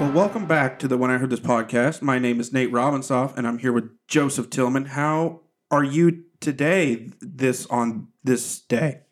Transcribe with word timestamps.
Well, 0.00 0.12
welcome 0.12 0.46
back 0.46 0.78
to 0.78 0.88
the 0.88 0.96
When 0.96 1.10
I 1.10 1.18
Heard 1.18 1.28
This 1.28 1.40
podcast. 1.40 2.00
My 2.00 2.18
name 2.18 2.40
is 2.40 2.54
Nate 2.54 2.72
Robinsoff, 2.72 3.36
and 3.36 3.46
I'm 3.46 3.58
here 3.58 3.70
with 3.72 3.90
Joseph 4.08 4.48
Tillman. 4.48 4.86
How 4.86 5.42
are 5.70 5.84
you 5.84 6.24
today? 6.40 7.10
This 7.20 7.66
on 7.66 8.08
this 8.24 8.60
day? 8.62 9.02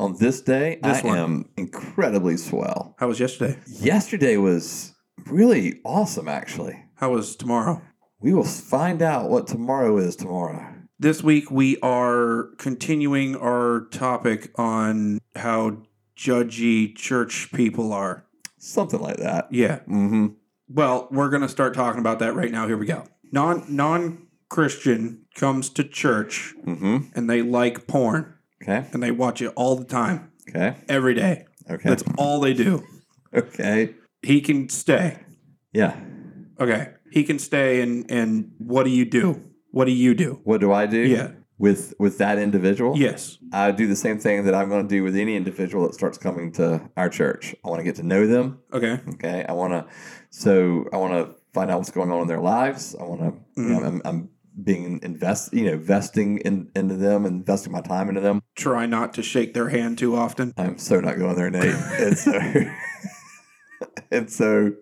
On 0.00 0.16
this 0.18 0.40
day, 0.40 0.78
This 0.82 1.04
I 1.04 1.06
one. 1.06 1.18
am 1.18 1.48
incredibly 1.58 2.38
swell. 2.38 2.94
How 2.98 3.08
was 3.08 3.20
yesterday? 3.20 3.58
Yesterday 3.66 4.38
was 4.38 4.94
really 5.26 5.80
awesome, 5.84 6.28
actually. 6.28 6.82
How 6.94 7.12
was 7.12 7.36
tomorrow? 7.36 7.82
We 8.20 8.32
will 8.32 8.42
find 8.44 9.02
out 9.02 9.28
what 9.28 9.46
tomorrow 9.46 9.98
is 9.98 10.16
tomorrow. 10.16 10.66
This 10.98 11.22
week 11.22 11.50
we 11.50 11.78
are 11.80 12.48
continuing 12.56 13.36
our 13.36 13.86
topic 13.90 14.50
on 14.58 15.18
how 15.36 15.82
judgy 16.16 16.96
church 16.96 17.52
people 17.52 17.92
are. 17.92 18.24
Something 18.64 19.00
like 19.00 19.16
that. 19.16 19.48
Yeah. 19.50 19.80
Mm-hmm. 19.80 20.26
Well, 20.68 21.08
we're 21.10 21.30
going 21.30 21.42
to 21.42 21.48
start 21.48 21.74
talking 21.74 21.98
about 21.98 22.20
that 22.20 22.34
right 22.34 22.50
now. 22.52 22.68
Here 22.68 22.76
we 22.76 22.86
go. 22.86 23.04
Non 23.32 23.64
non 23.68 24.28
Christian 24.48 25.24
comes 25.34 25.68
to 25.70 25.82
church 25.82 26.54
Mm-hmm. 26.64 26.96
and 27.16 27.28
they 27.28 27.42
like 27.42 27.86
porn 27.88 28.34
Okay. 28.62 28.86
and 28.92 29.02
they 29.02 29.10
watch 29.10 29.42
it 29.42 29.52
all 29.56 29.74
the 29.74 29.84
time, 29.84 30.30
Okay. 30.48 30.76
every 30.88 31.14
day. 31.14 31.46
Okay. 31.68 31.88
That's 31.88 32.04
all 32.16 32.38
they 32.38 32.54
do. 32.54 32.84
okay. 33.34 33.94
He 34.22 34.40
can 34.40 34.68
stay. 34.68 35.18
Yeah. 35.72 35.96
Okay. 36.60 36.92
He 37.10 37.24
can 37.24 37.40
stay 37.40 37.80
and 37.80 38.08
and 38.10 38.52
what 38.58 38.84
do 38.84 38.90
you 38.90 39.04
do? 39.04 39.42
What 39.72 39.86
do 39.86 39.92
you 39.92 40.14
do? 40.14 40.40
What 40.44 40.60
do 40.60 40.70
I 40.72 40.86
do? 40.86 40.98
Yeah. 41.00 41.32
With 41.62 41.94
with 42.00 42.18
that 42.18 42.38
individual? 42.38 42.98
Yes. 42.98 43.38
I 43.52 43.70
do 43.70 43.86
the 43.86 43.94
same 43.94 44.18
thing 44.18 44.44
that 44.46 44.54
I'm 44.54 44.68
going 44.68 44.82
to 44.82 44.88
do 44.88 45.04
with 45.04 45.14
any 45.14 45.36
individual 45.36 45.86
that 45.86 45.94
starts 45.94 46.18
coming 46.18 46.50
to 46.54 46.90
our 46.96 47.08
church. 47.08 47.54
I 47.64 47.68
want 47.68 47.78
to 47.78 47.84
get 47.84 47.94
to 47.96 48.02
know 48.02 48.26
them. 48.26 48.58
Okay. 48.72 48.98
Okay. 49.14 49.46
I 49.48 49.52
want 49.52 49.72
to, 49.72 49.86
so 50.30 50.88
I 50.92 50.96
want 50.96 51.12
to 51.12 51.36
find 51.52 51.70
out 51.70 51.78
what's 51.78 51.92
going 51.92 52.10
on 52.10 52.22
in 52.22 52.26
their 52.26 52.40
lives. 52.40 52.96
I 52.98 53.04
want 53.04 53.20
to, 53.20 53.62
you 53.62 53.68
know, 53.68 53.80
I'm, 53.84 54.02
I'm 54.04 54.30
being 54.60 54.98
invest, 55.04 55.54
you 55.54 55.66
know, 55.66 55.74
investing 55.74 56.38
in, 56.38 56.68
into 56.74 56.96
them, 56.96 57.24
investing 57.24 57.72
my 57.72 57.80
time 57.80 58.08
into 58.08 58.20
them. 58.20 58.42
Try 58.56 58.86
not 58.86 59.14
to 59.14 59.22
shake 59.22 59.54
their 59.54 59.68
hand 59.68 59.98
too 59.98 60.16
often. 60.16 60.52
I'm 60.56 60.78
so 60.78 60.98
not 60.98 61.16
going 61.16 61.36
there, 61.36 61.48
Nate. 61.48 61.74
and 62.00 62.18
so, 62.18 62.40
and 64.10 64.30
so 64.30 64.72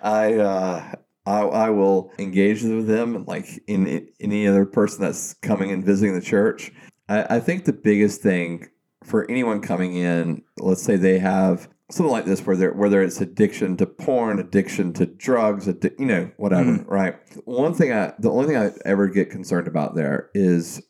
I, 0.00 0.34
uh, 0.34 0.92
I, 1.24 1.40
I 1.40 1.70
will 1.70 2.12
engage 2.18 2.62
with 2.62 2.86
them 2.86 3.24
like 3.26 3.46
in, 3.66 3.86
in 3.86 4.08
any 4.20 4.46
other 4.46 4.66
person 4.66 5.02
that's 5.02 5.34
coming 5.34 5.70
and 5.70 5.84
visiting 5.84 6.14
the 6.14 6.20
church. 6.20 6.72
I, 7.08 7.36
I 7.36 7.40
think 7.40 7.64
the 7.64 7.72
biggest 7.72 8.22
thing 8.22 8.68
for 9.04 9.30
anyone 9.30 9.60
coming 9.60 9.94
in, 9.96 10.42
let's 10.58 10.82
say 10.82 10.96
they 10.96 11.18
have 11.18 11.68
something 11.90 12.10
like 12.10 12.24
this, 12.24 12.46
where 12.46 12.56
they're, 12.56 12.72
whether 12.72 13.02
it's 13.02 13.20
addiction 13.20 13.76
to 13.76 13.86
porn, 13.86 14.38
addiction 14.38 14.92
to 14.94 15.06
drugs, 15.06 15.66
addi- 15.66 15.98
you 15.98 16.06
know, 16.06 16.30
whatever, 16.36 16.70
mm-hmm. 16.70 16.90
right? 16.90 17.16
One 17.44 17.74
thing 17.74 17.92
I, 17.92 18.14
the 18.18 18.30
only 18.30 18.46
thing 18.46 18.56
I 18.56 18.70
ever 18.84 19.08
get 19.08 19.30
concerned 19.30 19.68
about 19.68 19.94
there 19.94 20.30
is, 20.34 20.82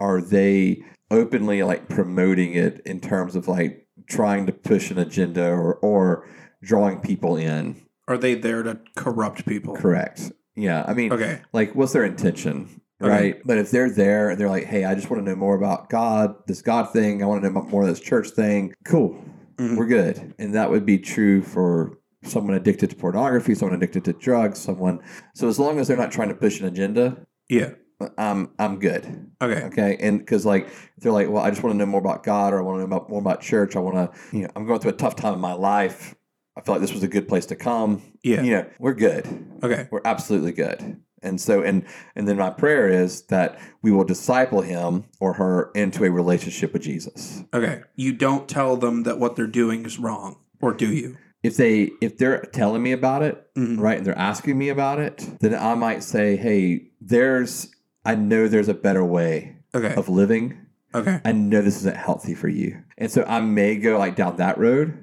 are 0.00 0.20
they 0.20 0.82
openly 1.10 1.62
like 1.62 1.88
promoting 1.88 2.54
it 2.54 2.80
in 2.84 3.00
terms 3.00 3.36
of 3.36 3.48
like 3.48 3.86
trying 4.08 4.46
to 4.46 4.52
push 4.52 4.90
an 4.90 4.98
agenda 4.98 5.48
or, 5.48 5.74
or 5.76 6.28
drawing 6.62 7.00
people 7.00 7.36
in? 7.36 7.85
Are 8.08 8.18
they 8.18 8.34
there 8.34 8.62
to 8.62 8.78
corrupt 8.96 9.46
people? 9.46 9.74
Correct. 9.74 10.32
Yeah. 10.54 10.84
I 10.86 10.94
mean, 10.94 11.12
Okay. 11.12 11.40
like 11.52 11.74
what's 11.74 11.92
their 11.92 12.04
intention 12.04 12.80
Okay. 13.02 13.10
right 13.10 13.36
but 13.44 13.58
if 13.58 13.70
they're 13.70 13.90
there 13.90 14.30
and 14.30 14.40
they're 14.40 14.48
like 14.48 14.64
hey 14.64 14.86
i 14.86 14.94
just 14.94 15.10
want 15.10 15.22
to 15.22 15.30
know 15.30 15.36
more 15.36 15.54
about 15.54 15.90
god 15.90 16.34
this 16.46 16.62
god 16.62 16.90
thing 16.94 17.22
i 17.22 17.26
want 17.26 17.42
to 17.42 17.50
know 17.50 17.60
more 17.64 17.82
of 17.82 17.88
this 17.88 18.00
church 18.00 18.30
thing 18.30 18.72
cool 18.86 19.22
Mhm. 19.58 19.76
we're 19.76 19.84
good 19.86 20.32
and 20.38 20.54
that 20.54 20.70
would 20.70 20.86
be 20.86 20.98
true 20.98 21.42
for 21.42 21.98
someone 22.24 22.54
addicted 22.54 22.88
to 22.88 22.96
pornography 22.96 23.54
someone 23.54 23.76
addicted 23.76 24.02
to 24.06 24.14
drugs 24.14 24.58
someone 24.58 25.00
so 25.34 25.46
as 25.46 25.58
long 25.58 25.78
as 25.78 25.88
they're 25.88 25.96
not 25.98 26.10
trying 26.10 26.30
to 26.30 26.34
push 26.34 26.58
an 26.58 26.66
agenda 26.68 27.18
Yeah. 27.50 27.72
i'm 28.16 28.48
i'm 28.58 28.78
good 28.78 29.30
Okay. 29.42 29.64
okay 29.64 29.98
and 30.00 30.18
because 30.20 30.46
like 30.46 30.66
they're 30.96 31.12
like 31.12 31.28
well 31.28 31.42
i 31.44 31.50
just 31.50 31.62
want 31.62 31.74
to 31.74 31.78
know 31.78 31.84
more 31.84 32.00
about 32.00 32.22
god 32.22 32.54
or 32.54 32.58
i 32.60 32.62
want 32.62 32.76
to 32.76 32.80
know 32.80 32.96
about, 32.96 33.10
more 33.10 33.20
about 33.20 33.42
church 33.42 33.76
i 33.76 33.78
want 33.78 33.96
to 33.96 34.34
you 34.34 34.44
know 34.44 34.50
i'm 34.56 34.64
going 34.66 34.80
through 34.80 34.92
a 34.92 34.94
tough 34.96 35.16
time 35.16 35.34
in 35.34 35.40
my 35.40 35.52
life 35.52 36.14
i 36.56 36.60
feel 36.60 36.74
like 36.74 36.80
this 36.82 36.92
was 36.92 37.02
a 37.02 37.08
good 37.08 37.28
place 37.28 37.46
to 37.46 37.56
come 37.56 38.02
Yeah. 38.22 38.42
you 38.42 38.50
know 38.52 38.66
we're 38.78 38.94
good 38.94 39.26
Okay. 39.62 39.88
we're 39.90 40.02
absolutely 40.04 40.52
good. 40.52 41.00
And 41.22 41.40
so, 41.40 41.62
and 41.62 41.82
and 42.14 42.28
then 42.28 42.36
my 42.36 42.50
prayer 42.50 42.88
is 42.88 43.22
that 43.22 43.58
we 43.82 43.90
will 43.90 44.04
disciple 44.04 44.60
him 44.60 45.04
or 45.18 45.32
her 45.32 45.70
into 45.74 46.04
a 46.04 46.10
relationship 46.10 46.72
with 46.74 46.82
Jesus. 46.82 47.42
Okay. 47.54 47.80
You 47.96 48.12
don't 48.12 48.46
tell 48.46 48.76
them 48.76 49.02
that 49.04 49.18
what 49.18 49.34
they're 49.34 49.46
doing 49.46 49.86
is 49.86 49.98
wrong, 49.98 50.36
or 50.60 50.72
do 50.74 50.86
you? 50.92 51.16
If 51.42 51.56
they 51.56 51.90
if 52.02 52.18
they're 52.18 52.42
telling 52.52 52.82
me 52.82 52.92
about 52.92 53.22
it, 53.22 53.44
Mhm. 53.56 53.80
right, 53.80 53.96
and 53.96 54.06
they're 54.06 54.18
asking 54.18 54.58
me 54.58 54.68
about 54.68 54.98
it, 55.00 55.26
then 55.40 55.54
I 55.54 55.74
might 55.74 56.02
say, 56.04 56.36
"Hey, 56.36 56.90
there's 57.00 57.74
I 58.04 58.14
know 58.14 58.46
there's 58.46 58.68
a 58.68 58.74
better 58.74 59.04
way 59.04 59.56
Okay. 59.74 59.94
of 59.94 60.08
living. 60.10 60.58
Okay. 60.94 61.18
I 61.24 61.32
know 61.32 61.62
this 61.62 61.76
isn't 61.78 61.96
healthy 61.96 62.34
for 62.34 62.48
you." 62.48 62.76
And 62.98 63.10
so 63.10 63.24
I 63.26 63.40
may 63.40 63.76
go 63.76 63.98
like 63.98 64.16
down 64.16 64.36
that 64.36 64.58
road, 64.58 65.02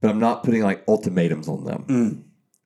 but 0.00 0.10
I'm 0.10 0.18
not 0.18 0.42
putting 0.44 0.62
like 0.62 0.84
ultimatums 0.88 1.48
on 1.48 1.64
them. 1.64 1.84
Mm. 1.88 2.22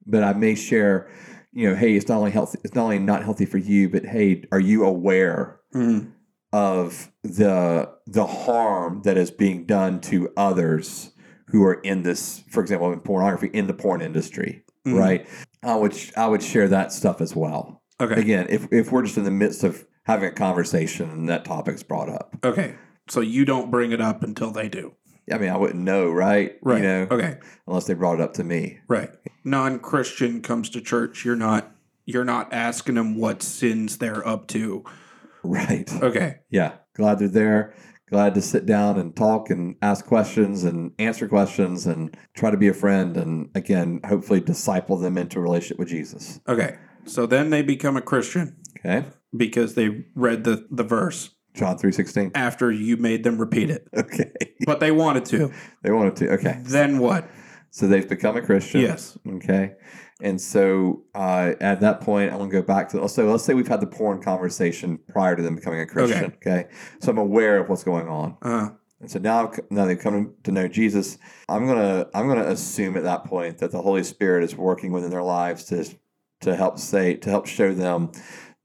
but 0.06 0.22
I 0.22 0.32
may 0.34 0.54
share, 0.54 1.08
you 1.52 1.68
know, 1.70 1.74
hey, 1.76 1.94
it's 1.96 2.08
not 2.08 2.18
only 2.18 2.30
healthy, 2.30 2.58
it's 2.64 2.74
not 2.74 2.84
only 2.84 2.98
not 2.98 3.22
healthy 3.24 3.46
for 3.46 3.58
you, 3.58 3.88
but 3.88 4.04
hey, 4.04 4.44
are 4.52 4.60
you 4.60 4.84
aware 4.84 5.60
Mm. 5.74 6.12
of 6.52 7.10
the 7.24 7.90
the 8.06 8.26
harm 8.26 9.00
that 9.04 9.16
is 9.16 9.30
being 9.30 9.64
done 9.64 10.00
to 10.02 10.30
others 10.36 11.12
who 11.48 11.64
are 11.64 11.74
in 11.74 12.02
this, 12.02 12.42
for 12.50 12.60
example, 12.60 12.92
in 12.92 13.00
pornography, 13.00 13.48
in 13.52 13.66
the 13.66 13.74
porn 13.74 14.00
industry, 14.02 14.62
Mhm. 14.86 14.98
right? 14.98 15.26
I 15.62 15.74
would 15.74 15.96
I 16.16 16.26
would 16.28 16.42
share 16.42 16.68
that 16.68 16.92
stuff 16.92 17.20
as 17.20 17.34
well. 17.34 17.82
Okay. 18.00 18.20
Again, 18.20 18.46
if 18.50 18.68
if 18.72 18.92
we're 18.92 19.02
just 19.02 19.16
in 19.18 19.24
the 19.24 19.30
midst 19.30 19.64
of 19.64 19.84
having 20.04 20.28
a 20.28 20.32
conversation 20.32 21.08
and 21.10 21.28
that 21.28 21.44
topic's 21.44 21.82
brought 21.82 22.08
up, 22.10 22.36
Okay. 22.44 22.74
So 23.08 23.20
you 23.20 23.44
don't 23.44 23.70
bring 23.70 23.90
it 23.92 24.00
up 24.00 24.22
until 24.22 24.50
they 24.50 24.68
do. 24.68 24.92
I 25.32 25.38
mean, 25.38 25.50
I 25.50 25.56
wouldn't 25.56 25.82
know, 25.82 26.10
right? 26.10 26.56
Right. 26.62 26.78
You 26.78 26.82
know, 26.82 27.06
Okay. 27.10 27.38
unless 27.66 27.86
they 27.86 27.94
brought 27.94 28.16
it 28.16 28.20
up 28.20 28.34
to 28.34 28.44
me. 28.44 28.78
Right. 28.88 29.10
Non-Christian 29.44 30.42
comes 30.42 30.68
to 30.70 30.80
church. 30.80 31.24
You're 31.24 31.36
not. 31.36 31.70
You're 32.06 32.24
not 32.24 32.52
asking 32.52 32.96
them 32.96 33.16
what 33.16 33.42
sins 33.42 33.96
they're 33.96 34.26
up 34.26 34.46
to. 34.48 34.84
Right. 35.42 35.90
Okay. 36.02 36.36
Yeah, 36.50 36.72
glad 36.94 37.18
they're 37.18 37.28
there. 37.28 37.74
Glad 38.10 38.34
to 38.34 38.42
sit 38.42 38.66
down 38.66 38.98
and 38.98 39.16
talk 39.16 39.48
and 39.48 39.76
ask 39.80 40.04
questions 40.04 40.64
and 40.64 40.92
answer 40.98 41.26
questions 41.26 41.86
and 41.86 42.14
try 42.34 42.50
to 42.50 42.56
be 42.58 42.68
a 42.68 42.74
friend 42.74 43.16
and 43.16 43.48
again, 43.54 44.00
hopefully 44.06 44.40
disciple 44.40 44.98
them 44.98 45.16
into 45.16 45.38
a 45.38 45.42
relationship 45.42 45.78
with 45.78 45.88
Jesus. 45.88 46.40
Okay. 46.46 46.76
So 47.06 47.24
then 47.26 47.48
they 47.50 47.62
become 47.62 47.96
a 47.96 48.02
Christian 48.02 48.56
Okay, 48.78 49.04
because 49.34 49.74
they 49.74 50.04
read 50.14 50.44
the 50.44 50.66
the 50.70 50.84
verse 50.84 51.33
John 51.54 51.78
three 51.78 51.92
sixteen. 51.92 52.30
after 52.34 52.70
you 52.70 52.96
made 52.96 53.22
them 53.24 53.38
repeat 53.38 53.70
it, 53.70 53.86
Okay, 53.96 54.32
but 54.66 54.80
they 54.80 54.90
wanted 54.90 55.24
to. 55.26 55.52
they 55.82 55.90
wanted 55.92 56.16
to. 56.16 56.32
Okay, 56.34 56.58
Then 56.62 56.98
what? 56.98 57.28
so 57.70 57.86
they've 57.88 58.08
become 58.08 58.36
a 58.36 58.42
Christian. 58.42 58.80
Yes. 58.82 59.16
Okay, 59.36 59.72
and 60.20 60.40
so 60.40 61.04
uh, 61.14 61.52
at 61.60 61.80
that 61.80 62.00
point, 62.00 62.32
I'm 62.32 62.38
gonna 62.38 62.50
go 62.50 62.62
back 62.62 62.88
to. 62.90 63.08
So 63.08 63.30
let's 63.30 63.44
say 63.44 63.54
we've 63.54 63.68
had 63.68 63.80
the 63.80 63.86
porn 63.86 64.20
conversation 64.22 64.98
prior 65.08 65.36
to 65.36 65.42
them 65.42 65.54
becoming 65.54 65.80
a 65.80 65.86
Christian. 65.86 66.32
Okay, 66.36 66.66
so 67.00 67.10
I'm 67.12 67.18
aware 67.18 67.58
of 67.58 67.68
what's 67.68 67.84
going 67.84 68.08
on. 68.08 68.36
Uh, 68.42 68.70
And 69.00 69.10
so 69.10 69.18
now, 69.18 69.52
now 69.70 69.84
they've 69.86 69.98
come 69.98 70.34
to 70.44 70.50
know 70.52 70.66
Jesus. 70.68 71.18
I'm 71.48 71.66
gonna 71.66 72.06
I'm 72.14 72.26
gonna 72.28 72.46
assume 72.46 72.96
at 72.96 73.02
that 73.04 73.24
point 73.24 73.58
that 73.58 73.70
the 73.70 73.82
Holy 73.82 74.02
Spirit 74.02 74.44
is 74.44 74.56
working 74.56 74.92
within 74.92 75.10
their 75.10 75.22
lives 75.22 75.64
to 75.66 75.84
to 76.40 76.56
help 76.56 76.78
say 76.78 77.14
to 77.14 77.30
help 77.30 77.46
show 77.46 77.72
them 77.74 78.10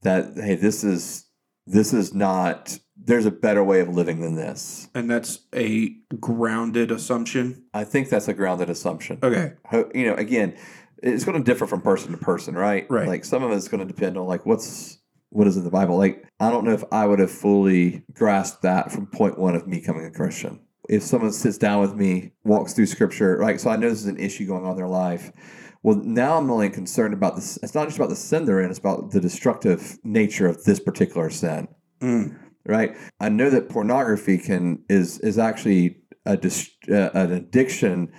that 0.03 0.33
hey, 0.35 0.55
this 0.55 0.83
is 0.83 1.25
this 1.69 1.93
is 1.93 2.13
not. 2.13 2.79
There's 3.01 3.25
a 3.25 3.31
better 3.31 3.63
way 3.63 3.79
of 3.79 3.89
living 3.89 4.21
than 4.21 4.35
this. 4.35 4.89
and 4.93 5.09
that's 5.09 5.39
a 5.55 5.95
grounded 6.19 6.91
assumption. 6.91 7.63
I 7.73 7.83
think 7.83 8.09
that's 8.09 8.27
a 8.27 8.33
grounded 8.33 8.69
assumption. 8.69 9.19
Okay. 9.23 9.53
You 9.95 10.07
know, 10.07 10.15
again, 10.15 10.55
it's 11.01 11.23
going 11.23 11.37
to 11.37 11.43
differ 11.43 11.65
from 11.65 11.81
person 11.81 12.11
to 12.11 12.17
person, 12.17 12.55
right? 12.55 12.85
Right. 12.89 13.07
Like 13.07 13.25
some 13.25 13.41
of 13.41 13.51
it's 13.51 13.67
going 13.67 13.87
to 13.87 13.91
depend 13.91 14.17
on 14.17 14.27
like 14.27 14.45
what's 14.45 14.97
what 15.29 15.47
is 15.47 15.57
in 15.57 15.63
the 15.63 15.71
Bible. 15.71 15.97
Like 15.97 16.27
I 16.39 16.49
don't 16.49 16.65
know 16.65 16.73
if 16.73 16.83
I 16.91 17.05
would 17.05 17.19
have 17.19 17.31
fully 17.31 18.03
grasped 18.13 18.63
that 18.63 18.91
from 18.91 19.07
point 19.07 19.39
one 19.39 19.55
of 19.55 19.67
me 19.67 19.79
becoming 19.79 20.05
a 20.05 20.11
Christian. 20.11 20.59
If 20.89 21.03
someone 21.03 21.31
sits 21.31 21.57
down 21.57 21.81
with 21.81 21.95
me, 21.95 22.31
walks 22.43 22.73
through 22.73 22.87
Scripture, 22.87 23.37
right? 23.37 23.61
So 23.61 23.69
I 23.69 23.75
know 23.75 23.89
this 23.89 23.99
is 23.99 24.07
an 24.07 24.17
issue 24.17 24.47
going 24.47 24.65
on 24.65 24.71
in 24.71 24.77
their 24.77 24.87
life. 24.87 25.31
Well, 25.81 25.97
now 26.03 26.37
I'm 26.37 26.51
only 26.51 26.69
concerned 26.69 27.13
about 27.13 27.35
this. 27.35 27.57
It's 27.63 27.73
not 27.75 27.85
just 27.87 27.97
about 27.97 28.09
the 28.09 28.15
sin 28.15 28.45
they're 28.45 28.59
in; 28.61 28.69
it's 28.69 28.79
about 28.79 29.11
the 29.11 29.21
destructive 29.21 29.97
nature 30.03 30.47
of 30.47 30.63
this 30.65 30.79
particular 30.79 31.29
sin 31.29 31.67
Mm. 32.01 32.37
right? 32.65 32.95
I 33.19 33.29
know 33.29 33.49
that 33.49 33.69
pornography 33.69 34.37
can 34.37 34.83
is 34.89 35.19
is 35.19 35.37
actually 35.37 35.97
a 36.25 36.37
dis, 36.37 36.69
uh, 36.89 37.09
an 37.13 37.31
addiction 37.31 38.11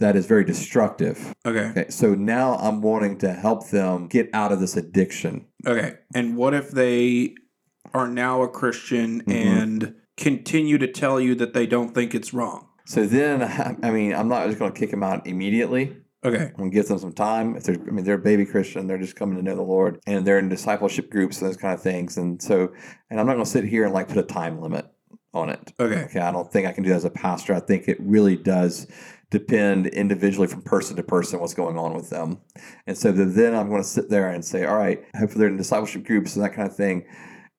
that 0.00 0.16
is 0.16 0.26
very 0.26 0.44
destructive. 0.44 1.34
Okay. 1.46 1.66
Okay, 1.70 1.86
so 1.88 2.14
now 2.14 2.56
I'm 2.56 2.82
wanting 2.82 3.16
to 3.18 3.32
help 3.32 3.70
them 3.70 4.08
get 4.08 4.28
out 4.34 4.50
of 4.52 4.60
this 4.60 4.76
addiction. 4.76 5.46
Okay. 5.66 5.94
And 6.14 6.36
what 6.36 6.52
if 6.52 6.70
they 6.72 7.34
are 7.92 8.08
now 8.08 8.42
a 8.42 8.48
Christian 8.48 9.22
Mhm. 9.22 9.32
and 9.32 9.94
continue 10.16 10.78
to 10.78 10.88
tell 10.88 11.20
you 11.20 11.34
that 11.36 11.54
they 11.54 11.66
don't 11.66 11.94
think 11.94 12.14
it's 12.14 12.34
wrong? 12.34 12.66
So 12.86 13.06
then, 13.06 13.42
I 13.82 13.90
mean, 13.90 14.12
I'm 14.14 14.28
not 14.28 14.46
just 14.46 14.58
going 14.58 14.72
to 14.72 14.78
kick 14.78 14.90
them 14.90 15.02
out 15.04 15.26
immediately. 15.26 15.96
Okay. 16.24 16.44
I'm 16.44 16.56
gonna 16.56 16.70
give 16.70 16.88
them 16.88 16.98
some 16.98 17.12
time. 17.12 17.56
If 17.56 17.64
they're, 17.64 17.74
I 17.74 17.90
mean, 17.90 18.04
they're 18.04 18.14
a 18.14 18.18
baby 18.18 18.46
Christian, 18.46 18.86
they're 18.86 18.98
just 18.98 19.16
coming 19.16 19.36
to 19.36 19.42
know 19.42 19.56
the 19.56 19.62
Lord, 19.62 20.00
and 20.06 20.26
they're 20.26 20.38
in 20.38 20.48
discipleship 20.48 21.10
groups 21.10 21.40
and 21.40 21.50
those 21.50 21.56
kind 21.56 21.74
of 21.74 21.82
things. 21.82 22.16
And 22.16 22.40
so, 22.42 22.72
and 23.10 23.20
I'm 23.20 23.26
not 23.26 23.34
gonna 23.34 23.46
sit 23.46 23.64
here 23.64 23.84
and 23.84 23.92
like 23.92 24.08
put 24.08 24.18
a 24.18 24.22
time 24.22 24.60
limit 24.60 24.86
on 25.34 25.50
it. 25.50 25.72
Okay. 25.78 26.04
Okay, 26.04 26.20
I 26.20 26.30
don't 26.30 26.50
think 26.50 26.66
I 26.66 26.72
can 26.72 26.84
do 26.84 26.90
that 26.90 26.96
as 26.96 27.04
a 27.04 27.10
pastor. 27.10 27.54
I 27.54 27.60
think 27.60 27.88
it 27.88 27.98
really 28.00 28.36
does 28.36 28.86
depend 29.30 29.88
individually 29.88 30.46
from 30.46 30.62
person 30.62 30.96
to 30.96 31.02
person 31.02 31.40
what's 31.40 31.54
going 31.54 31.76
on 31.76 31.92
with 31.92 32.08
them. 32.08 32.38
And 32.86 32.96
so 32.96 33.10
then 33.10 33.54
I'm 33.54 33.68
going 33.68 33.82
to 33.82 33.88
sit 33.88 34.08
there 34.08 34.28
and 34.28 34.44
say, 34.44 34.64
all 34.64 34.76
right, 34.76 35.02
hopefully 35.16 35.40
they're 35.40 35.48
in 35.48 35.56
discipleship 35.56 36.04
groups 36.04 36.36
and 36.36 36.44
that 36.44 36.54
kind 36.54 36.68
of 36.68 36.76
thing. 36.76 37.04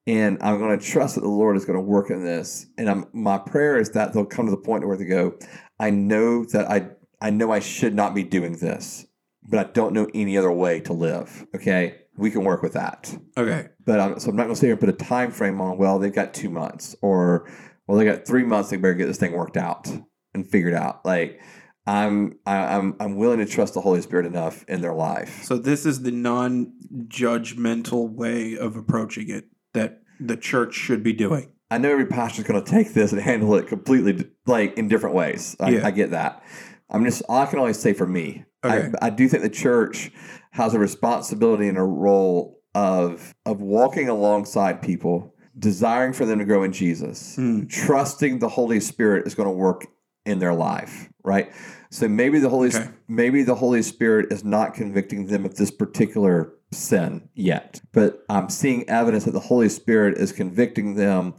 And 0.07 0.37
I'm 0.41 0.59
going 0.59 0.77
to 0.79 0.85
trust 0.85 1.15
that 1.15 1.21
the 1.21 1.27
Lord 1.27 1.57
is 1.57 1.65
going 1.65 1.77
to 1.77 1.83
work 1.83 2.11
in 2.11 2.23
this. 2.23 2.67
And 2.77 2.89
I'm, 2.89 3.05
my 3.11 3.37
prayer 3.37 3.77
is 3.77 3.89
that 3.89 4.13
they'll 4.13 4.25
come 4.25 4.45
to 4.45 4.51
the 4.51 4.57
point 4.57 4.87
where 4.87 4.95
they 4.95 5.05
go, 5.05 5.37
I 5.79 5.89
know 5.89 6.45
that 6.45 6.69
I, 6.71 6.87
I 7.25 7.31
know 7.31 7.51
I 7.51 7.59
should 7.59 7.95
not 7.95 8.13
be 8.13 8.23
doing 8.23 8.57
this, 8.57 9.07
but 9.49 9.59
I 9.59 9.63
don't 9.71 9.93
know 9.93 10.07
any 10.13 10.37
other 10.37 10.51
way 10.51 10.79
to 10.81 10.93
live. 10.93 11.47
Okay, 11.55 11.95
we 12.15 12.29
can 12.29 12.43
work 12.43 12.61
with 12.61 12.73
that. 12.73 13.17
Okay. 13.35 13.69
But 13.83 13.99
I'm, 13.99 14.19
so 14.19 14.29
I'm 14.29 14.35
not 14.35 14.43
going 14.43 14.53
to 14.53 14.59
sit 14.59 14.67
here 14.67 14.73
and 14.73 14.79
put 14.79 14.89
a 14.89 14.93
time 14.93 15.31
frame 15.31 15.59
on. 15.59 15.79
Well, 15.79 15.97
they've 15.97 16.13
got 16.13 16.35
two 16.35 16.51
months, 16.51 16.95
or 17.01 17.49
well, 17.87 17.97
they 17.97 18.05
got 18.05 18.27
three 18.27 18.43
months. 18.43 18.69
They 18.69 18.77
better 18.77 18.93
get 18.93 19.07
this 19.07 19.17
thing 19.17 19.31
worked 19.31 19.57
out 19.57 19.89
and 20.35 20.47
figured 20.47 20.75
out. 20.75 21.03
Like 21.03 21.41
I'm, 21.87 22.37
I, 22.45 22.77
I'm, 22.77 22.95
I'm 22.99 23.15
willing 23.15 23.39
to 23.39 23.47
trust 23.47 23.73
the 23.73 23.81
Holy 23.81 24.01
Spirit 24.01 24.27
enough 24.27 24.63
in 24.67 24.81
their 24.81 24.93
life. 24.93 25.45
So 25.45 25.57
this 25.57 25.87
is 25.87 26.03
the 26.03 26.11
non-judgmental 26.11 28.11
way 28.11 28.55
of 28.55 28.75
approaching 28.75 29.31
it 29.31 29.45
that 29.73 30.03
the 30.19 30.37
church 30.37 30.75
should 30.75 31.01
be 31.01 31.13
doing. 31.13 31.53
I 31.71 31.79
know 31.79 31.91
every 31.91 32.05
pastor 32.05 32.43
is 32.43 32.47
going 32.47 32.63
to 32.63 32.71
take 32.71 32.93
this 32.93 33.11
and 33.11 33.19
handle 33.19 33.55
it 33.55 33.65
completely, 33.65 34.29
like 34.45 34.77
in 34.77 34.87
different 34.87 35.15
ways. 35.15 35.55
I, 35.59 35.69
Yeah. 35.69 35.87
I 35.87 35.89
get 35.89 36.11
that. 36.11 36.43
I'm 36.89 37.03
just, 37.05 37.23
I 37.29 37.45
can 37.45 37.59
only 37.59 37.73
say 37.73 37.93
for 37.93 38.05
me, 38.07 38.45
Okay. 38.63 38.89
I, 39.01 39.07
I 39.07 39.09
do 39.11 39.27
think 39.27 39.43
the 39.43 39.49
church 39.49 40.11
has 40.51 40.73
a 40.73 40.79
responsibility 40.79 41.67
and 41.67 41.77
a 41.77 41.83
role 41.83 42.59
of 42.73 43.35
of 43.45 43.61
walking 43.61 44.09
alongside 44.09 44.81
people, 44.81 45.33
desiring 45.57 46.13
for 46.13 46.25
them 46.25 46.39
to 46.39 46.45
grow 46.45 46.63
in 46.63 46.71
Jesus, 46.73 47.35
Hmm. 47.35 47.65
trusting 47.67 48.39
the 48.39 48.49
Holy 48.49 48.79
Spirit 48.79 49.27
is 49.27 49.35
going 49.35 49.47
to 49.47 49.53
work 49.53 49.85
in 50.25 50.39
their 50.39 50.53
life, 50.53 51.09
right? 51.23 51.51
So 51.91 52.07
maybe 52.07 52.39
the 52.39 52.49
Holy 52.49 52.69
Okay. 52.69 52.89
maybe 53.07 53.43
the 53.43 53.55
Holy 53.55 53.81
Spirit 53.83 54.31
is 54.31 54.43
not 54.43 54.73
convicting 54.73 55.27
them 55.27 55.45
of 55.45 55.55
this 55.55 55.69
particular 55.71 56.53
sin 56.71 57.29
yet, 57.35 57.81
but 57.93 58.23
I'm 58.27 58.49
seeing 58.49 58.89
evidence 58.89 59.25
that 59.25 59.31
the 59.31 59.39
Holy 59.39 59.69
Spirit 59.69 60.17
is 60.17 60.31
convicting 60.31 60.95
them 60.95 61.35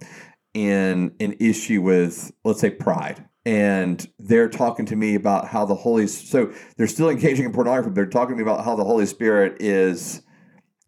in 0.54 1.12
an 1.20 1.34
issue 1.40 1.82
with, 1.82 2.30
let's 2.44 2.60
say, 2.60 2.70
pride. 2.70 3.26
And 3.46 4.06
they're 4.18 4.48
talking 4.50 4.84
to 4.86 4.96
me 4.96 5.14
about 5.14 5.46
how 5.46 5.64
the 5.64 5.74
Holy 5.76 6.06
so 6.08 6.52
they're 6.76 6.86
still 6.88 7.08
engaging 7.08 7.46
in 7.46 7.52
pornography. 7.52 7.90
But 7.90 7.94
they're 7.94 8.06
talking 8.06 8.36
to 8.36 8.36
me 8.36 8.42
about 8.42 8.64
how 8.64 8.74
the 8.76 8.84
Holy 8.84 9.06
Spirit 9.06 9.56
is 9.60 10.20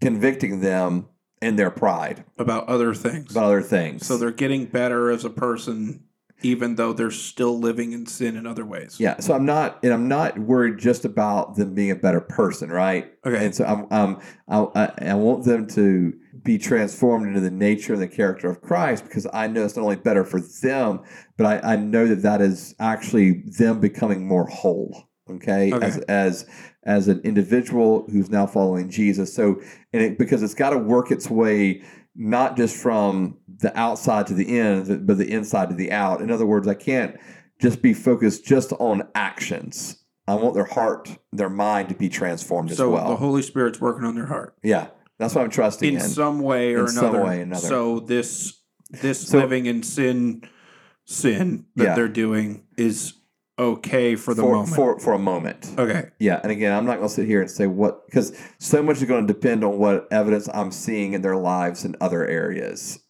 convicting 0.01 0.61
them 0.61 1.09
in 1.41 1.55
their 1.57 1.71
pride 1.71 2.25
About 2.37 2.69
other 2.69 2.93
things. 2.95 3.31
about 3.31 3.45
other 3.45 3.63
things. 3.63 4.05
so 4.05 4.17
they're 4.19 4.33
getting 4.33 4.67
better 4.67 5.09
as 5.11 5.25
a 5.25 5.31
person, 5.31 6.03
even 6.43 6.75
though 6.75 6.93
they're 6.93 7.13
still 7.13 7.57
living 7.59 7.93
in 7.93 8.07
sin 8.07 8.37
in 8.37 8.45
other 8.45 8.65
ways. 8.65 8.97
Yeah, 8.99 9.21
so 9.21 9.35
I'm 9.35 9.45
not, 9.47 9.79
and 9.85 9.93
I'm 9.93 10.09
not 10.09 10.37
worried 10.37 10.79
just 10.79 11.05
about 11.05 11.55
them 11.55 11.75
being 11.75 11.93
a 11.93 11.97
better 11.97 12.21
person, 12.21 12.71
right? 12.71 13.13
Okay. 13.25 13.45
And 13.45 13.55
so 13.55 13.65
I'm, 13.65 13.87
um, 13.93 14.21
I, 14.49 14.67
I, 14.75 14.93
I 15.11 15.15
want 15.15 15.45
them 15.45 15.69
to 15.69 16.13
be 16.49 16.57
transformed 16.57 17.27
into 17.29 17.41
the 17.41 17.51
nature 17.51 17.93
and 17.93 18.01
the 18.01 18.09
character 18.09 18.49
of 18.49 18.63
Christ 18.63 19.05
because 19.05 19.27
I 19.35 19.49
know 19.49 19.67
it's 19.67 19.77
not 19.77 19.83
only 19.83 19.97
better 19.97 20.25
for 20.25 20.41
them, 20.41 21.01
but 21.37 21.45
I, 21.45 21.75
I 21.75 21.77
know 21.77 22.07
that 22.07 22.23
that 22.23 22.41
is 22.41 22.75
actually 22.81 23.43
them 23.59 23.81
becoming 23.81 24.27
more 24.27 24.47
whole. 24.47 25.05
Okay, 25.31 25.75
Okay. 25.75 25.85
as 25.87 25.99
as 26.09 26.47
as 26.85 27.07
an 27.09 27.21
individual 27.21 28.07
who's 28.11 28.31
now 28.31 28.47
following 28.47 28.89
Jesus. 28.89 29.35
So, 29.35 29.61
and 29.93 30.03
it, 30.03 30.19
because 30.19 30.43
it's 30.43 30.55
got 30.55 30.71
to 30.71 30.79
work 30.79 31.11
its 31.11 31.29
way 31.29 31.83
not 32.17 32.57
just 32.57 32.75
from 32.75 33.37
the 33.59 33.79
outside 33.79 34.27
to 34.29 34.35
the 34.35 34.59
in, 34.59 35.05
but 35.05 35.19
the 35.19 35.31
inside 35.31 35.69
to 35.69 35.75
the 35.75 35.93
out. 35.93 36.23
In 36.23 36.31
other 36.31 36.47
words, 36.47 36.67
I 36.67 36.73
can't 36.73 37.15
just 37.61 37.83
be 37.83 37.93
focused 37.93 38.43
just 38.47 38.73
on 38.79 39.03
actions. 39.15 40.03
I 40.27 40.35
want 40.35 40.55
their 40.55 40.65
heart, 40.67 41.19
their 41.33 41.49
mind 41.51 41.89
to 41.91 41.95
be 41.95 42.09
transformed 42.09 42.71
So 42.75 42.89
as 42.89 43.01
well. 43.01 43.09
the 43.11 43.17
Holy 43.17 43.43
Spirit's 43.43 43.81
working 43.81 44.05
on 44.05 44.15
their 44.15 44.27
heart 44.27 44.55
yeah, 44.63 44.89
that's 45.19 45.35
what 45.35 45.45
I'm 45.45 45.51
trusting 45.51 45.95
in 45.95 46.01
in. 46.01 46.09
some 46.09 46.41
way 46.41 46.75
or 46.75 46.83
In 46.83 46.89
some 46.89 47.07
another. 47.11 47.25
way 47.25 47.39
or 47.41 47.43
another. 47.43 47.67
So 47.67 48.01
this 48.01 48.55
this 48.91 49.21
So- 49.29 49.39
living 49.39 49.67
in 49.67 49.83
sin 49.83 50.43
sin 51.05 51.67
that 51.77 51.85
Yeah. 51.85 51.95
they're 51.95 52.09
doing 52.09 52.65
is 52.77 53.15
okay 53.59 54.15
for 54.15 54.35
the 54.35 54.43
for, 54.43 54.53
moment. 54.55 54.75
for 54.77 54.99
for 55.01 55.13
a 55.15 55.19
moment. 55.19 55.71
okay. 55.79 56.11
Yeah, 56.19 56.41
and 56.43 56.53
again, 56.53 56.73
I'm 56.73 56.85
not 56.87 56.97
going 56.99 57.09
to 57.09 57.15
sit 57.15 57.27
here 57.27 57.41
and 57.41 57.51
say 57.51 57.67
what 57.67 58.07
because 58.07 58.33
so 58.59 58.83
much 58.83 58.99
is 58.99 59.05
going 59.05 59.27
to 59.27 59.33
depend 59.33 59.65
on 59.65 59.79
what 59.79 60.07
evidence 60.13 60.49
I'm 60.55 60.71
seeing 60.71 61.13
in 61.15 61.23
their 61.23 61.37
lives 61.37 61.85
in 61.85 61.97
other 62.01 62.25
areas. 62.27 63.01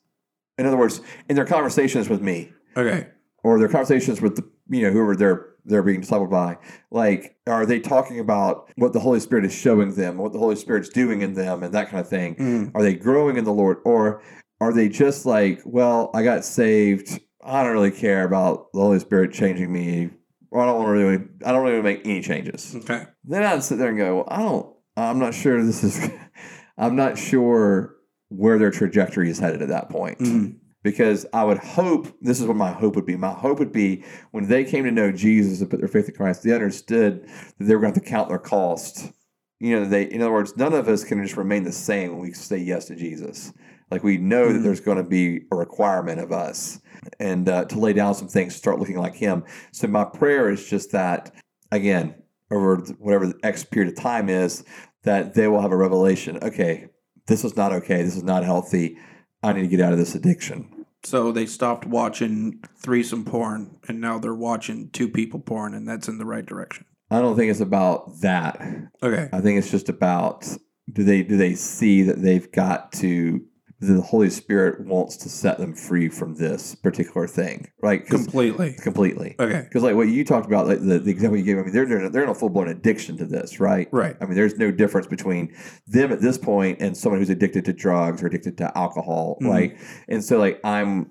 In 0.57 0.67
other 0.67 0.77
words, 0.77 1.01
in 1.29 1.37
their 1.37 1.45
conversations 1.45 2.09
with 2.09 2.21
me, 2.23 2.53
Okay. 2.77 3.07
or 3.45 3.59
their 3.59 3.69
conversations 3.69 4.21
with 4.23 4.37
the 4.37 4.45
you 4.71 4.83
know 4.83 4.91
whoever 4.91 5.15
they're 5.15 5.47
they're 5.69 5.83
being 5.83 6.01
discipled 6.03 6.31
by 6.31 6.57
like 6.91 7.37
are 7.47 7.67
they 7.67 7.79
talking 7.79 8.19
about 8.19 8.71
what 8.77 8.93
the 8.93 9.01
holy 9.01 9.21
spirit 9.21 9.45
is 9.45 9.55
showing 9.55 9.95
them 9.95 10.17
what 10.19 10.33
the 10.33 10.39
holy 10.39 10.57
spirit's 10.57 10.89
doing 10.89 11.21
in 11.23 11.35
them 11.35 11.63
and 11.63 11.73
that 11.75 11.89
kind 11.89 12.01
of 12.01 12.09
thing 12.09 12.35
Mm. 12.37 12.71
are 12.75 12.83
they 12.83 12.95
growing 12.95 13.37
in 13.37 13.45
the 13.45 13.53
lord 13.53 13.79
or 13.85 14.23
are 14.61 14.73
they 14.73 14.89
just 14.89 15.27
like 15.27 15.61
well 15.65 16.11
i 16.15 16.23
got 16.23 16.45
saved 16.45 17.21
i 17.45 17.63
don't 17.63 17.73
really 17.73 17.91
care 17.91 18.25
about 18.25 18.73
the 18.73 18.81
holy 18.81 18.99
spirit 18.99 19.33
changing 19.33 19.73
me 19.73 20.11
or 20.51 20.63
i 20.63 20.67
don't 20.67 20.77
want 20.77 20.89
to 20.89 20.93
really 20.93 21.25
i 21.45 21.53
don't 21.53 21.65
really 21.65 21.83
make 21.83 22.01
any 22.05 22.21
changes 22.23 22.75
Okay. 22.77 23.05
then 23.25 23.43
i'd 23.45 23.63
sit 23.63 23.79
there 23.79 23.89
and 23.91 23.99
go 23.99 24.17
well, 24.17 24.29
i 24.29 24.39
don't 24.39 24.67
i'm 24.97 25.19
not 25.19 25.35
sure 25.35 25.63
this 25.63 25.85
is 25.85 26.09
i'm 26.79 26.97
not 26.97 27.19
sure 27.19 27.95
where 28.31 28.59
their 28.59 28.71
trajectory 28.71 29.31
is 29.31 29.39
headed 29.39 29.63
at 29.63 29.69
that 29.69 29.89
point 29.91 30.19
Mm. 30.19 30.57
Because 30.83 31.27
I 31.33 31.45
would 31.45 31.59
hope 31.59 32.09
this 32.21 32.41
is 32.41 32.47
what 32.47 32.57
my 32.57 32.73
hope 32.73 32.95
would 32.97 33.07
be. 33.07 33.17
My 33.17 33.33
hope 33.33 33.59
would 33.59 33.73
be 33.73 34.05
when 34.31 34.49
they 34.49 34.65
came 34.65 34.85
to 34.85 34.91
know 34.91 35.13
Jesus 35.13 35.61
and 35.61 35.71
put 35.71 35.81
their 35.81 35.89
faith 35.89 36.09
in 36.09 36.15
Christ, 36.15 36.43
they 36.43 36.53
understood 36.53 37.29
that 37.59 37.65
they 37.65 37.75
were 37.75 37.81
going 37.81 37.93
to 37.95 38.01
have 38.01 38.05
to 38.05 38.11
count 38.11 38.29
their 38.29 38.39
cost. 38.39 39.13
You 39.61 39.81
know, 39.81 39.85
they 39.87 40.05
in 40.05 40.23
other 40.23 40.33
words, 40.33 40.57
none 40.57 40.73
of 40.73 40.89
us 40.89 41.05
can 41.05 41.23
just 41.23 41.37
remain 41.37 41.65
the 41.65 41.73
same 41.73 42.13
when 42.13 42.21
we 42.21 42.33
say 42.33 42.59
yes 42.59 42.85
to 42.87 42.97
Jesus. 42.97 43.53
Like 43.91 44.05
we 44.05 44.19
know 44.19 44.53
that 44.53 44.61
Mhm. 44.61 44.63
there's 44.63 44.81
going 44.81 44.99
to 44.99 45.09
be 45.09 45.47
a 45.51 45.57
requirement 45.57 46.21
of 46.21 46.31
us 46.31 46.81
and 47.19 47.49
uh, 47.49 47.65
to 47.65 47.79
lay 47.79 47.93
down 47.93 48.15
some 48.15 48.29
things, 48.29 48.55
start 48.55 48.79
looking 48.79 48.99
like 48.99 49.15
Him. 49.15 49.45
So 49.73 49.87
my 49.89 50.05
prayer 50.05 50.51
is 50.51 50.69
just 50.69 50.93
that 50.93 51.33
again 51.73 52.15
over 52.51 52.77
whatever 52.99 53.27
the 53.27 53.39
X 53.43 53.65
period 53.65 53.93
of 53.93 54.03
time 54.03 54.29
is, 54.29 54.65
that 55.03 55.35
they 55.35 55.49
will 55.49 55.61
have 55.61 55.73
a 55.73 55.77
revelation. 55.77 56.39
Okay, 56.43 56.87
this 57.27 57.45
is 57.45 57.57
not 57.57 57.73
okay. 57.73 58.03
This 58.03 58.17
is 58.17 58.23
not 58.25 58.45
healthy. 58.45 58.97
I 59.43 59.53
need 59.53 59.63
to 59.63 59.69
get 59.69 59.81
out 59.81 59.93
of 59.93 59.99
this 59.99 60.15
addiction. 60.15 60.87
So 61.05 61.31
they 61.31 61.47
stopped 61.47 61.87
watching 61.87 62.63
threesome 62.77 63.25
porn 63.25 63.79
and 63.87 64.01
now 64.01 64.19
they're 64.19 64.35
watching 64.35 64.91
two 64.91 65.09
people 65.09 65.41
porn 65.41 65.75
and 65.75 65.89
that's 65.89 66.09
in 66.09 66.19
the 66.19 66.27
right 66.27 66.45
direction. 66.45 66.87
I 67.11 67.21
don't 67.21 67.37
think 67.37 67.51
it's 67.51 67.61
about 67.61 68.21
that. 68.21 68.61
Okay. 69.03 69.29
I 69.33 69.41
think 69.41 69.59
it's 69.59 69.71
just 69.71 69.89
about 69.89 70.47
do 70.93 71.05
they 71.05 71.23
do 71.23 71.37
they 71.37 71.55
see 71.55 72.03
that 72.03 72.23
they've 72.23 72.51
got 72.51 72.93
to 72.93 73.45
the 73.81 74.01
Holy 74.01 74.29
Spirit 74.29 74.85
wants 74.85 75.17
to 75.19 75.29
set 75.29 75.59
them 75.59 75.73
free 75.73 76.09
from 76.09 76.35
this 76.35 76.75
particular 76.75 77.29
thing, 77.29 77.71
right? 77.81 78.05
Completely. 78.05 78.75
completely. 78.83 79.37
Okay. 79.39 79.63
Because 79.63 79.85
like 79.85 79.95
what 79.95 80.09
you 80.09 80.25
talked 80.25 80.47
about, 80.47 80.67
like 80.67 80.81
the, 80.81 80.99
the 80.99 81.11
example 81.13 81.37
you 81.39 81.45
gave, 81.45 81.59
I 81.59 81.63
mean, 81.63 81.73
they're 81.73 81.87
they're, 81.87 82.09
they're 82.11 82.25
in 82.25 82.29
a 82.29 82.35
full 82.35 82.49
blown 82.49 82.67
addiction 82.69 83.17
to 83.19 83.25
this, 83.25 83.61
right? 83.61 83.89
Right. 83.93 84.17
I 84.21 84.25
mean, 84.25 84.35
there's 84.35 84.57
no 84.59 84.73
difference 84.73 85.07
between 85.07 85.55
them 85.87 86.11
at 86.11 86.21
this 86.21 86.37
point 86.37 86.81
and 86.81 86.97
someone 86.97 87.21
who's 87.21 87.31
addicted 87.31 87.65
to 87.67 87.73
drugs 87.73 88.21
or 88.21 88.27
addicted 88.27 88.59
to 88.59 88.77
alcohol, 88.77 89.39
Mhm. 89.41 89.49
right? 89.49 89.79
And 90.09 90.25
so, 90.25 90.39
like, 90.39 90.61
I'm, 90.65 91.11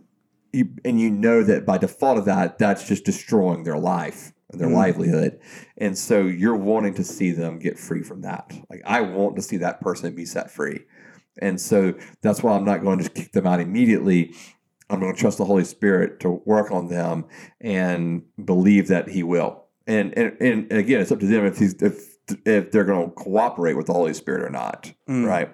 you, 0.52 0.68
and 0.84 1.00
you 1.00 1.10
know 1.10 1.44
that 1.44 1.66
by 1.66 1.78
default 1.78 2.18
of 2.18 2.26
that, 2.26 2.58
that's 2.58 2.86
just 2.86 3.06
destroying 3.06 3.64
their 3.64 3.78
life, 3.80 4.34
and 4.52 4.60
their 4.60 4.68
Mhm. 4.70 4.74
livelihood. 4.76 5.40
And 5.78 5.98
so, 5.98 6.24
you're 6.24 6.56
wanting 6.58 6.96
to 6.96 7.04
see 7.06 7.32
them 7.32 7.60
get 7.60 7.80
free 7.80 8.04
from 8.04 8.22
that. 8.24 8.52
Like, 8.70 8.82
I 8.86 9.02
want 9.02 9.38
to 9.38 9.42
see 9.42 9.56
that 9.58 9.80
person 9.80 10.14
be 10.16 10.26
set 10.26 10.52
free. 10.52 10.82
And 11.42 11.60
so, 11.60 11.94
that's 12.22 12.42
why 12.44 12.54
I'm 12.56 12.66
not 12.66 12.84
going 12.84 13.00
to 13.00 13.10
kick 13.10 13.32
them 13.32 13.48
out 13.48 13.60
immediately. 13.60 14.34
I'm 14.90 15.00
going 15.00 15.14
to 15.14 15.20
trust 15.20 15.38
the 15.38 15.46
Holy 15.46 15.66
Spirit 15.66 16.20
to 16.22 16.42
work 16.46 16.72
on 16.72 16.88
them 16.88 17.26
and 17.60 18.24
believe 18.44 18.88
that 18.88 19.10
He 19.10 19.24
will. 19.24 19.66
And 19.86 20.18
and, 20.18 20.36
and 20.42 20.72
again, 20.72 21.02
it's 21.02 21.12
up 21.12 21.20
to 21.20 21.26
them 21.28 21.46
if 21.46 21.58
he's 21.58 21.74
if 21.82 22.18
if 22.46 22.72
they're 22.72 22.84
going 22.84 23.10
to 23.10 23.16
cooperate 23.16 23.74
with 23.76 23.88
the 23.88 23.94
Holy 23.94 24.14
Spirit 24.14 24.44
or 24.44 24.50
not, 24.50 24.92
Mm. 25.10 25.26
right? 25.26 25.50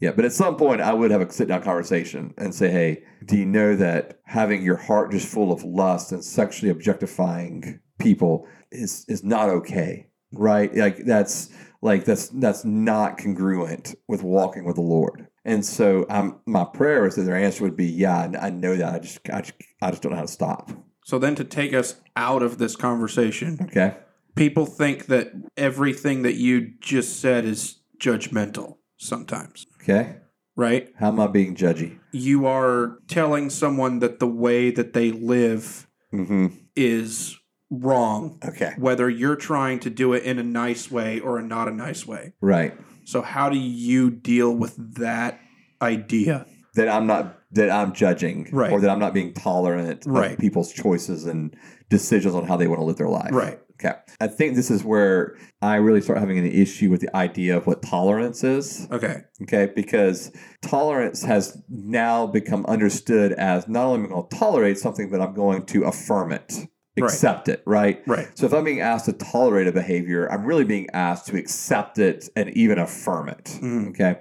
Yeah, 0.00 0.10
but 0.10 0.24
at 0.24 0.32
some 0.32 0.56
point, 0.56 0.80
I 0.82 0.92
would 0.92 1.10
have 1.10 1.20
a 1.22 1.32
sit 1.32 1.48
down 1.48 1.62
conversation 1.62 2.34
and 2.36 2.54
say, 2.54 2.70
"Hey, 2.70 3.02
do 3.24 3.36
you 3.36 3.46
know 3.46 3.76
that 3.76 4.20
having 4.24 4.62
your 4.62 4.76
heart 4.76 5.10
just 5.10 5.26
full 5.26 5.52
of 5.52 5.62
lust 5.64 6.12
and 6.12 6.22
sexually 6.24 6.70
objectifying 6.70 7.80
people 7.98 8.46
is 8.70 9.04
is 9.08 9.24
not 9.24 9.48
okay, 9.48 10.08
right? 10.32 10.74
Like 10.74 11.04
that's 11.06 11.50
like 11.82 12.04
that's 12.04 12.28
that's 12.28 12.64
not 12.64 13.18
congruent 13.18 13.94
with 14.08 14.22
walking 14.22 14.64
with 14.64 14.76
the 14.76 14.82
Lord." 14.82 15.28
And 15.44 15.64
so, 15.64 16.06
I'm, 16.10 16.40
my 16.44 16.64
prayer 16.64 17.06
is 17.06 17.14
that 17.14 17.22
their 17.22 17.36
answer 17.36 17.62
would 17.64 17.76
be, 17.76 17.86
"Yeah, 17.86 18.16
I 18.40 18.46
I 18.46 18.50
know 18.50 18.76
that. 18.76 18.94
I 18.94 18.98
just 18.98 19.18
I 19.32 19.40
just, 19.42 19.52
I 19.82 19.90
just 19.90 20.02
don't 20.02 20.12
know 20.12 20.16
how 20.16 20.22
to 20.24 20.28
stop." 20.28 20.70
So 21.04 21.18
then 21.18 21.34
to 21.36 21.44
take 21.44 21.72
us 21.72 22.00
out 22.16 22.42
of 22.42 22.58
this 22.58 22.74
conversation, 22.74 23.58
Okay. 23.62 23.96
people 24.34 24.66
think 24.66 25.06
that 25.06 25.30
everything 25.56 26.22
that 26.22 26.34
you 26.34 26.72
just 26.80 27.20
said 27.20 27.44
is 27.44 27.78
judgmental 27.98 28.78
sometimes, 28.96 29.66
Okay. 29.82 30.16
right? 30.56 30.88
How 30.98 31.08
am 31.08 31.20
I 31.20 31.28
being 31.28 31.54
judgy? 31.54 32.00
You 32.12 32.46
are 32.46 32.98
telling 33.06 33.50
someone 33.50 34.00
that 34.00 34.18
the 34.18 34.26
way 34.26 34.70
that 34.72 34.92
they 34.94 35.12
live 35.12 35.86
Mm-hmm. 36.12 36.46
is 36.74 37.36
wrong, 37.70 38.38
Okay. 38.46 38.72
whether 38.78 39.08
you're 39.10 39.36
trying 39.36 39.78
to 39.80 39.90
do 39.90 40.12
it 40.12 40.22
in 40.24 40.38
a 40.38 40.42
nice 40.42 40.90
way 40.90 41.20
or 41.20 41.40
not 41.42 41.68
a 41.68 41.72
nice 41.72 42.06
way. 42.06 42.32
Right. 42.40 42.74
So, 43.04 43.22
how 43.22 43.48
do 43.48 43.58
you 43.58 44.10
deal 44.10 44.54
with 44.54 44.94
that 44.96 45.38
idea? 45.82 46.46
That 46.74 46.88
I'm 46.88 47.06
not 47.06 47.34
that 47.52 47.70
I'm 47.70 47.92
judging, 47.92 48.48
Right. 48.52 48.70
or 48.72 48.80
that 48.80 48.90
I'm 48.90 48.98
not 48.98 49.14
being 49.14 49.32
tolerant 49.32 50.02
Right. 50.06 50.32
of 50.32 50.38
people's 50.38 50.72
choices 50.72 51.24
and 51.24 51.56
decisions 51.88 52.34
on 52.34 52.44
how 52.44 52.56
they 52.56 52.66
want 52.66 52.80
to 52.80 52.84
live 52.84 52.96
their 52.96 53.08
life. 53.08 53.30
Right. 53.32 53.58
Okay. 53.80 53.94
I 54.20 54.26
think 54.26 54.56
this 54.56 54.70
is 54.70 54.82
where 54.84 55.36
I 55.62 55.76
really 55.76 56.00
start 56.00 56.18
having 56.18 56.38
an 56.38 56.46
issue 56.46 56.90
with 56.90 57.00
the 57.00 57.14
idea 57.16 57.56
of 57.56 57.66
what 57.66 57.82
tolerance 57.82 58.42
is. 58.42 58.88
Okay. 58.90 59.22
Okay, 59.42 59.70
because 59.76 60.32
tolerance 60.62 61.22
has 61.22 61.56
now 61.68 62.26
become 62.26 62.64
understood 62.66 63.32
as 63.32 63.68
not 63.68 63.84
only 63.86 64.00
am 64.00 64.06
I 64.06 64.08
going 64.08 64.28
to 64.28 64.36
tolerate 64.36 64.78
something, 64.78 65.08
but 65.10 65.20
I'm 65.20 65.34
going 65.34 65.64
to 65.66 65.84
affirm 65.84 66.32
it, 66.32 66.66
Right. 66.98 67.10
accept 67.12 67.48
it, 67.48 67.62
right? 67.66 68.02
Right. 68.06 68.28
So 68.38 68.46
if 68.46 68.54
I'm 68.54 68.64
being 68.64 68.80
asked 68.80 69.04
to 69.06 69.12
tolerate 69.12 69.66
a 69.66 69.72
behavior, 69.72 70.30
I'm 70.32 70.44
really 70.44 70.64
being 70.64 70.88
asked 70.92 71.26
to 71.26 71.36
accept 71.36 71.98
it 71.98 72.28
and 72.36 72.50
even 72.56 72.78
affirm 72.78 73.28
it. 73.28 73.44
Mhm. 73.62 73.90
Okay. 73.90 74.18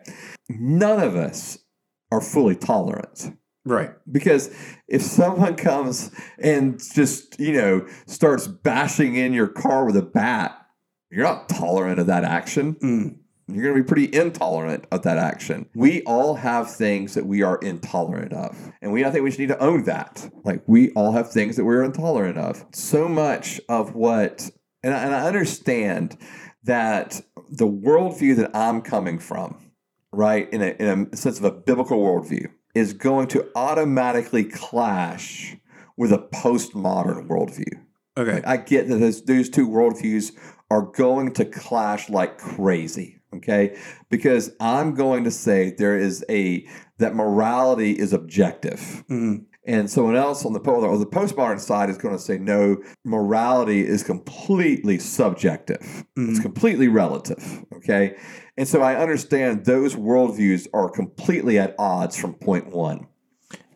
None 0.49 0.99
of 1.01 1.15
us 1.15 1.57
are 2.11 2.21
fully 2.21 2.55
tolerant. 2.55 3.31
Right. 3.65 3.91
Because 4.11 4.51
if 4.87 5.01
someone 5.01 5.55
comes 5.55 6.11
and 6.37 6.79
just, 6.93 7.39
you 7.39 7.53
know, 7.53 7.87
starts 8.05 8.45
bashing 8.47 9.15
in 9.15 9.33
your 9.33 9.47
car 9.47 9.85
with 9.85 9.97
a 9.97 10.03
bat, 10.03 10.55
you're 11.09 11.23
not 11.23 11.49
tolerant 11.49 11.99
of 11.99 12.07
that 12.07 12.23
action 12.23 12.75
Mm. 12.83 13.15
You're 13.47 13.63
going 13.63 13.75
to 13.75 13.83
be 13.83 13.87
pretty 13.87 14.17
intolerant 14.17 14.85
of 14.91 15.03
that 15.03 15.17
action. 15.17 15.69
We 15.75 16.01
all 16.03 16.35
have 16.35 16.73
things 16.73 17.13
that 17.13 17.25
we 17.25 17.43
are 17.43 17.57
intolerant 17.57 18.33
of. 18.33 18.71
And 18.81 18.91
we 18.91 19.05
I 19.05 19.11
think 19.11 19.23
we 19.23 19.31
should 19.31 19.41
need 19.41 19.49
to 19.49 19.63
own 19.63 19.83
that. 19.83 20.29
Like 20.43 20.63
we 20.67 20.91
all 20.91 21.11
have 21.11 21.31
things 21.31 21.55
that 21.55 21.65
we're 21.65 21.83
intolerant 21.83 22.37
of. 22.37 22.65
So 22.73 23.07
much 23.07 23.61
of 23.69 23.93
what 23.93 24.49
and 24.83 24.93
I, 24.93 25.03
and 25.03 25.15
I 25.15 25.25
understand 25.25 26.17
that 26.63 27.21
the 27.49 27.67
worldview 27.67 28.35
that 28.37 28.55
I'm 28.55 28.81
coming 28.81 29.19
from, 29.19 29.71
right, 30.11 30.51
in 30.51 30.61
a, 30.61 30.75
in 30.79 31.09
a 31.11 31.15
sense 31.15 31.39
of 31.39 31.43
a 31.43 31.51
biblical 31.51 31.99
worldview, 31.99 32.51
is 32.73 32.93
going 32.93 33.27
to 33.29 33.49
automatically 33.55 34.43
clash 34.43 35.55
with 35.97 36.11
a 36.11 36.17
postmodern 36.17 37.27
worldview. 37.27 37.81
Okay. 38.17 38.41
I 38.45 38.57
get 38.57 38.87
that 38.89 38.97
those, 38.97 39.23
those 39.23 39.49
two 39.49 39.67
worldviews 39.67 40.33
are 40.69 40.83
going 40.83 41.33
to 41.33 41.45
clash 41.45 42.09
like 42.09 42.37
crazy. 42.37 43.14
Okay, 43.37 43.77
because 44.09 44.51
I'm 44.59 44.93
going 44.95 45.23
to 45.25 45.31
say 45.31 45.71
there 45.77 45.97
is 45.97 46.23
a 46.29 46.65
that 46.97 47.15
morality 47.15 47.91
is 47.91 48.13
objective, 48.13 49.03
Mm. 49.09 49.45
and 49.67 49.89
someone 49.89 50.15
else 50.15 50.45
on 50.45 50.53
the 50.53 50.59
or 50.59 50.97
the 50.97 51.05
postmodern 51.05 51.59
side 51.59 51.89
is 51.89 51.97
going 51.97 52.15
to 52.15 52.21
say 52.21 52.37
no, 52.37 52.77
morality 53.03 53.85
is 53.85 54.03
completely 54.03 54.97
subjective. 54.99 56.05
It's 56.15 56.39
Mhm. 56.39 56.41
completely 56.41 56.87
relative. 56.87 57.63
Okay, 57.77 58.15
and 58.57 58.67
so 58.67 58.81
I 58.81 58.95
understand 58.95 59.65
those 59.65 59.95
worldviews 59.95 60.67
are 60.73 60.89
completely 60.89 61.57
at 61.59 61.75
odds 61.77 62.15
from 62.15 62.33
point 62.35 62.67
one. 62.71 63.07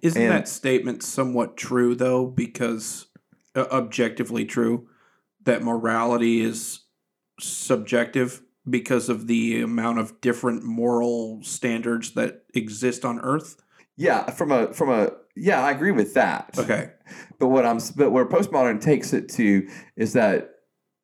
Isn't 0.01 0.21
And- 0.21 0.31
that 0.31 0.47
statement 0.47 1.03
somewhat 1.03 1.57
true 1.57 1.95
though? 1.95 2.25
Because 2.27 3.07
uh, 3.55 3.65
objectively 3.71 4.45
true 4.45 4.87
that 5.43 5.63
morality 5.63 6.39
is 6.41 6.81
subjective 7.39 8.41
because 8.69 9.09
of 9.09 9.27
the 9.27 9.61
amount 9.61 9.99
of 9.99 10.19
different 10.21 10.63
moral 10.63 11.41
standards 11.43 12.11
that 12.11 12.43
exist 12.53 13.05
on 13.05 13.19
Earth. 13.19 13.57
Yeah, 13.95 14.29
from 14.31 14.51
a 14.51 14.73
from 14.73 14.89
a 14.89 15.11
yeah, 15.35 15.63
I 15.63 15.71
agree 15.71 15.91
with 15.91 16.13
that. 16.13 16.55
Okay. 16.57 16.91
But 17.39 17.47
what 17.47 17.65
I'm 17.65 17.79
but 17.95 18.11
where 18.11 18.25
postmodern 18.25 18.81
takes 18.81 19.13
it 19.13 19.29
to 19.29 19.67
is 19.95 20.13
that 20.13 20.51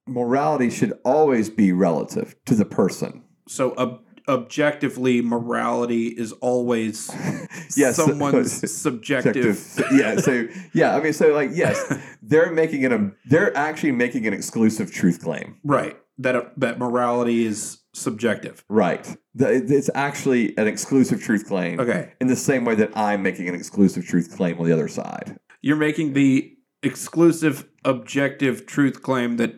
morality 0.07 0.69
should 0.69 0.93
always 1.03 1.49
be 1.49 1.71
relative 1.71 2.35
to 2.45 2.55
the 2.55 2.65
person. 2.65 3.23
So 3.47 3.73
ob- 3.77 4.01
objectively, 4.27 5.21
morality 5.21 6.07
is 6.07 6.31
always 6.33 7.09
Yes, 7.77 7.95
someone's 7.97 8.71
subjective. 8.75 9.79
yeah. 9.91 10.17
So 10.17 10.47
yeah, 10.73 10.95
I 10.95 11.01
mean, 11.01 11.13
so 11.13 11.33
like 11.33 11.51
yes, 11.53 11.93
they're 12.21 12.51
making 12.51 12.85
an 12.85 13.15
they're 13.25 13.55
actually 13.57 13.91
making 13.91 14.25
an 14.27 14.33
exclusive 14.33 14.91
truth 14.91 15.21
claim. 15.23 15.57
Right. 15.63 15.97
That 16.17 16.57
that 16.59 16.79
morality 16.79 17.45
is 17.45 17.79
subjective. 17.93 18.63
Right. 18.69 19.17
It's 19.37 19.89
actually 19.95 20.57
an 20.57 20.67
exclusive 20.67 21.21
truth 21.21 21.45
claim. 21.47 21.79
Okay. 21.79 22.13
In 22.21 22.27
the 22.27 22.35
same 22.35 22.63
way 22.65 22.75
that 22.75 22.95
I'm 22.95 23.21
making 23.21 23.49
an 23.49 23.55
exclusive 23.55 24.05
truth 24.05 24.35
claim 24.35 24.57
on 24.59 24.65
the 24.65 24.71
other 24.71 24.87
side. 24.87 25.37
You're 25.61 25.75
making 25.75 26.13
the 26.13 26.55
exclusive 26.83 27.67
objective 27.83 28.65
truth 28.65 29.01
claim 29.01 29.37
that 29.37 29.55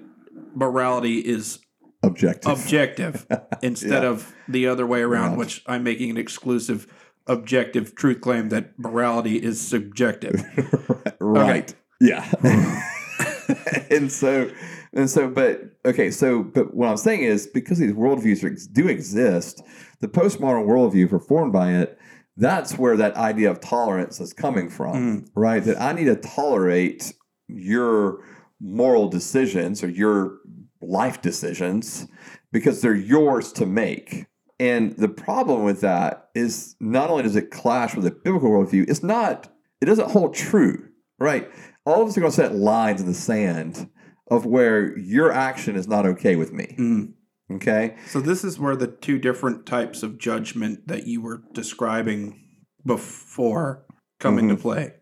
morality 0.55 1.19
is 1.19 1.59
Objective. 2.03 2.51
objective 2.51 3.25
instead 3.61 4.03
Yeah. 4.03 4.09
of 4.09 4.33
the 4.47 4.67
other 4.67 4.87
way 4.87 5.01
around, 5.01 5.31
Right. 5.31 5.37
which 5.39 5.63
I'm 5.67 5.83
making 5.83 6.09
an 6.11 6.17
exclusive 6.17 6.87
objective 7.27 7.93
truth 7.95 8.21
claim 8.21 8.49
that 8.49 8.79
morality 8.79 9.35
is 9.43 9.59
subjective. 9.59 10.41
right. 11.19 11.73
Yeah. 11.99 12.25
and 13.91 14.11
so, 14.11 14.49
and 14.97 15.07
so, 15.07 15.29
but 15.29 15.61
okay, 15.85 16.09
so, 16.09 16.41
but 16.41 16.73
what 16.73 16.89
I'm 16.89 16.97
saying 16.97 17.21
is 17.21 17.45
because 17.45 17.77
these 17.77 17.93
worldviews 17.93 18.43
are, 18.43 18.73
do 18.73 18.87
exist, 18.87 19.61
the 19.99 20.07
postmodern 20.07 20.65
worldview, 20.65 21.07
performed 21.07 21.53
by 21.53 21.73
it, 21.73 21.99
that's 22.35 22.79
where 22.79 22.97
that 22.97 23.15
idea 23.15 23.51
of 23.51 23.61
tolerance 23.61 24.19
is 24.19 24.33
coming 24.33 24.69
from, 24.69 25.21
mm. 25.21 25.29
right? 25.35 25.63
That 25.63 25.79
I 25.79 25.93
need 25.93 26.05
to 26.05 26.15
tolerate 26.15 27.13
your 27.47 28.23
moral 28.59 29.07
decisions 29.07 29.83
or 29.83 29.89
your 29.89 30.39
life 30.81 31.21
decisions 31.21 32.07
because 32.51 32.81
they're 32.81 32.95
yours 32.95 33.51
to 33.53 33.67
make. 33.67 34.25
And 34.59 34.97
the 34.97 35.09
problem 35.09 35.63
with 35.63 35.81
that 35.81 36.29
is 36.33 36.75
not 36.79 37.11
only 37.11 37.21
does 37.21 37.35
it 37.35 37.51
clash 37.51 37.93
with 37.93 38.03
the 38.03 38.11
biblical 38.11 38.49
worldview, 38.49 38.89
it's 38.89 39.03
not, 39.03 39.47
it 39.79 39.85
doesn't 39.85 40.09
hold 40.09 40.33
true, 40.33 40.89
right? 41.19 41.51
All 41.85 42.01
of 42.01 42.07
us 42.07 42.17
are 42.17 42.21
going 42.21 42.31
to 42.31 42.35
set 42.35 42.55
lines 42.55 42.99
in 42.99 43.05
the 43.05 43.13
sand 43.13 43.87
of 44.29 44.45
where 44.45 44.97
your 44.97 45.31
action 45.31 45.75
is 45.75 45.87
not 45.87 46.05
okay 46.05 46.35
with 46.35 46.51
me. 46.51 46.75
Mm. 46.77 47.13
Okay. 47.49 47.95
So 48.07 48.19
this 48.19 48.43
is 48.43 48.59
where 48.59 48.75
the 48.75 48.87
two 48.87 49.17
different 49.19 49.65
types 49.65 50.03
of 50.03 50.17
judgment 50.17 50.87
that 50.87 51.07
you 51.07 51.21
were 51.21 51.43
describing 51.53 52.43
before 52.85 53.85
come 54.19 54.37
into 54.37 54.55
play. 54.57 54.93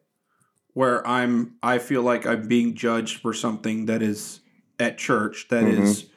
Where 0.73 1.05
I'm 1.07 1.55
I 1.63 1.79
feel 1.79 2.01
like 2.03 2.25
I'm 2.25 2.47
being 2.47 2.75
judged 2.75 3.21
for 3.21 3.33
something 3.33 3.85
that 3.85 4.01
is 4.01 4.41
at 4.79 4.97
church 4.97 5.47
that 5.49 5.63
is 5.63 6.09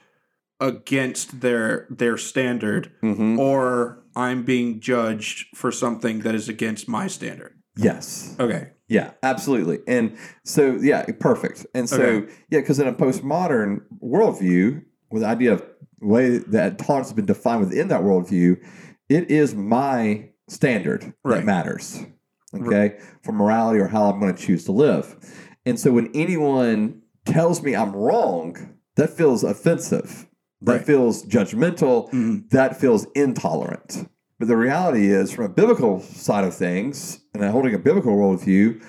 against 0.61 1.41
their 1.41 1.87
their 1.89 2.17
standard 2.17 2.93
Mm-hmm. 3.03 3.39
or 3.39 4.03
I'm 4.17 4.43
being 4.43 4.81
judged 4.81 5.47
for 5.55 5.71
something 5.71 6.21
that 6.21 6.35
is 6.35 6.49
against 6.49 6.89
my 6.89 7.07
standard. 7.07 7.55
Yes. 7.77 8.35
Okay. 8.41 8.71
Yeah, 8.89 9.11
absolutely. 9.23 9.81
And 9.87 10.17
so, 10.45 10.77
yeah, 10.81 11.05
perfect. 11.21 11.67
And 11.75 11.89
so, 11.89 12.03
Okay. 12.03 12.33
yeah, 12.51 12.61
because 12.61 12.79
in 12.79 12.89
a 12.89 12.93
postmodern 12.93 13.83
worldview, 14.03 14.83
with 15.11 15.23
the 15.23 15.29
idea 15.29 15.53
of 15.53 15.63
the 16.01 16.07
way 16.07 16.39
that 16.39 16.79
tolerance 16.79 17.09
has 17.09 17.15
been 17.15 17.27
defined 17.27 17.61
within 17.61 17.89
that 17.89 18.03
worldview, 18.03 18.57
it 19.09 19.31
is 19.31 19.55
my 19.55 20.31
standard 20.49 21.13
Right. 21.25 21.37
that 21.41 21.45
matters, 21.45 22.01
okay, 22.55 22.99
for 23.23 23.33
morality 23.33 23.79
or 23.79 23.89
how 23.89 24.11
I'm 24.11 24.19
going 24.21 24.35
to 24.35 24.43
choose 24.43 24.65
to 24.65 24.73
live. 24.73 25.17
And 25.67 25.79
so, 25.79 25.93
when 25.93 26.11
anyone 26.15 27.03
tells 27.27 27.63
me 27.63 27.77
I'm 27.77 27.95
wrong, 27.95 28.75
that 28.97 29.11
feels 29.11 29.45
offensive. 29.45 30.27
That 30.63 30.73
Right. 30.73 30.85
feels 30.87 31.25
judgmental. 31.27 32.11
Mhm. 32.11 32.49
That 32.51 32.81
feels 32.81 33.07
intolerant. 33.15 34.09
But 34.39 34.49
the 34.49 34.57
reality 34.57 35.09
is, 35.09 35.33
from 35.33 35.47
a 35.47 35.49
biblical 35.49 36.01
side 36.01 36.45
of 36.45 36.55
things, 36.55 37.21
and 37.35 37.43
holding 37.45 37.75
a 37.75 37.79
biblical 37.79 38.17
worldview, 38.17 38.83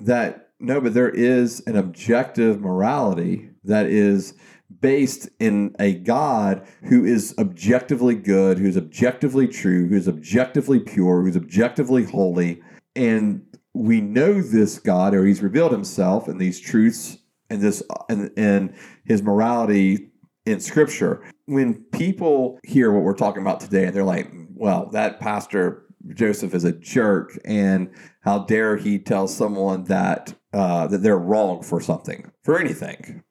that 0.00 0.50
no, 0.60 0.80
but 0.80 0.94
there 0.94 1.10
is 1.10 1.62
an 1.66 1.76
objective 1.76 2.60
morality 2.60 3.50
that 3.64 3.86
is 3.86 4.34
based 4.80 5.28
in 5.38 5.74
a 5.78 5.94
God 5.94 6.66
who 6.84 7.04
is 7.04 7.34
objectively 7.38 8.14
good, 8.14 8.58
who's 8.58 8.76
objectively 8.76 9.48
true, 9.48 9.88
who's 9.88 10.08
objectively 10.08 10.78
pure, 10.78 11.22
who's 11.22 11.36
objectively 11.36 12.04
holy. 12.04 12.62
And 12.94 13.44
we 13.72 14.00
know 14.00 14.40
this 14.40 14.78
God, 14.78 15.14
or 15.14 15.24
He's 15.24 15.42
revealed 15.42 15.72
Himself 15.72 16.28
in 16.28 16.38
these 16.38 16.60
truths 16.60 17.18
and 17.50 17.60
this 17.60 17.82
and, 18.08 18.30
and 18.36 18.74
His 19.04 19.22
morality 19.22 20.10
in 20.46 20.60
Scripture. 20.60 21.22
When 21.46 21.74
people 21.92 22.58
hear 22.64 22.92
what 22.92 23.02
we're 23.02 23.14
talking 23.14 23.42
about 23.42 23.60
today, 23.60 23.84
and 23.84 23.94
they're 23.94 24.04
like, 24.04 24.30
"Well, 24.54 24.88
that 24.90 25.20
pastor 25.20 25.84
Joseph 26.14 26.54
is 26.54 26.64
a 26.64 26.72
jerk, 26.72 27.38
and 27.44 27.90
how 28.22 28.40
dare 28.40 28.76
he 28.76 28.98
tell 28.98 29.28
someone 29.28 29.84
that 29.84 30.34
uh, 30.52 30.86
that 30.88 30.98
they're 30.98 31.18
wrong 31.18 31.62
for 31.62 31.80
something, 31.80 32.30
for 32.42 32.58
anything." 32.58 33.22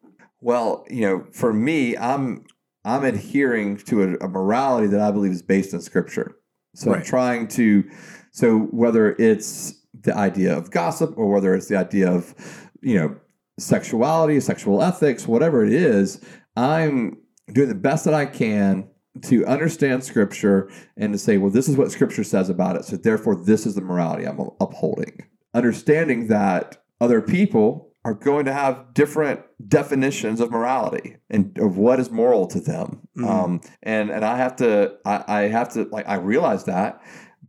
Well, 0.41 0.85
you 0.89 1.01
know, 1.01 1.25
for 1.31 1.53
me, 1.53 1.97
I'm 1.97 2.45
I'm 2.85 3.03
adhering 3.05 3.77
to 3.77 4.03
a, 4.03 4.25
a 4.25 4.27
morality 4.27 4.87
that 4.87 5.01
I 5.01 5.11
believe 5.11 5.31
is 5.31 5.41
based 5.41 5.73
in 5.73 5.81
Scripture. 5.81 6.35
So 6.75 6.93
I'm 6.93 7.03
trying 7.03 7.47
to. 7.49 7.83
So 8.31 8.61
whether 8.71 9.11
it's 9.19 9.75
the 10.01 10.15
idea 10.15 10.57
of 10.57 10.71
gossip 10.71 11.17
or 11.17 11.31
whether 11.31 11.53
it's 11.53 11.67
the 11.67 11.77
idea 11.77 12.11
of, 12.11 12.33
you 12.81 12.95
know, 12.95 13.15
sexuality, 13.59 14.39
sexual 14.39 14.81
ethics, 14.81 15.27
whatever 15.27 15.63
it 15.63 15.71
is, 15.71 16.19
I'm 16.55 17.17
doing 17.51 17.69
the 17.69 17.75
best 17.75 18.05
that 18.05 18.13
I 18.13 18.25
can 18.25 18.87
to 19.23 19.45
understand 19.45 20.03
Scripture 20.03 20.71
and 20.97 21.13
to 21.13 21.19
say, 21.19 21.37
well, 21.37 21.51
this 21.51 21.69
is 21.69 21.77
what 21.77 21.91
Scripture 21.91 22.23
says 22.23 22.49
about 22.49 22.75
it. 22.75 22.85
So 22.85 22.97
therefore, 22.97 23.35
this 23.35 23.65
is 23.65 23.75
the 23.75 23.81
morality 23.81 24.25
I'm 24.25 24.39
upholding. 24.59 25.27
Understanding 25.53 26.27
that 26.27 26.77
other 26.99 27.21
people 27.21 27.93
are 28.05 28.13
going 28.13 28.45
to 28.45 28.53
have 28.53 28.93
different 28.93 29.41
definitions 29.67 30.39
of 30.41 30.51
morality 30.51 31.17
and 31.29 31.57
of 31.59 31.77
what 31.77 31.99
is 31.99 32.11
moral 32.11 32.47
to 32.47 32.59
them. 32.59 33.07
Mhm. 33.17 33.29
Um, 33.29 33.61
and 33.81 34.09
and 34.09 34.25
I 34.25 34.37
have 34.37 34.55
to 34.57 34.95
I, 35.05 35.23
I 35.27 35.41
have 35.43 35.69
to 35.73 35.83
like 35.85 36.07
I 36.07 36.15
realize 36.15 36.65
that, 36.65 37.01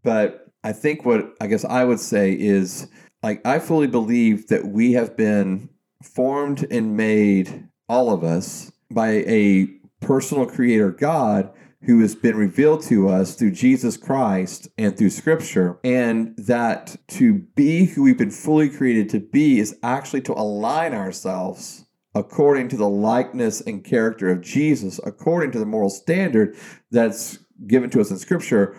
but 0.02 0.46
I 0.62 0.72
think 0.72 1.04
what 1.04 1.34
I 1.40 1.46
guess 1.48 1.64
I 1.64 1.84
would 1.84 1.98
say 1.98 2.32
is 2.32 2.86
like 3.22 3.44
I 3.46 3.58
fully 3.58 3.86
believe 3.88 4.48
that 4.48 4.66
we 4.66 4.92
have 4.92 5.16
been 5.16 5.70
formed 6.02 6.66
and 6.70 6.96
made 6.96 7.68
all 7.88 8.10
of 8.12 8.22
us 8.22 8.70
by 8.90 9.24
a 9.26 9.68
personal 10.00 10.46
creator 10.46 10.90
God 10.90 11.50
who 11.82 12.00
has 12.00 12.14
been 12.14 12.36
revealed 12.36 12.82
to 12.82 13.08
us 13.08 13.34
through 13.34 13.50
Jesus 13.50 13.96
Christ 13.96 14.68
and 14.78 14.96
through 14.96 15.10
scripture. 15.10 15.78
And 15.84 16.34
that 16.36 16.96
to 17.08 17.34
be 17.54 17.84
who 17.84 18.02
we've 18.04 18.18
been 18.18 18.30
fully 18.30 18.70
created 18.70 19.08
to 19.10 19.20
be 19.20 19.58
is 19.58 19.76
actually 19.82 20.22
to 20.22 20.32
align 20.32 20.94
ourselves 20.94 21.84
according 22.14 22.68
to 22.68 22.76
the 22.76 22.88
likeness 22.88 23.60
and 23.60 23.84
character 23.84 24.30
of 24.30 24.40
Jesus 24.40 25.00
according 25.04 25.50
to 25.50 25.58
the 25.58 25.66
moral 25.66 25.90
standard 25.90 26.56
that's 26.90 27.38
given 27.66 27.90
to 27.90 28.00
us 28.00 28.10
in 28.10 28.18
scripture. 28.18 28.76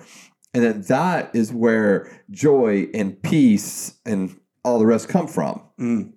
And 0.54 0.64
then 0.64 0.82
that 0.84 1.36
is 1.36 1.52
where 1.52 2.24
joy 2.32 2.88
and 2.94 3.22
peace 3.22 4.00
and 4.06 4.40
all 4.64 4.80
the 4.80 4.86
rest 4.86 5.10
come 5.10 5.28
from. 5.28 5.62
Mm. 5.80 6.14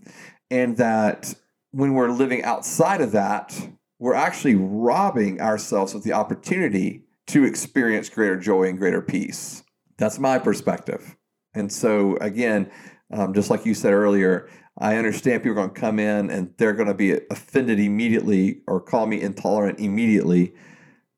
and 0.50 0.76
that 0.76 1.34
when 1.72 1.94
we're 1.94 2.10
living 2.10 2.44
outside 2.44 3.00
of 3.00 3.12
that, 3.12 3.68
we're 3.98 4.14
actually 4.14 4.54
robbing 4.54 5.40
ourselves 5.40 5.94
of 5.94 6.02
the 6.04 6.12
opportunity 6.12 7.04
to 7.28 7.44
experience 7.44 8.08
greater 8.08 8.38
joy 8.38 8.64
and 8.64 8.78
greater 8.78 9.02
peace. 9.02 9.62
That's 9.98 10.18
my 10.18 10.38
perspective. 10.38 11.16
And 11.54 11.72
so, 11.72 12.16
again, 12.18 12.70
um, 13.12 13.34
just 13.34 13.50
like 13.50 13.66
you 13.66 13.74
said 13.74 13.92
earlier, 13.92 14.48
I 14.78 14.96
understand 14.96 15.42
people 15.42 15.52
are 15.52 15.66
going 15.66 15.74
to 15.74 15.80
come 15.80 15.98
in 15.98 16.30
and 16.30 16.54
they're 16.56 16.72
going 16.72 16.88
to 16.88 16.94
be 16.94 17.18
offended 17.30 17.80
immediately 17.80 18.62
or 18.68 18.80
call 18.80 19.06
me 19.06 19.20
intolerant 19.20 19.80
immediately 19.80 20.54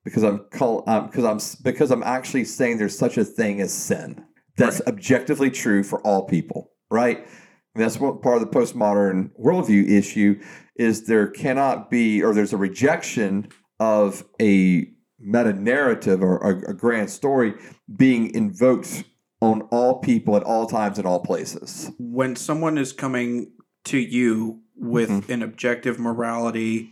because 0.05 0.23
I'm 0.23 0.47
call 0.51 0.83
um, 0.87 1.07
because 1.07 1.25
I'm 1.25 1.63
because 1.63 1.91
I'm 1.91 2.03
actually 2.03 2.45
saying 2.45 2.79
there's 2.79 2.99
such 2.99 3.19
a 3.19 3.25
thing 3.25 3.61
as 3.61 3.73
sin. 3.73 4.25
That's 4.57 4.81
objectively 4.87 5.51
true 5.51 5.83
for 5.83 6.01
all 6.01 6.27
people, 6.27 6.71
right? 6.91 7.27
And 7.75 7.85
that's 7.85 7.99
what 7.99 8.23
part 8.23 8.43
of 8.43 8.51
the 8.51 8.59
postmodern 8.59 9.31
worldview 9.41 9.89
issue 9.89 10.41
is 10.77 11.07
there 11.07 11.29
cannot 11.29 11.91
be 11.91 12.23
or 12.23 12.35
there's 12.35 12.53
a 12.53 12.57
rejection 12.57 13.49
of 13.79 14.25
a 14.41 14.89
meta 15.19 15.53
narrative 15.53 16.23
or 16.23 16.39
a, 16.39 16.71
a 16.71 16.75
grand 16.75 17.11
story 17.11 17.55
being 17.95 18.35
invoked 18.35 19.05
on 19.41 19.63
all 19.71 19.99
people 20.01 20.37
at 20.37 20.43
all 20.43 20.67
times 20.67 20.99
in 20.99 21.07
all 21.07 21.21
places. 21.21 21.91
When 21.99 22.37
someone 22.37 22.77
is 22.77 22.93
coming 22.93 23.53
to 23.85 23.99
you 23.99 24.61
with 24.77 25.11
Mm-hmm. 25.11 25.33
an 25.33 25.43
objective 25.43 25.99
morality 25.99 26.91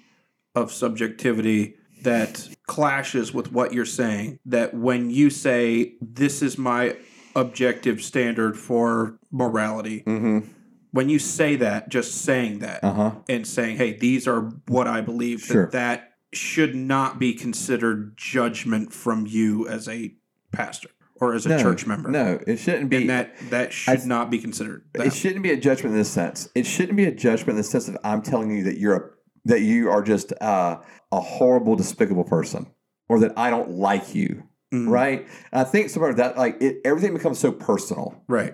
of 0.54 0.70
subjectivity 0.72 1.74
that 2.02 2.48
clashes 2.66 3.32
with 3.34 3.50
what 3.50 3.72
you're 3.72 3.84
saying, 3.86 4.38
that 4.46 4.74
when 4.74 5.10
you 5.10 5.30
say, 5.30 5.94
This 6.00 6.42
is 6.42 6.56
my 6.58 6.96
objective 7.34 8.02
standard 8.02 8.56
for 8.58 9.18
morality, 9.30 10.02
Mm-hmm. 10.06 10.50
When 10.98 11.08
you 11.08 11.20
say 11.20 11.54
that, 11.54 11.88
just 11.90 12.22
saying 12.22 12.58
that 12.58 12.82
Uh 12.82 12.92
huh. 12.92 13.10
and 13.28 13.46
saying, 13.46 13.76
Hey, 13.76 13.92
these 13.96 14.26
are 14.26 14.50
what 14.66 14.88
I 14.88 15.00
believe, 15.00 15.40
Sure. 15.42 15.66
that 15.66 15.70
that 15.72 16.12
should 16.32 16.74
not 16.74 17.20
be 17.20 17.34
considered 17.34 18.14
judgment 18.16 18.92
from 18.92 19.24
you 19.28 19.68
as 19.68 19.86
a 19.88 20.14
pastor 20.50 20.88
or 21.20 21.34
as 21.34 21.46
a 21.46 21.50
No, 21.50 21.58
church 21.62 21.86
member. 21.86 22.10
No, 22.10 22.40
it 22.48 22.56
shouldn't 22.58 22.90
be. 22.90 22.96
And 22.96 23.10
that 23.10 23.36
that 23.50 23.72
should 23.72 24.00
I- 24.00 24.04
not 24.06 24.28
be 24.28 24.38
considered. 24.40 24.82
It 24.94 25.12
shouldn't 25.14 25.44
be 25.44 25.52
a 25.52 25.56
judgment 25.56 25.92
in 25.94 25.98
this 26.00 26.10
sense. 26.10 26.48
It 26.56 26.66
shouldn't 26.66 26.96
be 26.96 27.04
a 27.04 27.14
judgment 27.14 27.50
in 27.50 27.56
the 27.58 27.62
sense 27.62 27.86
that 27.86 28.00
I'm 28.02 28.20
telling 28.22 28.50
you 28.50 28.64
that 28.64 28.78
you're 28.78 28.96
a 28.96 29.02
that 29.44 29.60
you 29.62 29.88
are 29.88 30.02
just 30.02 30.32
uh, 30.40 30.78
a 31.12 31.20
horrible, 31.20 31.76
despicable 31.76 32.24
person, 32.24 32.66
or 33.08 33.20
that 33.20 33.32
I 33.38 33.50
don't 33.50 33.70
like 33.70 34.14
you. 34.16 34.42
Mhm. 34.74 34.88
Right? 34.90 35.20
And 35.52 35.60
I 35.62 35.64
think 35.64 35.88
some 35.90 36.02
of 36.02 36.16
that, 36.16 36.36
like 36.36 36.60
it, 36.60 36.78
everything 36.84 37.14
becomes 37.14 37.38
so 37.38 37.52
personal, 37.52 38.22
Right. 38.28 38.52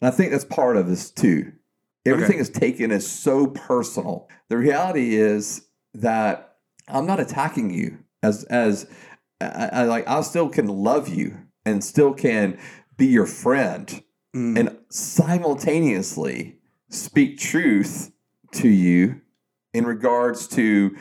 and 0.00 0.08
I 0.08 0.10
think 0.10 0.32
that's 0.32 0.44
part 0.44 0.76
of 0.76 0.88
this 0.88 1.10
too. 1.10 1.52
Everything 2.06 2.38
is 2.38 2.50
taken 2.50 2.90
as 2.90 3.06
so 3.06 3.46
personal. 3.46 4.28
The 4.48 4.58
reality 4.58 5.14
is 5.16 5.66
that 5.94 6.56
I'm 6.88 7.06
not 7.06 7.20
attacking 7.20 7.70
you 7.70 7.98
as 8.22 8.44
as 8.44 8.86
I, 9.40 9.68
I 9.72 9.82
like. 9.84 10.06
I 10.08 10.20
still 10.22 10.48
can 10.48 10.66
love 10.66 11.08
you 11.08 11.36
and 11.64 11.82
still 11.82 12.12
can 12.12 12.58
be 12.96 13.06
your 13.06 13.26
friend 13.26 14.02
Mm. 14.34 14.58
and 14.58 14.76
simultaneously 14.90 16.58
speak 16.90 17.38
truth 17.38 18.10
to 18.52 18.68
you 18.68 19.20
in 19.72 19.86
regards 19.86 20.48
to 20.48 20.96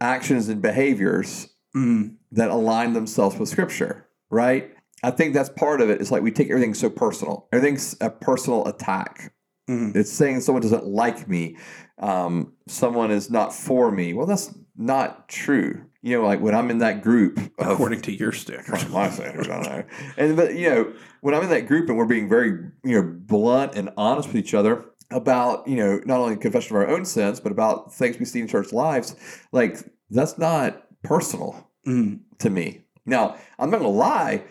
actions 0.00 0.48
and 0.48 0.62
behaviors 0.62 1.48
Mm. 1.76 2.16
that 2.32 2.48
align 2.48 2.94
themselves 2.94 3.36
with 3.38 3.50
scripture, 3.50 4.06
right? 4.30 4.74
I 5.02 5.10
think 5.10 5.34
that's 5.34 5.50
part 5.50 5.82
of 5.82 5.90
it. 5.90 6.00
It's 6.00 6.10
like 6.10 6.22
we 6.22 6.30
take 6.32 6.48
everything 6.50 6.72
so 6.72 6.88
personal. 6.88 7.46
Everything's 7.52 7.94
a 8.00 8.08
personal 8.08 8.66
attack. 8.66 9.34
Mm. 9.68 9.94
It's 9.96 10.10
saying 10.10 10.40
someone 10.40 10.62
doesn't 10.62 10.86
like 10.86 11.28
me, 11.28 11.56
um, 11.98 12.52
someone 12.66 13.10
is 13.10 13.30
not 13.30 13.54
for 13.54 13.90
me. 13.90 14.14
Well, 14.14 14.26
that's 14.26 14.56
not 14.76 15.28
true. 15.28 15.84
You 16.00 16.16
know, 16.20 16.26
like 16.26 16.40
when 16.40 16.54
I'm 16.54 16.70
in 16.70 16.78
that 16.78 17.02
group, 17.02 17.38
of, 17.58 17.72
According 17.72 18.00
to 18.02 18.12
your 18.12 18.32
standards. 18.32 18.88
my 18.88 19.10
standards, 19.10 19.48
I 19.48 19.62
don't 19.62 19.64
know. 19.64 19.84
And 20.16 20.36
but 20.36 20.54
you 20.54 20.70
know, 20.70 20.92
when 21.20 21.34
I'm 21.34 21.42
in 21.42 21.50
that 21.50 21.66
group 21.66 21.88
and 21.88 21.98
we're 21.98 22.06
being 22.06 22.28
very 22.28 22.50
you 22.84 23.02
know 23.02 23.02
blunt 23.02 23.74
and 23.74 23.90
honest 23.96 24.28
with 24.28 24.36
each 24.36 24.54
other 24.54 24.84
about 25.10 25.66
you 25.66 25.76
know 25.76 26.00
not 26.04 26.20
only 26.20 26.36
confession 26.36 26.76
of 26.76 26.82
our 26.82 26.88
own 26.88 27.04
sins 27.04 27.40
but 27.40 27.50
about 27.50 27.92
things 27.94 28.18
we 28.18 28.24
see 28.24 28.40
in 28.40 28.46
church 28.48 28.72
lives, 28.72 29.16
like 29.52 29.76
that's 30.10 30.38
not 30.38 30.84
personal 31.02 31.64
Mm. 31.86 32.20
to 32.38 32.50
me. 32.50 32.82
Now 33.06 33.36
I'm 33.58 33.70
not 33.70 33.78
gonna 33.78 33.88
lie, 33.90 34.44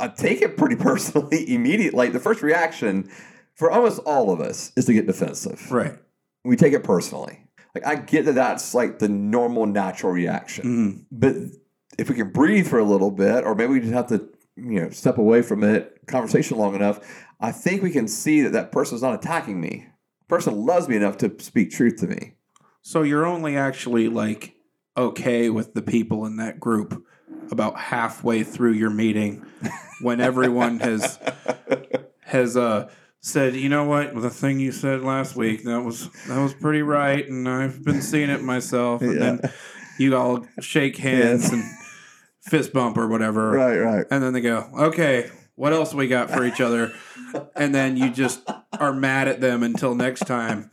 I 0.00 0.08
take 0.08 0.42
it 0.42 0.56
pretty 0.56 0.76
personally 0.90 1.48
immediately. 1.54 1.96
Like 1.96 2.12
the 2.12 2.20
first 2.20 2.42
reaction 2.42 3.08
for 3.54 3.70
almost 3.70 4.00
all 4.06 4.30
of 4.30 4.40
us 4.40 4.72
is 4.76 4.86
to 4.86 4.92
get 4.92 5.06
defensive. 5.06 5.70
Right. 5.70 5.98
We 6.44 6.56
take 6.56 6.72
it 6.72 6.84
personally. 6.84 7.38
Like 7.74 7.86
I 7.86 7.94
get 7.96 8.24
that 8.26 8.34
that's 8.34 8.74
like 8.74 8.98
the 8.98 9.08
normal 9.08 9.66
natural 9.66 10.12
reaction 10.12 10.64
Mm. 10.64 11.04
but 11.10 11.34
if 11.98 12.08
we 12.08 12.14
can 12.14 12.30
breathe 12.30 12.66
for 12.66 12.78
a 12.78 12.84
little 12.84 13.10
bit, 13.10 13.44
or 13.44 13.54
maybe 13.54 13.74
we 13.74 13.80
just 13.80 13.92
have 13.92 14.06
to, 14.08 14.26
you 14.56 14.80
know, 14.80 14.88
step 14.90 15.18
away 15.18 15.42
from 15.42 15.62
it, 15.62 16.00
conversation 16.06 16.56
long 16.56 16.74
enough, 16.74 17.00
I 17.38 17.52
think 17.52 17.82
we 17.82 17.90
can 17.90 18.08
see 18.08 18.40
that 18.42 18.52
that 18.52 18.72
person's 18.72 19.02
not 19.02 19.14
attacking 19.14 19.60
me. 19.60 19.86
The 20.20 20.26
person 20.26 20.54
loves 20.64 20.88
me 20.88 20.96
enough 20.96 21.18
to 21.18 21.34
speak 21.38 21.70
truth 21.70 21.96
to 21.96 22.06
me. 22.06 22.34
So 22.80 23.02
you're 23.02 23.26
only 23.26 23.56
actually 23.58 24.08
like 24.08 24.54
okay 24.96 25.50
with 25.50 25.74
the 25.74 25.82
people 25.82 26.24
in 26.24 26.36
that 26.36 26.58
group 26.58 27.04
about 27.50 27.76
halfway 27.78 28.42
through 28.42 28.72
your 28.72 28.90
meeting 28.90 29.44
when 30.00 30.20
everyone 30.20 30.80
has 30.80 31.18
has 32.20 32.56
uh 32.56 32.88
said, 33.24 33.54
you 33.54 33.68
know 33.68 33.84
what, 33.84 34.14
the 34.20 34.28
thing 34.30 34.58
you 34.60 34.72
said 34.72 35.02
last 35.02 35.36
week 35.36 35.62
that 35.64 35.80
was 35.82 36.08
that 36.26 36.40
was 36.42 36.52
pretty 36.54 36.82
right, 36.82 37.26
and 37.28 37.48
I've 37.48 37.82
been 37.84 38.02
seeing 38.02 38.28
it 38.30 38.42
myself, 38.42 39.00
and 39.00 39.20
then 39.20 39.40
you 39.98 40.16
all 40.16 40.44
shake 40.60 40.96
hands 40.96 41.44
Yes. 41.44 41.52
and 41.52 41.62
fist 42.42 42.72
bump 42.72 42.98
or 42.98 43.06
whatever, 43.08 43.50
right, 43.52 43.78
right. 43.78 44.06
and 44.10 44.22
then 44.22 44.32
they 44.32 44.40
go, 44.40 44.68
okay, 44.76 45.30
what 45.54 45.72
else 45.72 45.94
we 45.94 46.08
got 46.08 46.30
for 46.30 46.44
each 46.44 46.60
other, 46.60 46.92
and 47.54 47.72
then 47.74 47.96
you 47.96 48.10
just 48.10 48.40
are 48.80 48.92
mad 48.92 49.28
at 49.28 49.40
them 49.40 49.62
until 49.62 49.94
next 49.94 50.26
time. 50.26 50.70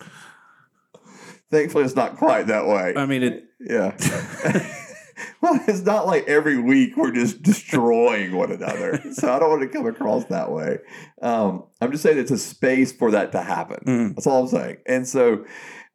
Thankfully, 1.51 1.83
it's 1.83 1.95
not 1.95 2.17
quite 2.17 2.47
that 2.47 2.65
way. 2.67 2.93
I 2.95 3.05
mean, 3.05 3.23
it 3.23 3.43
Yeah. 3.59 3.95
well, 5.41 5.59
it's 5.67 5.81
not 5.81 6.07
like 6.07 6.27
every 6.27 6.57
week 6.57 6.95
we're 6.97 7.11
just 7.11 7.41
destroying 7.43 8.35
one 8.35 8.51
another. 8.51 9.01
So 9.13 9.31
I 9.31 9.39
don't 9.39 9.49
want 9.49 9.61
to 9.61 9.67
come 9.67 9.87
across 9.87 10.25
that 10.25 10.51
way. 10.51 10.79
Um, 11.21 11.63
I'm 11.81 11.91
just 11.91 12.03
saying 12.03 12.17
it's 12.17 12.31
a 12.31 12.37
space 12.37 12.91
for 12.91 13.11
that 13.11 13.31
to 13.33 13.41
happen. 13.41 13.83
Mm. 13.85 14.15
That's 14.15 14.27
all 14.27 14.43
I'm 14.43 14.47
saying. 14.47 14.77
And 14.85 15.07
so 15.07 15.45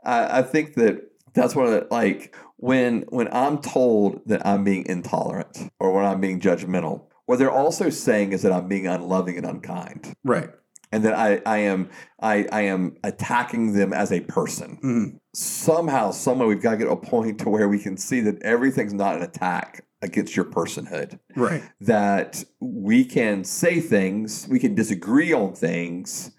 I, 0.04 0.38
I 0.38 0.42
think 0.42 0.74
that 0.74 1.02
that's 1.34 1.54
one 1.54 1.66
of 1.66 1.72
the 1.72 1.86
like 1.90 2.34
when 2.56 3.02
when 3.08 3.28
I'm 3.32 3.58
told 3.58 4.22
that 4.26 4.46
I'm 4.46 4.64
being 4.64 4.86
intolerant 4.86 5.70
or 5.78 5.92
when 5.92 6.04
I'm 6.04 6.20
being 6.20 6.40
judgmental, 6.40 7.06
what 7.26 7.38
they're 7.38 7.50
also 7.50 7.90
saying 7.90 8.32
is 8.32 8.42
that 8.42 8.52
I'm 8.52 8.68
being 8.68 8.86
unloving 8.86 9.36
and 9.36 9.46
unkind. 9.46 10.14
right. 10.24 10.50
And 10.94 11.04
that 11.04 11.14
I, 11.14 11.40
I 11.44 11.58
am 11.58 11.90
I, 12.22 12.46
I 12.52 12.60
am 12.62 12.96
attacking 13.02 13.72
them 13.74 13.92
as 13.92 14.12
a 14.12 14.20
person. 14.20 14.78
Mhm. 14.82 15.18
Somehow, 15.34 16.12
somewhere, 16.12 16.46
we've 16.46 16.62
got 16.62 16.70
to 16.72 16.76
get 16.76 16.84
to 16.84 16.90
a 16.92 16.96
point 16.96 17.40
to 17.40 17.50
where 17.50 17.68
we 17.68 17.80
can 17.80 17.96
see 17.96 18.20
that 18.20 18.40
everything's 18.42 18.94
not 18.94 19.16
an 19.16 19.22
attack 19.22 19.84
against 20.00 20.36
your 20.36 20.44
personhood. 20.44 21.18
Right. 21.34 21.62
That 21.80 22.44
we 22.60 23.04
can 23.04 23.42
say 23.42 23.80
things, 23.80 24.46
we 24.48 24.60
can 24.60 24.74
disagree 24.76 25.32
on 25.32 25.54
things 25.54 26.30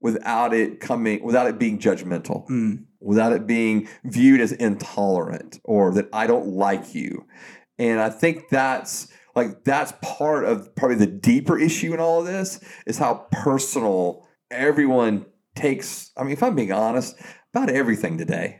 without 0.00 0.52
it 0.52 0.80
coming, 0.80 1.22
without 1.22 1.46
it 1.46 1.58
being 1.58 1.78
judgmental 1.78 2.48
Mm. 2.48 2.84
without 3.00 3.32
it 3.32 3.46
being 3.46 3.86
viewed 4.04 4.40
as 4.40 4.52
intolerant 4.52 5.60
or 5.64 5.92
that 5.92 6.08
I 6.12 6.26
don't 6.26 6.48
like 6.48 6.94
you. 6.94 7.24
And 7.78 8.00
I 8.00 8.10
think 8.10 8.48
that's 8.50 9.08
like 9.36 9.64
that's 9.64 9.92
part 10.02 10.44
of 10.44 10.74
probably 10.74 10.96
the 10.96 11.06
deeper 11.06 11.58
issue 11.58 11.92
in 11.94 12.00
all 12.00 12.20
of 12.20 12.26
this 12.26 12.60
is 12.86 12.98
how 12.98 13.26
personal 13.30 14.26
everyone 14.50 15.26
takes. 15.54 16.10
I 16.16 16.22
mean, 16.22 16.32
if 16.32 16.42
I'm 16.42 16.54
being 16.54 16.72
honest, 16.72 17.16
about 17.52 17.70
everything 17.70 18.18
today. 18.18 18.58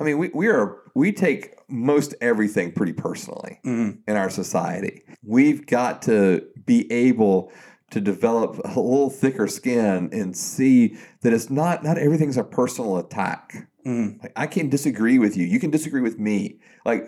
I 0.00 0.04
mean, 0.04 0.18
we, 0.18 0.30
we 0.34 0.48
are 0.48 0.78
we 0.94 1.12
take 1.12 1.54
most 1.68 2.14
everything 2.20 2.72
pretty 2.72 2.92
personally 2.92 3.60
Mm. 3.64 3.98
in 4.06 4.16
our 4.16 4.30
society. 4.30 5.02
We've 5.24 5.64
got 5.66 6.02
to 6.02 6.46
be 6.66 6.90
able 6.90 7.52
to 7.92 8.00
develop 8.00 8.58
a 8.64 8.68
little 8.68 9.10
thicker 9.10 9.46
skin 9.46 10.08
and 10.12 10.36
see 10.36 10.96
that 11.20 11.32
it's 11.32 11.50
not 11.50 11.84
not 11.84 11.98
everything's 11.98 12.36
a 12.36 12.44
personal 12.44 12.98
attack. 12.98 13.68
Mm. 13.86 14.20
Like 14.22 14.32
I 14.34 14.46
can 14.46 14.68
disagree 14.68 15.18
with 15.18 15.36
you. 15.36 15.46
You 15.46 15.60
can 15.60 15.70
disagree 15.70 16.00
with 16.00 16.18
me. 16.18 16.58
Like 16.84 17.04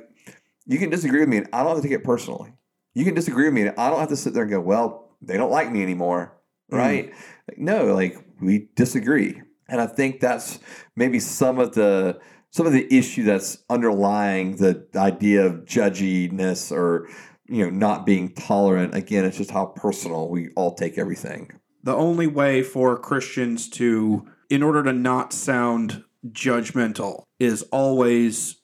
you 0.66 0.78
can 0.78 0.90
disagree 0.90 1.20
with 1.20 1.28
me 1.28 1.38
and 1.38 1.48
I 1.52 1.62
don't 1.62 1.74
have 1.74 1.82
to 1.82 1.88
take 1.88 1.98
it 1.98 2.04
personally. 2.04 2.52
You 2.94 3.04
can 3.04 3.14
disagree 3.14 3.44
with 3.44 3.54
me 3.54 3.62
and 3.62 3.74
I 3.78 3.90
don't 3.90 4.00
have 4.00 4.08
to 4.08 4.16
sit 4.16 4.34
there 4.34 4.42
and 4.42 4.50
go, 4.50 4.60
well, 4.60 5.16
they 5.20 5.36
don't 5.36 5.50
like 5.50 5.70
me 5.70 5.82
anymore. 5.82 6.32
Mhm. 6.72 6.78
Right? 6.78 7.12
Like, 7.48 7.58
no, 7.58 7.94
like 7.94 8.16
we 8.40 8.68
disagree. 8.74 9.40
And 9.68 9.80
I 9.80 9.86
think 9.86 10.20
that's 10.20 10.58
maybe 10.96 11.18
some 11.18 11.58
of 11.58 11.74
the 11.74 12.18
some 12.50 12.66
of 12.66 12.72
the 12.72 12.86
issue 12.94 13.24
that's 13.24 13.64
underlying 13.68 14.56
the 14.56 14.86
idea 14.94 15.44
of 15.44 15.64
judginess 15.64 16.70
or 16.70 17.08
you 17.48 17.64
know 17.64 17.70
not 17.70 18.06
being 18.06 18.32
tolerant. 18.34 18.94
Again, 18.94 19.24
it's 19.24 19.38
just 19.38 19.50
how 19.50 19.66
personal 19.66 20.28
we 20.28 20.50
all 20.54 20.74
take 20.74 20.96
everything. 20.98 21.50
The 21.82 21.94
only 21.94 22.26
way 22.26 22.62
for 22.62 22.96
Christians 22.96 23.68
to, 23.70 24.26
in 24.48 24.62
order 24.62 24.82
to 24.84 24.92
not 24.92 25.32
sound 25.34 26.04
judgmental, 26.30 27.24
is 27.38 27.62
always 27.64 28.62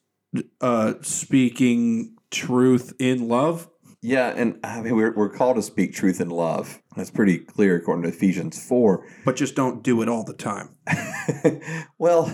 uh, 0.60 0.94
speaking 1.02 2.16
truth 2.30 2.94
in 2.98 3.28
love. 3.28 3.68
Yeah, 4.02 4.28
and 4.34 4.58
I 4.64 4.80
mean 4.80 4.96
we're, 4.96 5.14
we're 5.14 5.28
called 5.28 5.56
to 5.56 5.62
speak 5.62 5.92
truth 5.92 6.20
in 6.20 6.30
love. 6.30 6.80
That's 6.96 7.10
pretty 7.10 7.38
clear 7.38 7.76
according 7.76 8.04
to 8.04 8.08
Ephesians 8.08 8.62
four. 8.66 9.06
but 9.26 9.36
just 9.36 9.54
don't 9.54 9.82
do 9.82 10.00
it 10.02 10.08
all 10.08 10.24
the 10.24 10.32
time. 10.32 10.74
well, 11.98 12.26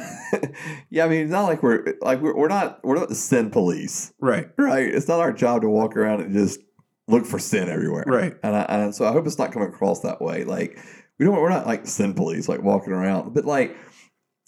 yeah, 0.90 1.04
I 1.04 1.08
mean 1.08 1.22
it's 1.22 1.30
not 1.32 1.44
like 1.46 1.62
we're 1.62 1.84
like 2.00 2.20
we're, 2.20 2.36
we're 2.36 2.48
not 2.48 2.84
we're 2.84 2.96
not 2.96 3.08
the 3.08 3.14
sin 3.16 3.50
police, 3.50 4.12
Right. 4.20 4.48
right? 4.56 4.86
It's 4.86 5.08
not 5.08 5.20
our 5.20 5.32
job 5.32 5.62
to 5.62 5.68
walk 5.68 5.96
around 5.96 6.20
and 6.20 6.32
just 6.32 6.60
look 7.08 7.26
for 7.26 7.38
sin 7.38 7.68
everywhere, 7.68 8.04
Right. 8.06 8.34
And, 8.42 8.56
I, 8.56 8.62
and 8.68 8.94
so 8.94 9.04
I 9.04 9.12
hope 9.12 9.26
it's 9.26 9.38
not 9.38 9.52
coming 9.52 9.68
across 9.68 10.00
that 10.00 10.20
way. 10.22 10.44
Like 10.44 10.78
we 11.18 11.26
don't 11.26 11.34
we're 11.40 11.48
not 11.50 11.66
like 11.66 11.86
sin 11.86 12.14
police 12.14 12.48
like 12.48 12.62
walking 12.62 12.92
around, 12.92 13.34
but 13.34 13.44
like 13.44 13.76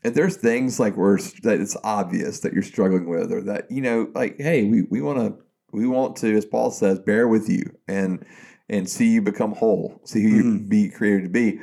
if 0.05 0.15
there's 0.15 0.37
things 0.37 0.79
like 0.79 0.97
where 0.97 1.15
it's- 1.17 1.35
that 1.43 1.61
it's 1.61 1.77
obvious 1.83 2.41
that 2.41 2.53
you're 2.53 2.63
struggling 2.63 3.09
with, 3.09 3.33
or 3.33 3.41
that 3.43 3.69
you 3.71 3.81
know, 3.81 4.09
like 4.15 4.37
hey, 4.39 4.65
we 4.65 4.83
we 4.83 5.01
want 5.01 5.19
to 5.19 5.45
we 5.73 5.87
want 5.87 6.17
to, 6.17 6.35
as 6.37 6.45
Paul 6.45 6.71
says, 6.71 6.99
bear 6.99 7.29
with 7.29 7.49
you 7.49 7.77
and 7.87 8.25
and 8.71 8.89
see 8.89 9.09
you 9.09 9.23
become 9.23 9.53
whole, 9.53 9.99
see 10.05 10.23
who 10.23 10.29
you 10.29 10.43
Mhm. 10.45 10.69
be 10.69 10.91
created 10.91 11.23
to 11.23 11.29
be. 11.31 11.61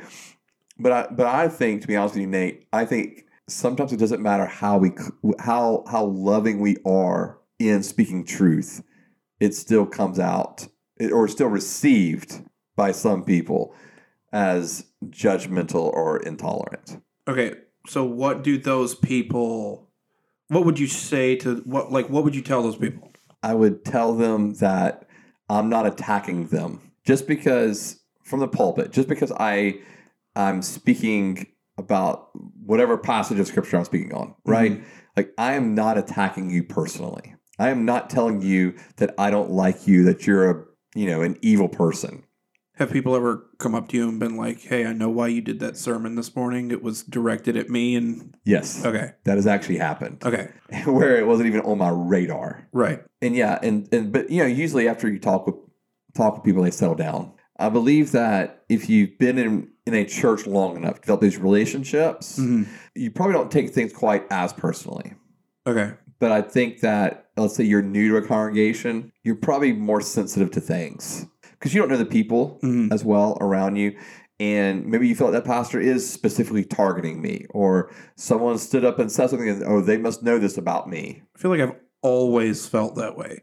But 0.78 0.92
I 0.92 1.06
but 1.12 1.26
I 1.26 1.48
think 1.48 1.82
to 1.82 1.88
be 1.88 1.96
honest 1.96 2.14
with 2.14 2.22
you, 2.22 2.26
Nate, 2.26 2.66
I 2.72 2.84
think 2.84 3.26
sometimes 3.48 3.92
it 3.92 3.98
doesn't 3.98 4.20
matter 4.22 4.46
how 4.46 4.78
we 4.78 4.92
how 5.38 5.84
how 5.88 6.04
loving 6.04 6.58
we 6.60 6.76
are 6.84 7.38
in 7.58 7.82
speaking 7.82 8.24
truth, 8.24 8.82
it 9.40 9.54
still 9.54 9.86
comes 9.86 10.18
out 10.18 10.66
or 11.12 11.28
still 11.28 11.48
received 11.48 12.42
by 12.74 12.92
some 12.92 13.24
people 13.24 13.74
as 14.32 14.84
judgmental 15.08 15.92
or 15.92 16.18
intolerant. 16.18 17.00
Okay. 17.28 17.54
So 17.86 18.04
what 18.04 18.42
do 18.42 18.58
those 18.58 18.94
people? 18.94 19.88
What 20.48 20.64
would 20.64 20.78
you 20.78 20.86
say 20.86 21.36
to 21.36 21.56
what? 21.64 21.92
Like, 21.92 22.10
what 22.10 22.24
would 22.24 22.34
you 22.34 22.42
tell 22.42 22.62
those 22.62 22.76
people? 22.76 23.12
I 23.42 23.54
would 23.54 23.84
tell 23.84 24.14
them 24.14 24.54
that 24.54 25.08
I'm 25.48 25.68
not 25.68 25.86
attacking 25.86 26.48
them 26.48 26.92
just 27.04 27.26
because 27.26 28.00
from 28.24 28.40
the 28.40 28.48
pulpit, 28.48 28.92
just 28.92 29.08
because 29.08 29.32
I 29.32 29.80
I'm 30.34 30.62
speaking 30.62 31.46
about 31.78 32.30
whatever 32.64 32.98
passage 32.98 33.38
of 33.38 33.46
scripture 33.46 33.76
I'm 33.76 33.84
speaking 33.84 34.12
on, 34.12 34.28
mm-hmm. 34.28 34.50
right? 34.50 34.84
Like 35.16 35.32
I 35.38 35.54
am 35.54 35.74
not 35.74 35.96
attacking 35.98 36.50
you 36.50 36.62
personally. 36.64 37.34
I 37.58 37.70
am 37.70 37.84
not 37.84 38.10
telling 38.10 38.42
you 38.42 38.74
that 38.96 39.14
I 39.16 39.30
don't 39.30 39.50
like 39.50 39.86
you, 39.86 40.04
that 40.04 40.26
you're 40.26 40.50
a 40.50 40.64
you 40.94 41.06
know 41.06 41.22
an 41.22 41.38
evil 41.42 41.68
person. 41.68 42.24
Have 42.76 42.90
people 42.92 43.16
ever 43.16 43.46
come 43.58 43.74
up 43.74 43.88
to 43.88 43.96
you 43.96 44.06
and 44.08 44.20
been 44.20 44.36
like, 44.36 44.60
"Hey, 44.60 44.84
I 44.84 44.92
know 44.92 45.08
why 45.08 45.28
you 45.28 45.40
did 45.40 45.60
that 45.60 45.78
sermon 45.78 46.14
this 46.14 46.36
morning. 46.36 46.70
It 46.70 46.82
was 46.82 47.02
directed 47.02 47.56
at 47.56 47.70
me." 47.70 47.96
And 47.96 48.36
Yes, 48.44 48.84
okay, 48.84 49.12
that 49.24 49.36
has 49.36 49.46
actually 49.46 49.78
happened, 49.78 50.22
okay, 50.24 50.50
where 50.84 51.16
it 51.16 51.26
wasn't 51.26 51.46
even 51.48 51.60
on 51.62 51.78
my 51.78 51.88
radar. 51.88 52.68
right, 52.72 53.00
and 53.22 53.34
yeah, 53.34 53.58
and 53.62 53.88
and 53.92 54.12
but 54.12 54.28
you 54.30 54.42
know, 54.42 54.46
usually 54.46 54.88
after 54.88 55.08
you 55.10 55.18
talk 55.18 55.46
with 55.46 55.54
talk 56.14 56.34
with 56.34 56.44
people, 56.44 56.62
they 56.64 56.70
settle 56.70 56.94
down. 56.94 57.32
I 57.58 57.70
believe 57.70 58.12
that 58.12 58.64
if 58.68 58.90
you've 58.90 59.16
been 59.18 59.38
in 59.38 59.68
in 59.86 59.94
a 59.94 60.04
church 60.04 60.46
long 60.46 60.76
enough, 60.76 61.00
develop 61.00 61.22
these 61.22 61.38
relationships, 61.38 62.38
Mhm. 62.38 62.66
you 62.94 63.10
probably 63.10 63.32
don't 63.34 63.50
take 63.50 63.70
things 63.70 63.92
quite 63.92 64.26
as 64.30 64.52
personally. 64.52 65.14
okay, 65.66 65.92
But 66.18 66.32
I 66.32 66.42
think 66.42 66.80
that 66.80 67.28
let's 67.38 67.54
say 67.56 67.64
you're 67.64 67.82
new 67.82 68.10
to 68.10 68.16
a 68.18 68.22
congregation, 68.22 69.12
you're 69.22 69.34
probably 69.36 69.72
more 69.72 70.00
sensitive 70.00 70.50
to 70.52 70.60
things 70.60 71.26
because 71.58 71.74
you 71.74 71.80
don't 71.80 71.88
know 71.90 71.96
the 71.96 72.04
people 72.06 72.58
Mhm. 72.62 72.92
as 72.92 73.04
well 73.04 73.36
around 73.40 73.76
you. 73.76 73.96
And 74.38 74.84
maybe 74.86 75.08
you 75.08 75.14
feel 75.14 75.28
like 75.28 75.34
that 75.34 75.46
pastor 75.46 75.80
is 75.80 76.08
specifically 76.08 76.64
targeting 76.64 77.22
me, 77.22 77.46
or 77.50 77.90
someone 78.16 78.58
stood 78.58 78.84
up 78.84 78.98
and 78.98 79.10
said 79.10 79.30
something, 79.30 79.48
and 79.48 79.64
oh, 79.64 79.80
they 79.80 79.96
must 79.96 80.22
know 80.22 80.38
this 80.38 80.58
about 80.58 80.88
me. 80.90 81.22
I 81.34 81.38
feel 81.38 81.50
like 81.50 81.60
I've 81.60 81.74
always 82.02 82.66
felt 82.66 82.96
that 82.96 83.16
way. 83.16 83.42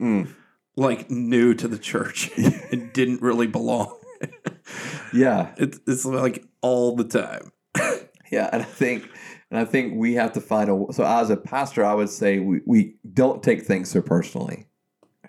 Mm. 0.00 0.28
Like 0.76 1.08
new 1.08 1.54
to 1.54 1.68
the 1.68 1.78
church 1.78 2.32
and 2.72 2.92
didn't 2.92 3.22
really 3.22 3.46
belong. 3.46 3.96
Yeah, 5.12 5.54
It's 5.56 5.78
it's 5.86 6.04
like 6.04 6.44
all 6.62 6.96
the 6.96 7.04
time. 7.04 7.52
Yeah, 8.32 8.50
and 8.52 8.60
I 8.62 8.64
think 8.64 9.08
and 9.52 9.60
I 9.60 9.64
think 9.64 9.94
we 9.96 10.14
have 10.14 10.32
to 10.32 10.40
find 10.40 10.68
a 10.68 10.92
so 10.92 11.04
as 11.04 11.30
a 11.30 11.36
pastor, 11.36 11.84
I 11.84 11.94
would 11.94 12.08
say 12.08 12.40
we, 12.40 12.60
we 12.66 12.96
don't 13.12 13.40
take 13.40 13.62
things 13.64 13.88
so 13.88 14.02
personally. 14.02 14.66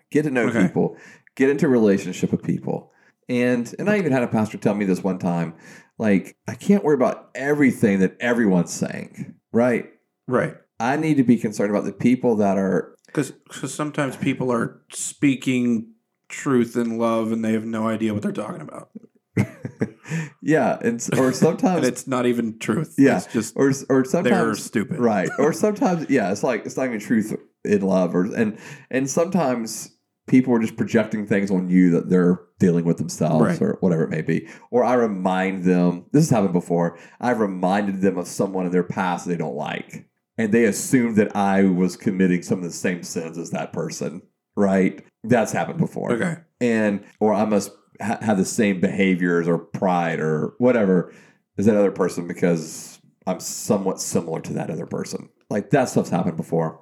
Get 0.09 0.23
to 0.23 0.31
know 0.31 0.47
Okay. 0.47 0.63
people, 0.67 0.97
get 1.35 1.49
into 1.49 1.65
a 1.65 1.69
relationship 1.69 2.31
with 2.31 2.43
people. 2.43 2.91
And 3.27 3.73
and 3.79 3.89
I 3.89 3.97
even 3.97 4.11
had 4.11 4.23
a 4.23 4.27
pastor 4.27 4.57
tell 4.57 4.75
me 4.75 4.85
this 4.85 5.03
one 5.03 5.17
time, 5.19 5.55
like, 5.97 6.35
I 6.47 6.53
can't 6.55 6.83
worry 6.83 6.95
about 6.95 7.29
everything 7.35 7.99
that 7.99 8.17
everyone's 8.19 8.73
saying. 8.73 9.35
Right. 9.51 9.89
Right. 10.27 10.55
I 10.79 10.97
need 10.97 11.17
to 11.17 11.23
be 11.23 11.37
concerned 11.37 11.69
about 11.71 11.85
the 11.85 11.93
people 11.93 12.35
that 12.37 12.57
are 12.57 12.95
Because 13.07 13.33
sometimes 13.65 14.15
people 14.17 14.51
are 14.51 14.81
speaking 14.91 15.93
truth 16.27 16.75
and 16.75 16.97
love 16.99 17.31
and 17.31 17.43
they 17.45 17.53
have 17.53 17.65
no 17.65 17.87
idea 17.87 18.13
what 18.13 18.21
they're 18.23 18.31
talking 18.31 18.61
about. 18.61 18.89
Yeah, 20.41 20.77
and 20.81 21.03
or 21.17 21.31
sometimes 21.33 21.77
And 21.77 21.85
it's 21.85 22.07
not 22.07 22.25
even 22.27 22.59
truth. 22.59 22.95
Yeah. 22.97 23.17
It's 23.17 23.25
just 23.33 23.55
or 23.57 23.71
or 23.89 24.05
sometimes 24.05 24.23
they're 24.23 24.55
stupid. 24.55 24.99
right 24.99 25.29
or 25.39 25.51
sometimes 25.51 26.07
yeah 26.09 26.31
it's 26.31 26.43
like 26.43 26.65
it's 26.65 26.77
not 26.77 26.85
even 26.85 26.99
truth 26.99 27.35
in 27.63 27.81
love 27.81 28.15
or 28.15 28.25
and 28.35 28.59
and 28.91 29.09
sometimes 29.09 29.94
people 30.27 30.53
are 30.53 30.59
just 30.59 30.75
projecting 30.77 31.25
things 31.27 31.51
on 31.51 31.69
you 31.69 31.91
that 31.91 32.09
they're 32.09 32.39
dealing 32.59 32.85
with 32.85 32.97
themselves 32.97 33.43
Right. 33.45 33.61
or 33.61 33.77
whatever 33.81 34.03
it 34.03 34.09
may 34.09 34.21
be 34.21 34.47
or 34.71 34.83
i 34.83 34.93
remind 34.93 35.63
them 35.65 36.05
this 36.11 36.23
has 36.25 36.29
happened 36.29 36.53
before 36.53 36.97
i've 37.21 37.39
reminded 37.39 38.01
them 38.01 38.17
of 38.17 38.27
someone 38.27 38.65
in 38.65 38.71
their 38.71 38.83
past 38.83 39.27
they 39.27 39.35
don't 39.37 39.55
like 39.55 40.07
and 40.37 40.51
they 40.51 40.63
assume 40.65 41.15
that 41.15 41.35
i 41.35 41.63
was 41.63 41.95
committing 41.97 42.41
some 42.41 42.59
of 42.59 42.63
the 42.65 42.71
same 42.71 43.03
sins 43.03 43.37
as 43.37 43.51
that 43.51 43.71
person 43.73 44.21
right 44.55 45.03
that's 45.23 45.51
happened 45.51 45.79
before 45.79 46.13
Okay. 46.13 46.37
and 46.61 47.03
or 47.19 47.33
I 47.33 47.45
must 47.45 47.71
ha- 48.01 48.19
have 48.21 48.37
the 48.37 48.45
same 48.45 48.79
behaviors 48.79 49.47
or 49.47 49.57
pride 49.57 50.19
or 50.19 50.53
whatever 50.59 51.11
as 51.57 51.65
that 51.65 51.75
other 51.75 51.91
person 51.91 52.27
because 52.27 52.99
I'm 53.27 53.39
somewhat 53.39 53.99
similar 53.99 54.39
to 54.41 54.53
that 54.53 54.69
other 54.69 54.85
person. 54.85 55.29
Like 55.49 55.71
that 55.71 55.89
stuff's 55.89 56.09
happened 56.11 56.37
before. 56.37 56.79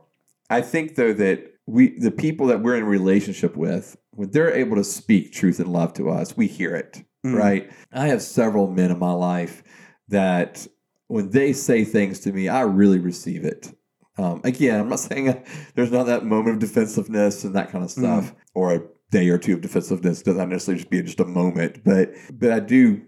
I 0.50 0.60
think 0.62 0.96
though 0.96 1.14
that 1.14 1.53
we 1.66 1.98
the 1.98 2.12
people 2.12 2.48
that 2.48 2.62
we're 2.62 2.78
in 2.78 2.86
relationship 2.86 3.56
with, 3.56 3.98
when 4.12 4.32
they're 4.32 4.54
able 4.54 4.76
to 4.76 4.84
speak 4.84 5.32
truth 5.32 5.60
and 5.60 5.72
love 5.72 5.94
to 5.94 6.10
us, 6.10 6.36
we 6.36 6.48
hear 6.48 6.76
it. 6.76 7.04
Mm. 7.26 7.38
Right. 7.38 7.72
I 7.92 8.08
have 8.08 8.22
several 8.22 8.70
men 8.70 8.92
in 8.92 9.00
my 9.00 9.14
life 9.14 9.64
that 10.10 10.68
when 11.08 11.30
they 11.30 11.54
say 11.54 11.86
things 11.86 12.20
to 12.22 12.34
me, 12.34 12.50
I 12.50 12.62
really 12.62 13.00
receive 13.00 13.46
it. 13.46 13.74
Um, 14.18 14.42
again, 14.44 14.80
I'm 14.80 14.90
not 14.90 15.00
saying 15.00 15.44
there's 15.76 15.92
not 15.92 16.08
that 16.08 16.26
moment 16.26 16.56
of 16.56 16.60
defensiveness 16.60 17.44
and 17.44 17.56
that 17.56 17.72
kind 17.72 17.84
of 17.84 17.92
stuff, 17.92 18.34
or 18.54 18.74
a 18.74 18.82
day 19.12 19.30
or 19.30 19.38
two 19.38 19.54
of 19.54 19.62
defensiveness. 19.62 20.22
Doesn't 20.22 20.50
necessarily 20.50 20.80
just 20.80 20.92
be 20.92 21.02
just 21.02 21.20
a 21.20 21.26
moment, 21.26 21.84
but 21.84 22.14
but 22.34 22.52
I 22.52 22.60
do 22.60 23.02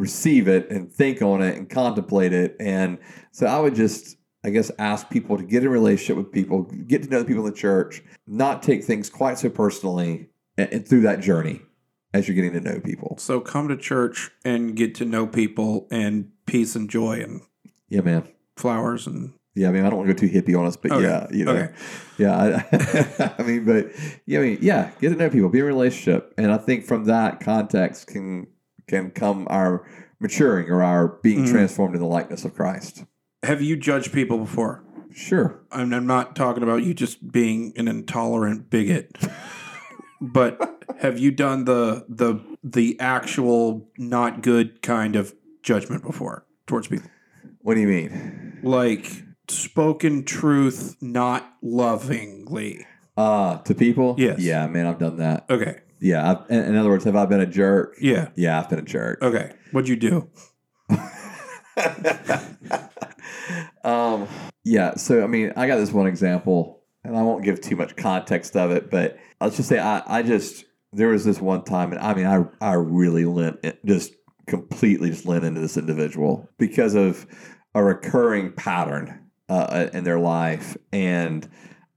receive 0.00 0.48
it 0.48 0.68
and 0.70 0.90
think 0.90 1.22
on 1.22 1.42
it 1.42 1.56
and 1.56 1.68
contemplate 1.68 2.32
it. 2.32 2.56
And 2.58 2.98
so 3.30 3.46
I 3.46 3.60
would 3.60 3.74
just, 3.74 4.16
I 4.42 4.50
guess, 4.50 4.70
ask 4.78 5.10
people 5.10 5.36
to 5.36 5.42
get 5.44 5.62
in 5.64 5.68
relationship 5.68 6.16
with 6.16 6.32
people, 6.32 6.62
get 6.62 7.02
to 7.02 7.08
know 7.10 7.18
the 7.18 7.24
people 7.26 7.46
in 7.46 7.52
the 7.52 7.56
church, 7.56 8.02
not 8.26 8.62
take 8.62 8.84
things 8.84 9.10
quite 9.10 9.38
so 9.38 9.50
personally, 9.50 10.28
and, 10.56 10.72
and 10.72 10.88
through 10.88 11.02
that 11.02 11.20
journey 11.20 11.60
as 12.14 12.26
you're 12.26 12.34
getting 12.34 12.52
to 12.52 12.60
know 12.60 12.80
people. 12.80 13.16
So 13.18 13.40
come 13.40 13.68
to 13.68 13.76
church 13.76 14.30
and 14.44 14.74
get 14.74 14.94
to 14.96 15.04
know 15.04 15.26
people 15.26 15.86
and 15.90 16.30
peace 16.46 16.74
and 16.74 16.88
joy 16.88 17.20
and 17.20 17.42
Yeah, 17.88 18.00
man. 18.00 18.24
flowers 18.56 19.06
and 19.06 19.34
Yeah, 19.54 19.68
I 19.68 19.72
mean, 19.72 19.84
I 19.84 19.90
don't 19.90 19.98
want 19.98 20.08
to 20.08 20.14
go 20.14 20.20
too 20.26 20.32
hippie 20.42 20.58
on 20.58 20.64
us, 20.66 20.76
but 20.76 20.90
Okay. 20.90 21.02
yeah, 21.04 21.26
you 21.30 21.44
know, 21.44 21.52
okay. 21.52 21.72
yeah. 22.18 22.64
I, 22.72 23.34
I 23.38 23.42
mean, 23.42 23.64
but 23.66 23.90
yeah, 24.26 24.38
I 24.38 24.42
mean, 24.42 24.58
yeah, 24.62 24.90
get 25.00 25.10
to 25.10 25.16
know 25.16 25.28
people, 25.28 25.50
be 25.50 25.58
in 25.58 25.64
a 25.64 25.68
relationship, 25.68 26.32
and 26.38 26.50
I 26.50 26.56
think 26.56 26.84
from 26.86 27.04
that 27.04 27.40
context 27.40 28.06
can 28.06 28.46
can 28.88 29.10
come 29.12 29.46
our 29.50 29.86
maturing 30.18 30.68
or 30.68 30.82
our 30.82 31.06
being 31.22 31.44
Mhm. 31.44 31.50
transformed 31.50 31.94
in 31.94 32.00
the 32.00 32.08
likeness 32.08 32.44
of 32.44 32.54
Christ. 32.54 33.04
Have 33.42 33.62
you 33.62 33.76
judged 33.76 34.12
people 34.12 34.38
before? 34.38 34.84
Sure. 35.12 35.60
I'm, 35.72 35.92
I'm 35.92 36.06
not 36.06 36.36
talking 36.36 36.62
about 36.62 36.82
you 36.82 36.94
just 36.94 37.32
being 37.32 37.72
an 37.76 37.88
intolerant 37.88 38.70
bigot, 38.70 39.16
but 40.20 40.84
have 41.00 41.18
you 41.18 41.30
done 41.30 41.64
the 41.64 42.04
the 42.08 42.38
the 42.62 42.98
actual 43.00 43.88
not 43.98 44.42
good 44.42 44.82
kind 44.82 45.16
of 45.16 45.34
judgment 45.62 46.02
before 46.04 46.46
towards 46.66 46.88
people? 46.88 47.10
What 47.62 47.74
do 47.74 47.80
you 47.80 47.88
mean? 47.88 48.60
Like 48.62 49.24
spoken 49.48 50.24
truth, 50.24 50.96
not 51.00 51.54
lovingly. 51.62 52.86
Uh, 53.16 53.58
to 53.62 53.74
people? 53.74 54.14
Yes. 54.18 54.40
Yeah, 54.40 54.66
man, 54.68 54.86
I've 54.86 54.98
done 54.98 55.16
that. 55.18 55.44
Okay. 55.50 55.80
Yeah. 55.98 56.30
I've, 56.30 56.50
in, 56.50 56.64
in 56.64 56.76
other 56.76 56.88
words, 56.88 57.04
have 57.04 57.16
I 57.16 57.26
been 57.26 57.40
a 57.40 57.46
jerk? 57.46 57.96
Yeah. 58.00 58.28
Yeah, 58.34 58.60
I've 58.60 58.70
been 58.70 58.78
a 58.78 58.82
jerk. 58.82 59.20
Okay. 59.20 59.52
What'd 59.72 59.88
you 59.88 59.96
do? 59.96 60.30
Um, 63.84 64.28
yeah. 64.64 64.94
So, 64.94 65.22
I 65.22 65.26
mean, 65.26 65.52
I 65.56 65.66
got 65.66 65.76
this 65.76 65.92
one 65.92 66.06
example, 66.06 66.82
and 67.04 67.16
I 67.16 67.22
won't 67.22 67.44
give 67.44 67.60
too 67.60 67.76
much 67.76 67.96
context 67.96 68.56
of 68.56 68.70
it, 68.70 68.90
but 68.90 69.18
let's 69.40 69.56
just 69.56 69.68
say 69.68 69.78
I, 69.78 70.02
I 70.06 70.22
just, 70.22 70.64
there 70.92 71.08
was 71.08 71.24
this 71.24 71.40
one 71.40 71.64
time, 71.64 71.92
and 71.92 72.00
I 72.00 72.14
mean, 72.14 72.26
I, 72.26 72.44
I 72.60 72.74
really 72.74 73.24
lent, 73.24 73.64
just 73.84 74.12
completely 74.46 75.10
just 75.10 75.26
lent 75.26 75.44
into 75.44 75.60
this 75.60 75.76
individual 75.76 76.48
because 76.58 76.94
of 76.94 77.26
a 77.74 77.82
recurring 77.82 78.52
pattern 78.52 79.30
uh, 79.48 79.88
in 79.92 80.04
their 80.04 80.18
life. 80.18 80.76
And 80.92 81.48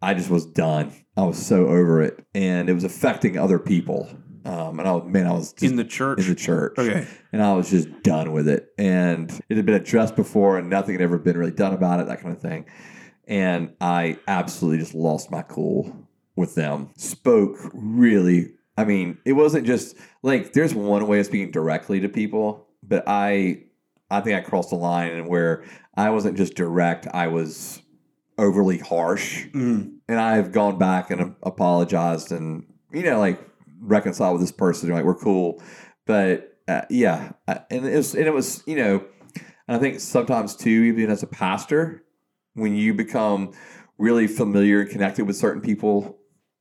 I 0.02 0.14
just 0.14 0.30
was 0.30 0.46
done. 0.46 0.94
I 1.18 1.24
was 1.24 1.44
so 1.44 1.68
over 1.68 2.02
it. 2.02 2.26
And 2.34 2.70
it 2.70 2.74
was 2.74 2.84
affecting 2.84 3.38
other 3.38 3.60
people. 3.60 4.10
Um, 4.46 4.80
and 4.80 4.88
I 4.88 4.92
was, 4.92 5.04
man, 5.06 5.26
I 5.28 5.32
was 5.32 5.54
just 5.54 5.64
In 5.64 5.78
the 5.78 5.86
church? 5.86 6.20
in 6.20 6.28
the 6.28 6.36
church 6.36 6.74
okay. 6.78 7.08
and 7.32 7.42
I 7.42 7.54
was 7.54 7.70
just 7.70 7.88
done 8.04 8.34
with 8.34 8.48
it. 8.50 8.74
And 8.78 9.32
it 9.50 9.56
had 9.58 9.66
been 9.66 9.76
addressed 9.76 10.16
before, 10.16 10.58
and 10.58 10.70
nothing 10.70 10.94
had 10.96 11.02
ever 11.02 11.18
been 11.18 11.38
really 11.38 11.52
done 11.52 11.74
about 11.74 12.00
it, 12.02 12.08
that 12.08 12.22
kind 12.22 12.36
of 12.36 12.42
thing. 12.42 12.66
And 13.28 13.74
I 13.80 14.18
absolutely 14.28 14.80
just 14.80 14.94
lost 14.94 15.32
my 15.32 15.44
cool 15.44 15.96
with 16.36 16.56
them. 16.56 16.90
Spoke 16.98 17.58
really, 17.74 18.54
I 18.78 18.84
mean, 18.84 19.18
it 19.26 19.34
wasn't 19.34 19.66
just 19.66 19.96
like 20.24 20.52
there's 20.54 20.74
one 20.76 21.08
way 21.08 21.20
of 21.20 21.26
speaking 21.26 21.52
directly 21.52 22.02
to 22.02 22.10
people, 22.10 22.68
but 22.82 23.04
I, 23.08 23.64
I 24.12 24.20
think 24.22 24.36
I 24.36 24.42
crossed 24.42 24.72
the 24.72 24.76
line 24.76 25.12
and 25.14 25.28
where 25.30 25.64
I 25.96 26.10
wasn't 26.10 26.36
just 26.36 26.56
direct, 26.56 27.08
I 27.14 27.28
was 27.28 27.82
overly 28.38 28.80
harsh 28.80 29.46
Mm. 29.54 30.00
and 30.10 30.20
I've 30.20 30.52
gone 30.52 30.78
back 30.80 31.12
and 31.12 31.36
apologized 31.44 32.32
and 32.32 32.66
you 32.92 33.04
know 33.04 33.20
like 33.20 33.40
reconciled 33.84 34.34
with 34.34 34.42
this 34.42 34.52
person 34.52 34.90
like 34.90 35.04
we're 35.06 35.14
cool 35.16 35.62
but 36.06 36.58
uh, 36.68 36.82
yeah 36.90 37.34
uh, 37.48 37.60
and 37.70 37.86
it 37.86 37.96
was 37.96 38.16
and 38.16 38.26
it 38.26 38.34
was 38.34 38.64
you 38.66 38.76
know 38.76 39.04
and 39.68 39.78
I 39.78 39.80
think 39.80 40.00
sometimes 40.00 40.56
too 40.56 40.70
even 40.70 41.10
as 41.10 41.22
a 41.24 41.28
pastor 41.28 42.04
when 42.54 42.76
you 42.76 42.94
become 42.94 43.52
really 43.98 44.28
familiar 44.28 44.82
and 44.82 44.90
connected 44.90 45.26
with 45.26 45.36
certain 45.36 45.62
people 45.62 46.18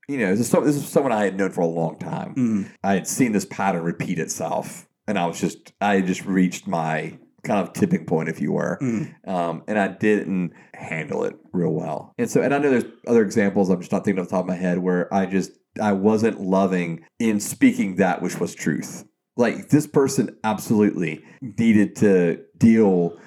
you 0.09 0.19
know 0.19 0.31
this 0.33 0.41
is, 0.41 0.49
some, 0.49 0.65
this 0.65 0.77
is 0.77 0.89
someone 0.89 1.13
I 1.13 1.25
had 1.25 1.37
known 1.39 1.51
for 1.53 1.61
a 1.61 1.67
long 1.67 1.99
time 1.99 2.35
Mm. 2.35 2.71
I 2.83 2.95
had 2.95 3.07
seen 3.07 3.33
this 3.33 3.45
pattern 3.45 3.83
repeat 3.85 4.19
itself 4.19 4.89
and 5.07 5.19
I 5.19 5.27
was 5.27 5.41
just 5.41 5.73
I 5.81 5.97
had 5.97 6.07
just 6.07 6.25
reached 6.27 6.67
my 6.67 7.19
kind 7.45 7.61
of 7.61 7.73
tipping 7.73 8.05
point 8.05 8.29
if 8.29 8.41
you 8.41 8.53
were 8.53 8.79
Mm. 8.83 9.29
um, 9.29 9.63
and 9.69 9.79
I 9.79 9.89
didn't 9.89 10.53
handle 10.75 11.25
it 11.25 11.37
real 11.53 11.73
well. 11.73 12.15
And 12.19 12.31
so, 12.31 12.41
and 12.41 12.55
I 12.55 12.59
know 12.59 12.71
there's 12.71 12.85
other 13.07 13.23
examples 13.23 13.69
I'm 13.71 13.81
just 13.81 13.93
not 13.93 14.05
thinking 14.05 14.21
off 14.23 14.29
the 14.29 14.37
top 14.37 14.43
of 14.45 14.49
my 14.49 14.55
head 14.57 14.79
where 14.79 15.13
I 15.15 15.27
just 15.27 15.51
I 15.81 15.93
wasn't 15.93 16.41
loving 16.41 17.05
in 17.19 17.41
speaking 17.41 17.97
that 17.97 18.21
which 18.23 18.39
was 18.39 18.55
truth. 18.55 19.05
Like 19.37 19.69
this 19.71 19.87
person 19.87 20.37
absolutely 20.45 21.25
needed 21.59 21.97
to 21.97 22.43
deal 22.59 23.19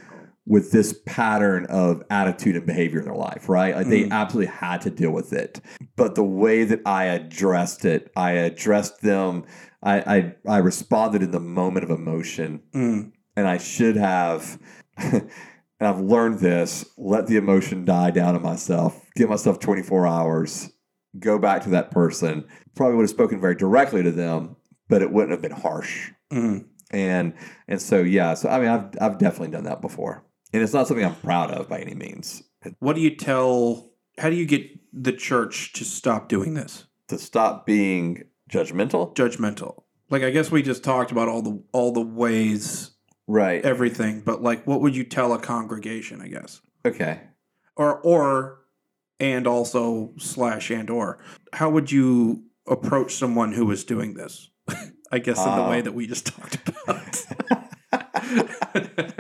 with 0.48 0.72
this 0.72 1.00
pattern 1.08 1.66
of 1.70 2.04
attitude 2.12 2.56
and 2.56 2.68
behavior 2.68 3.00
in 3.00 3.06
their 3.06 3.16
life, 3.16 3.50
right? 3.50 3.76
Like 3.76 3.88
they 3.88 4.04
Mm. 4.04 4.12
absolutely 4.12 4.54
had 4.54 4.82
to 4.82 4.92
deal 4.92 5.10
with 5.10 5.34
it. 5.34 5.60
But 5.96 6.14
the 6.14 6.24
way 6.24 6.64
that 6.66 6.82
I 6.86 7.06
addressed 7.06 7.84
it, 7.86 8.12
I 8.16 8.32
addressed 8.34 9.02
them. 9.02 9.46
I 9.82 9.96
I, 10.16 10.36
I 10.48 10.58
responded 10.60 11.24
in 11.24 11.32
the 11.32 11.40
moment 11.40 11.84
of 11.84 11.90
emotion 11.90 12.62
Mm. 12.76 13.12
and 13.36 13.48
I 13.48 13.58
should 13.58 13.96
have. 13.96 14.60
and 14.98 15.24
I've 15.82 16.00
learned 16.02 16.40
this: 16.40 16.86
let 16.96 17.26
the 17.26 17.38
emotion 17.38 17.84
die 17.84 18.12
down 18.12 18.36
in 18.36 18.44
myself. 18.44 19.02
Give 19.16 19.30
myself 19.30 19.60
24 19.60 20.06
hours. 20.06 20.70
Go 21.20 21.38
back 21.40 21.64
to 21.64 21.70
that 21.70 21.92
person. 21.92 22.46
Probably 22.76 22.96
would 22.96 23.04
have 23.04 23.10
spoken 23.10 23.40
very 23.40 23.56
directly 23.56 24.04
to 24.04 24.12
them, 24.12 24.56
but 24.90 25.02
it 25.02 25.12
wouldn't 25.12 25.32
have 25.32 25.42
been 25.42 25.52
harsh. 25.52 26.12
Mm. 26.32 26.66
And 26.92 27.34
and 27.68 27.82
so 27.82 28.02
yeah. 28.02 28.34
So 28.34 28.50
I 28.50 28.60
mean, 28.60 28.70
I've 28.70 28.90
I've 29.02 29.18
definitely 29.18 29.50
done 29.52 29.64
that 29.66 29.82
before, 29.82 30.24
and 30.54 30.62
it's 30.62 30.74
not 30.74 30.88
something 30.88 31.06
I'm 31.06 31.16
proud 31.16 31.52
of 31.52 31.68
by 31.70 31.80
any 31.80 31.96
means. 31.96 32.44
What 32.80 32.96
do 32.96 33.02
you 33.02 33.16
tell? 33.16 33.92
How 34.18 34.30
do 34.30 34.36
you 34.36 34.46
get 34.46 34.70
the 34.94 35.12
church 35.12 35.74
to 35.74 35.84
stop 35.84 36.30
doing 36.30 36.54
this? 36.54 36.86
To 37.10 37.18
stop 37.18 37.66
being 37.66 38.24
judgmental, 38.50 39.16
Judgmental. 39.16 39.84
Like 40.10 40.24
I 40.24 40.30
guess 40.32 40.52
we 40.52 40.62
just 40.62 40.84
talked 40.84 41.12
about 41.12 41.28
all 41.28 41.42
the 41.42 41.64
all 41.72 41.92
the 41.92 42.02
ways, 42.02 42.92
right? 43.28 43.64
everything, 43.66 44.22
but 44.22 44.42
like 44.44 44.66
what 44.68 44.82
would 44.82 44.96
you 44.96 45.04
tell 45.04 45.34
a 45.34 45.40
congregation? 45.40 46.22
I 46.22 46.28
guess, 46.28 46.62
Okay. 46.86 47.22
or 47.76 48.00
or, 48.02 48.60
and 49.20 49.48
also 49.48 50.14
slash 50.18 50.70
and 50.70 50.90
or, 50.90 51.20
how 51.54 51.70
would 51.70 51.92
you 51.92 52.44
approach 52.68 53.16
someone 53.16 53.54
who 53.54 53.66
was 53.66 53.84
doing 53.84 54.16
this? 54.16 54.50
I 55.12 55.20
guess 55.20 55.46
in 55.46 55.56
the 55.56 55.64
way 55.64 55.82
that 55.82 55.94
we 55.94 56.08
just 56.08 56.26
talked 56.26 56.58
about. 56.68 57.26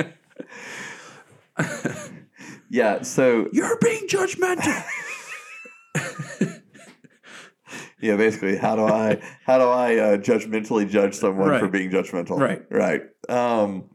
Yeah. 2.75 3.03
So 3.03 3.47
You're 3.53 3.77
being 3.79 4.07
judgmental. 4.07 4.83
Yeah, 8.01 8.17
basically, 8.17 8.57
how 8.57 8.75
do 8.75 8.83
I 8.83 9.19
how 9.45 9.57
do 9.57 9.63
I 9.63 9.95
uh, 9.95 10.17
judgmentally 10.17 10.87
judge 10.87 11.15
someone 11.15 11.57
for 11.57 11.67
being 11.67 11.89
judgmental? 11.89 12.37
Right. 12.37 12.61
right. 12.69 13.01
Um, 13.29 13.89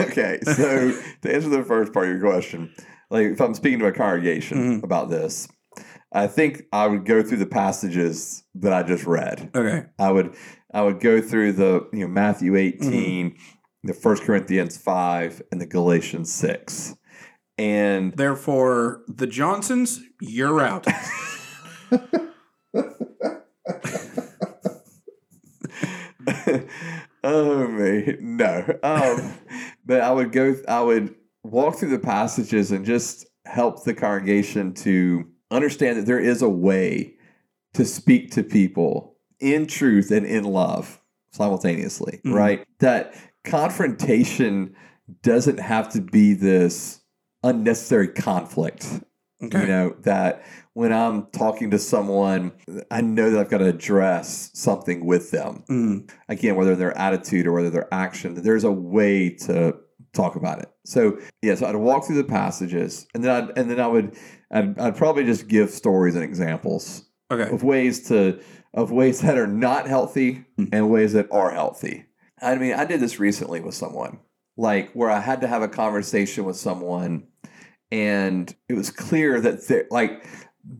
okay, 0.00 0.40
so 0.42 0.92
to 1.22 1.34
answer 1.34 1.48
the 1.48 1.64
first 1.64 1.94
part 1.94 2.08
of 2.08 2.20
your 2.20 2.20
question, 2.20 2.74
like 3.12 3.26
if 3.28 3.40
I'm 3.40 3.54
speaking 3.54 3.78
to 3.80 3.86
a 3.86 3.92
congregation 3.92 4.80
Mhm. 4.80 4.82
about 4.84 5.10
this, 5.10 5.46
I 6.12 6.26
think 6.26 6.64
I 6.72 6.86
would 6.86 7.04
go 7.04 7.22
through 7.22 7.38
the 7.38 7.46
passages 7.46 8.42
that 8.56 8.72
I 8.72 8.82
just 8.82 9.04
read. 9.06 9.50
okay. 9.54 9.84
I 9.98 10.10
would 10.10 10.34
I 10.74 10.82
would 10.82 11.00
go 11.00 11.20
through 11.20 11.52
the 11.52 11.86
you 11.92 12.00
know 12.00 12.08
Matthew 12.08 12.56
18, 12.56 13.36
the 13.84 13.92
First 13.94 14.22
Corinthians 14.24 14.76
5, 14.76 15.42
and 15.52 15.60
the 15.60 15.66
Galatians 15.66 16.32
6. 16.32 16.94
And 17.58 18.12
Therefore, 18.16 19.02
the 19.08 19.26
Johnsons, 19.26 20.00
you're 20.20 20.60
out. 20.60 20.86
oh 27.24 27.68
man, 27.68 28.18
no. 28.20 28.78
Um, 28.82 29.34
but 29.84 30.00
I 30.00 30.10
would 30.12 30.32
go. 30.32 30.56
I 30.68 30.80
would 30.80 31.14
walk 31.52 31.76
through 31.76 31.90
the 31.90 31.98
passages 31.98 32.72
and 32.72 32.84
just 32.84 33.26
help 33.44 33.84
the 33.84 33.94
congregation 33.94 34.72
to 34.74 35.24
understand 35.50 35.98
that 35.98 36.06
there 36.06 36.18
is 36.20 36.42
a 36.42 36.48
way 36.48 37.14
to 37.74 37.84
speak 37.84 38.30
to 38.32 38.42
people 38.42 39.16
in 39.40 39.66
truth 39.66 40.10
and 40.10 40.24
in 40.26 40.44
love 40.44 41.00
simultaneously. 41.32 42.20
Mhm. 42.24 42.34
Right? 42.34 42.64
That 42.80 43.14
confrontation 43.44 44.74
doesn't 45.22 45.58
have 45.60 45.88
to 45.90 46.00
be 46.00 46.32
this 46.34 47.00
unnecessary 47.42 48.08
conflict 48.08 48.86
Okay. 49.42 49.62
you 49.62 49.66
know 49.66 49.96
that 50.02 50.44
when 50.74 50.92
i'm 50.92 51.26
talking 51.32 51.72
to 51.72 51.78
someone 51.78 52.52
i 52.92 53.00
know 53.00 53.28
that 53.30 53.40
i've 53.40 53.50
got 53.50 53.58
to 53.58 53.66
address 53.66 54.50
something 54.54 55.04
with 55.04 55.32
them 55.32 55.64
Mm. 55.68 56.08
again 56.28 56.54
whether 56.54 56.76
their 56.76 56.96
attitude 56.96 57.48
or 57.48 57.52
whether 57.52 57.68
their 57.70 57.92
action 57.92 58.34
there's 58.34 58.62
a 58.62 58.70
way 58.70 59.30
to 59.30 59.74
talk 60.12 60.36
about 60.36 60.60
it 60.60 60.70
so 60.84 61.18
yeah 61.42 61.54
so 61.54 61.66
i'd 61.66 61.76
walk 61.76 62.04
through 62.04 62.16
the 62.16 62.24
passages 62.24 63.06
and 63.14 63.22
then 63.24 63.30
i'd 63.44 63.58
and 63.58 63.70
then 63.70 63.78
i 63.80 63.86
would 63.86 64.16
i'd, 64.50 64.78
I'd 64.78 64.96
probably 64.96 65.24
just 65.24 65.46
give 65.48 65.70
stories 65.70 66.14
and 66.14 66.24
examples 66.24 67.04
Okay. 67.30 67.50
of 67.50 67.62
ways 67.62 68.08
to 68.08 68.40
of 68.74 68.90
ways 68.92 69.20
that 69.22 69.38
are 69.38 69.46
not 69.46 69.86
healthy 69.88 70.44
Mhm. 70.58 70.68
and 70.72 70.90
ways 70.90 71.12
that 71.14 71.28
are 71.30 71.50
healthy 71.50 72.06
I 72.44 72.56
mean, 72.56 72.74
I 72.74 72.84
did 72.84 72.98
this 72.98 73.20
recently 73.20 73.60
with 73.60 73.76
someone, 73.76 74.18
like 74.56 74.90
where 74.94 75.08
I 75.10 75.20
had 75.20 75.42
to 75.42 75.46
have 75.46 75.62
a 75.62 75.68
conversation 75.68 76.44
with 76.44 76.56
someone, 76.56 77.28
and 77.92 78.52
it 78.68 78.72
was 78.74 78.90
clear 78.90 79.40
that 79.40 79.68
their 79.68 79.84
like 79.92 80.24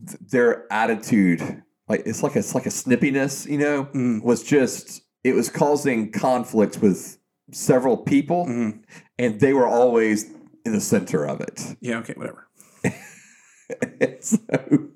th- 0.07 0.19
their 0.29 0.65
attitude, 0.73 1.63
like 1.87 2.03
it's 2.05 2.21
like 2.21 2.35
a, 2.35 2.39
it's 2.39 2.53
like 2.53 2.65
a 2.65 2.69
snippiness, 2.69 3.49
you 3.49 3.57
know, 3.57 3.85
Mm. 3.93 4.21
was 4.23 4.43
just 4.43 5.03
it 5.23 5.35
was 5.35 5.49
causing 5.49 6.11
conflict 6.11 6.81
with 6.81 7.17
several 7.53 7.95
people, 7.95 8.45
Mhm. 8.45 8.79
And 9.17 9.39
they 9.39 9.53
were 9.53 9.67
always 9.67 10.31
in 10.65 10.71
the 10.71 10.81
center 10.81 11.25
of 11.25 11.41
it. 11.41 11.75
Yeah. 11.81 11.99
Okay. 11.99 12.13
Whatever. 12.15 12.47
and 12.83 14.17
so, 14.21 14.89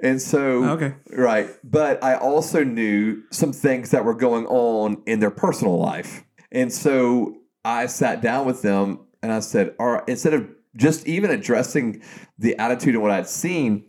and 0.00 0.20
so 0.22 0.64
Okay. 0.70 0.94
Right. 1.10 1.48
But 1.64 2.02
I 2.02 2.14
also 2.16 2.64
knew 2.64 3.22
some 3.30 3.52
things 3.52 3.90
that 3.90 4.04
were 4.04 4.14
going 4.14 4.46
on 4.46 5.02
in 5.06 5.20
their 5.20 5.30
personal 5.30 5.78
life. 5.78 6.24
And 6.52 6.72
so 6.72 7.36
I 7.64 7.86
sat 7.86 8.20
down 8.20 8.46
with 8.46 8.62
them 8.62 9.00
and 9.22 9.32
I 9.32 9.40
said, 9.40 9.74
all 9.78 9.92
right, 9.92 10.04
instead 10.08 10.34
of 10.34 10.48
just 10.76 11.06
even 11.06 11.30
addressing 11.30 12.02
the 12.38 12.56
attitude 12.58 12.94
and 12.94 13.02
what 13.02 13.10
I'd 13.10 13.28
seen, 13.28 13.86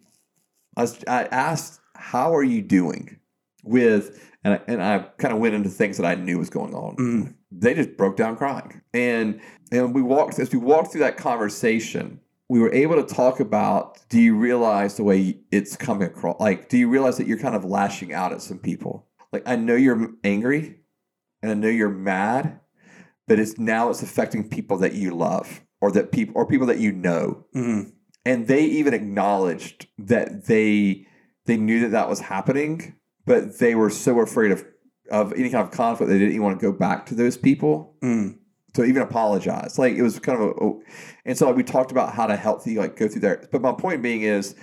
I, 0.75 0.81
was, 0.81 1.03
I 1.07 1.23
asked, 1.25 1.79
how 1.95 2.35
are 2.35 2.43
you 2.43 2.61
doing 2.61 3.19
with, 3.63 4.29
and 4.43 4.55
I, 4.55 4.59
and 4.67 4.81
I 4.81 4.99
kind 5.17 5.33
of 5.33 5.39
went 5.39 5.55
into 5.55 5.69
things 5.69 5.97
that 5.97 6.05
I 6.05 6.15
knew 6.15 6.37
was 6.37 6.49
going 6.49 6.73
on. 6.73 6.95
Mm. 6.95 7.35
They 7.61 7.73
just 7.73 7.95
broke 7.95 8.17
down 8.17 8.35
crying. 8.35 8.81
And, 8.93 9.39
and 9.71 9.93
we 9.95 10.01
walked, 10.01 10.39
as 10.39 10.51
we 10.51 10.59
walked 10.59 10.91
through 10.91 11.01
that 11.01 11.15
conversation, 11.17 12.19
we 12.49 12.59
were 12.59 12.73
able 12.73 12.95
to 13.01 13.15
talk 13.15 13.39
about 13.39 13.97
do 14.09 14.19
you 14.19 14.35
realize 14.35 14.97
the 14.97 15.03
way 15.03 15.39
it's 15.51 15.77
coming 15.77 16.03
across 16.05 16.37
like 16.41 16.67
do 16.67 16.77
you 16.77 16.89
realize 16.89 17.17
that 17.17 17.25
you're 17.25 17.39
kind 17.39 17.55
of 17.55 17.63
lashing 17.63 18.11
out 18.13 18.33
at 18.33 18.41
some 18.41 18.59
people 18.59 19.07
like 19.31 19.41
i 19.45 19.55
know 19.55 19.73
you're 19.73 20.09
angry 20.25 20.81
and 21.41 21.49
i 21.49 21.53
know 21.53 21.69
you're 21.69 21.87
mad 21.87 22.59
but 23.25 23.39
it's 23.39 23.57
now 23.57 23.89
it's 23.89 24.01
affecting 24.03 24.49
people 24.49 24.77
that 24.77 24.91
you 24.93 25.15
love 25.15 25.61
or 25.79 25.93
that 25.93 26.11
people 26.11 26.33
or 26.35 26.45
people 26.45 26.67
that 26.67 26.79
you 26.79 26.91
know 26.91 27.45
Mm. 27.55 27.93
and 28.25 28.47
they 28.47 28.65
even 28.65 28.93
acknowledged 28.93 29.87
that 29.97 30.47
they 30.47 31.07
they 31.45 31.55
knew 31.55 31.79
that 31.79 31.91
that 31.91 32.09
was 32.09 32.19
happening 32.19 32.95
but 33.25 33.59
they 33.59 33.75
were 33.75 33.89
so 33.89 34.19
afraid 34.19 34.51
of 34.51 34.65
of 35.11 35.33
any 35.33 35.49
kind 35.49 35.63
of 35.63 35.71
conflict 35.71 36.09
they 36.09 36.17
didn't 36.17 36.31
even 36.33 36.43
want 36.43 36.59
to 36.59 36.65
go 36.71 36.71
back 36.75 37.05
to 37.07 37.15
those 37.15 37.37
people 37.37 37.95
Mm. 38.01 38.37
to 38.73 38.83
even 38.85 39.01
apologize. 39.03 39.77
Like 39.77 39.93
it 39.95 40.01
was 40.01 40.17
kind 40.19 40.41
of 40.41 40.47
a, 40.47 40.65
a- 40.67 40.79
and 41.25 41.37
so 41.37 41.45
like, 41.47 41.55
we 41.55 41.63
talked 41.63 41.91
about 41.91 42.13
how 42.13 42.25
to 42.25 42.35
help 42.35 42.65
you 42.65 42.79
like 42.79 42.95
go 42.95 43.07
through 43.07 43.21
there. 43.21 43.47
But 43.51 43.61
my 43.61 43.73
point 43.73 44.01
being 44.01 44.21
is, 44.21 44.55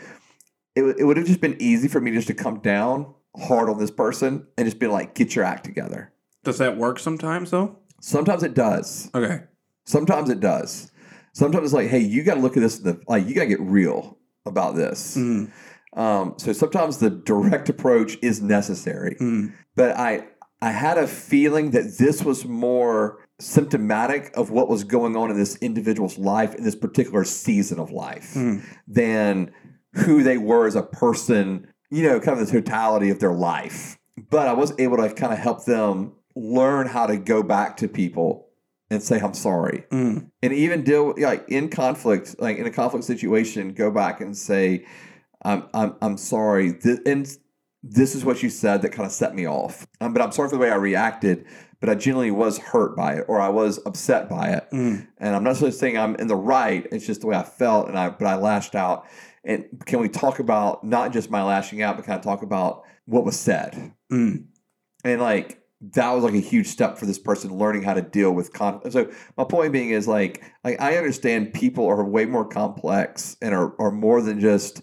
it, 0.75 0.83
would- 0.83 0.99
it 0.99 1.05
would 1.05 1.17
have 1.17 1.27
just 1.27 1.41
been 1.41 1.57
easy 1.61 1.87
for 1.89 2.01
me 2.01 2.11
just 2.11 2.27
to 2.29 2.35
come 2.35 2.59
down 2.61 3.15
hard 3.37 3.69
on 3.69 3.79
this 3.79 3.91
person 3.91 4.47
and 4.57 4.67
just 4.67 4.79
be 4.81 4.87
like, 4.89 5.15
get 5.15 5.37
your 5.37 5.45
act 5.45 5.65
together. 5.65 6.13
Does 6.45 6.59
that 6.59 6.77
work 6.77 6.99
sometimes 6.99 7.51
though? 7.51 7.79
Sometimes 8.01 8.43
it 8.43 8.55
does. 8.55 9.11
Okay. 9.15 9.43
Sometimes 9.85 10.31
it 10.31 10.41
does. 10.41 10.91
Sometimes 11.35 11.65
it's 11.67 11.75
like, 11.75 11.89
hey, 11.89 11.99
you 12.01 12.23
got 12.25 12.35
to 12.35 12.41
look 12.41 12.57
at 12.57 12.61
this. 12.61 12.79
The, 12.79 13.01
like 13.07 13.27
you 13.27 13.35
got 13.35 13.43
to 13.43 13.47
get 13.49 13.61
real 13.61 14.19
about 14.47 14.75
this. 14.77 15.17
Mm. 15.17 15.51
Um, 15.95 16.35
so 16.39 16.53
sometimes 16.53 16.99
the 16.99 17.11
direct 17.11 17.69
approach 17.69 18.17
is 18.23 18.41
necessary. 18.43 19.17
Mm. 19.21 19.53
but 19.77 19.97
I 19.97 20.27
I 20.61 20.71
had 20.73 20.99
a 20.99 21.07
feeling 21.07 21.71
that 21.71 21.99
this 21.99 22.25
was 22.25 22.45
more 22.45 23.19
symptomatic 23.39 24.31
of 24.37 24.51
what 24.51 24.69
was 24.69 24.85
going 24.85 25.17
on 25.17 25.31
in 25.31 25.37
this 25.37 25.57
individual's 25.57 26.19
life 26.19 26.55
in 26.55 26.65
this 26.65 26.75
particular 26.75 27.25
season 27.25 27.79
of 27.79 27.91
life 27.91 28.35
Mm. 28.35 28.63
than 28.89 29.51
who 29.95 30.23
they 30.23 30.37
were 30.39 30.67
as 30.67 30.75
a 30.75 30.83
person, 30.83 31.69
you 31.91 32.03
know, 32.03 32.19
kind 32.21 32.39
of 32.41 32.47
the 32.47 32.53
totality 32.53 33.11
of 33.11 33.21
their 33.21 33.33
life. 33.33 33.99
But 34.31 34.49
I 34.49 34.53
was 34.53 34.73
able 34.79 34.97
to 34.97 35.13
kind 35.15 35.33
of 35.33 35.39
help 35.39 35.65
them 35.65 36.13
learn 36.35 36.89
how 36.89 37.07
to 37.07 37.17
go 37.17 37.43
back 37.43 37.77
to 37.79 37.89
people 37.89 38.49
and 38.91 39.03
say, 39.03 39.21
I'm 39.21 39.35
sorry. 39.35 39.85
Mm. 39.93 40.31
And 40.43 40.53
even 40.53 40.83
deal 40.83 41.15
like 41.19 41.45
in 41.49 41.69
conflict, 41.69 42.37
like 42.41 42.59
in 42.59 42.67
a 42.67 42.71
conflict 42.71 43.05
situation, 43.05 43.75
go 43.75 43.91
back 43.91 44.21
and 44.21 44.37
say, 44.37 44.85
I'm 45.43 45.65
I'm 45.73 45.95
I'm 46.03 46.17
sorry. 46.17 46.75
And 47.07 47.29
this 47.83 48.15
is 48.15 48.25
what 48.25 48.43
you 48.43 48.51
said 48.51 48.83
that 48.83 48.91
kind 48.91 49.07
of 49.07 49.13
set 49.13 49.35
me 49.35 49.47
off. 49.47 49.87
Um, 50.01 50.13
but 50.13 50.23
I'm 50.23 50.33
sorry 50.33 50.49
for 50.49 50.57
the 50.57 50.61
way 50.61 50.71
I 50.71 50.77
reacted. 50.77 51.47
But 51.81 51.89
I 51.89 51.95
genuinely 51.95 52.33
was 52.33 52.59
hurt 52.59 52.97
by 52.97 53.15
it, 53.15 53.27
or 53.29 53.41
I 53.41 53.51
was 53.51 53.79
upset 53.87 54.29
by 54.29 54.49
it. 54.49 54.67
Mm. 54.73 55.07
And 55.19 55.37
I'm 55.37 55.45
not 55.45 55.51
necessarily 55.51 55.77
saying 55.77 55.97
I'm 55.97 56.17
in 56.17 56.27
the 56.27 56.35
right. 56.35 56.85
It's 56.91 57.07
just 57.07 57.21
the 57.21 57.29
way 57.29 57.37
I 57.37 57.45
felt, 57.45 57.87
and 57.89 57.97
I 57.97 58.11
but 58.11 58.27
I 58.27 58.35
lashed 58.35 58.75
out. 58.75 59.07
And 59.45 59.65
can 59.87 60.01
we 60.01 60.09
talk 60.09 60.41
about 60.41 60.83
not 60.83 61.13
just 61.13 61.31
my 61.31 61.45
lashing 61.45 61.81
out, 61.81 61.97
but 61.97 62.05
kind 62.05 62.19
of 62.19 62.25
talk 62.25 62.43
about 62.43 62.83
what 63.05 63.25
was 63.25 63.39
said? 63.39 63.93
Mm. 64.11 64.47
And 65.05 65.21
like 65.21 65.63
that 65.81 66.11
was 66.11 66.25
like 66.25 66.35
a 66.35 66.41
huge 66.41 66.67
step 66.67 66.99
for 66.99 67.07
this 67.07 67.19
person 67.19 67.57
learning 67.57 67.83
how 67.83 67.95
to 67.95 68.03
deal 68.03 68.33
with 68.33 68.53
conflict. 68.53 68.93
So 68.93 69.11
my 69.37 69.45
point 69.45 69.73
being 69.73 69.91
is 69.91 70.09
like 70.09 70.43
like 70.65 70.81
I 70.81 70.97
understand 70.97 71.55
people 71.55 71.87
are 71.87 72.05
way 72.05 72.25
more 72.25 72.45
complex 72.45 73.37
and 73.41 73.55
are, 73.55 73.81
are 73.81 73.93
more 73.93 74.21
than 74.21 74.41
just 74.41 74.83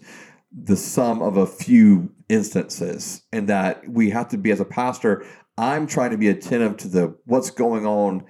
the 0.50 0.76
sum 0.76 1.20
of 1.20 1.36
a 1.36 1.46
few 1.46 2.10
instances 2.28 3.22
and 3.32 3.48
that 3.48 3.88
we 3.88 4.10
have 4.10 4.28
to 4.28 4.36
be 4.36 4.50
as 4.50 4.60
a 4.60 4.64
pastor 4.64 5.24
i'm 5.58 5.86
trying 5.86 6.10
to 6.10 6.18
be 6.18 6.28
attentive 6.28 6.76
to 6.76 6.88
the 6.88 7.16
what's 7.24 7.50
going 7.50 7.86
on 7.86 8.24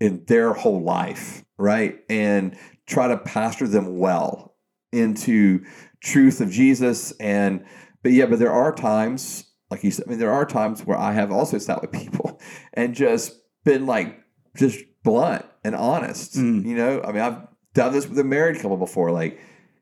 in 0.00 0.24
their 0.26 0.52
whole 0.52 0.82
life 0.82 1.44
right? 1.60 1.98
And 2.08 2.56
try 2.86 3.08
to 3.08 3.18
pastor 3.18 3.68
them 3.68 3.98
well 3.98 4.56
into 4.92 5.62
truth 6.02 6.40
of 6.40 6.50
jesus. 6.50 7.12
And 7.20 7.64
but 8.02 8.12
yeah 8.12 8.26
but 8.26 8.38
there 8.38 8.50
are 8.50 8.74
times 8.74 9.44
like 9.70 9.84
you 9.84 9.90
said 9.90 10.06
i 10.06 10.10
mean 10.10 10.18
there 10.18 10.32
are 10.32 10.46
times 10.46 10.84
where 10.86 10.98
i 10.98 11.12
have 11.12 11.30
also 11.30 11.58
sat 11.58 11.80
with 11.82 11.92
people 12.02 12.40
and 12.72 12.94
just 12.94 13.38
been 13.64 13.86
like 13.86 14.18
just 14.56 14.80
blunt 15.04 15.44
and 15.62 15.76
honest 15.76 16.34
Mm. 16.34 16.64
you 16.64 16.74
know? 16.74 17.02
I 17.02 17.12
mean 17.12 17.20
i've 17.20 17.46
done 17.74 17.92
this 17.92 18.08
with 18.08 18.18
a 18.18 18.24
married 18.24 18.56
couple 18.56 18.78
before 18.78 19.12
like 19.12 19.38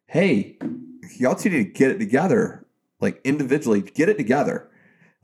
hey 0.06 0.58
y'all 1.16 1.36
two 1.36 1.48
need 1.48 1.64
to 1.64 1.70
get 1.70 1.92
it 1.92 1.98
together 1.98 2.66
like 3.00 3.20
individually 3.24 3.80
get 3.80 4.08
it 4.08 4.16
together 4.16 4.68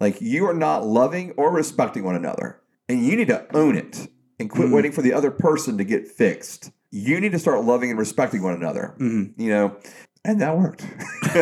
like 0.01 0.21
you 0.21 0.47
are 0.47 0.55
not 0.55 0.85
loving 0.87 1.33
or 1.33 1.53
respecting 1.53 2.05
one 2.05 2.15
another 2.17 2.61
and 2.89 3.05
you 3.05 3.17
need 3.17 3.29
to 3.29 3.47
own 3.57 3.77
it 3.77 4.09
and 4.39 4.51
quit 4.51 4.69
Mm. 4.69 4.73
waiting 4.75 4.93
for 4.93 5.03
the 5.03 5.13
other 5.13 5.31
person 5.31 5.79
to 5.79 5.85
get 5.85 6.07
fixed 6.09 6.71
you 6.91 7.21
need 7.21 7.33
to 7.33 7.39
start 7.39 7.65
loving 7.65 7.91
and 7.91 7.99
respecting 7.99 8.43
one 8.43 8.55
another 8.55 8.95
Mm. 8.99 9.33
you 9.37 9.49
know 9.51 9.77
and 10.25 10.41
that 10.41 10.57
worked 10.57 10.83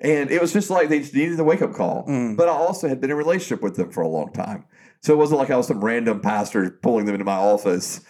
and 0.00 0.30
it 0.30 0.40
was 0.40 0.52
just 0.52 0.70
like 0.70 0.88
they 0.88 1.00
just 1.00 1.14
needed 1.14 1.36
the 1.36 1.44
wake-up 1.44 1.72
call 1.74 2.06
Mm. 2.06 2.36
but 2.36 2.48
i 2.48 2.52
also 2.52 2.88
had 2.88 3.00
been 3.00 3.10
in 3.10 3.14
a 3.14 3.16
relationship 3.16 3.62
with 3.62 3.76
them 3.76 3.90
for 3.90 4.02
a 4.02 4.08
long 4.08 4.32
time 4.32 4.64
so 5.00 5.12
it 5.12 5.16
wasn't 5.16 5.38
like 5.38 5.50
i 5.50 5.56
was 5.56 5.66
some 5.66 5.82
random 5.84 6.20
pastor 6.20 6.70
pulling 6.82 7.04
them 7.06 7.14
into 7.14 7.24
my 7.24 7.36
office 7.36 8.00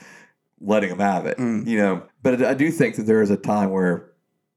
letting 0.60 0.90
them 0.90 0.98
have 1.00 1.26
it 1.26 1.38
Mm. 1.38 1.66
you 1.66 1.78
know 1.78 2.02
but 2.22 2.42
i 2.44 2.54
do 2.54 2.70
think 2.70 2.96
that 2.96 3.04
there 3.06 3.22
is 3.22 3.30
a 3.30 3.36
time 3.36 3.70
where 3.70 4.10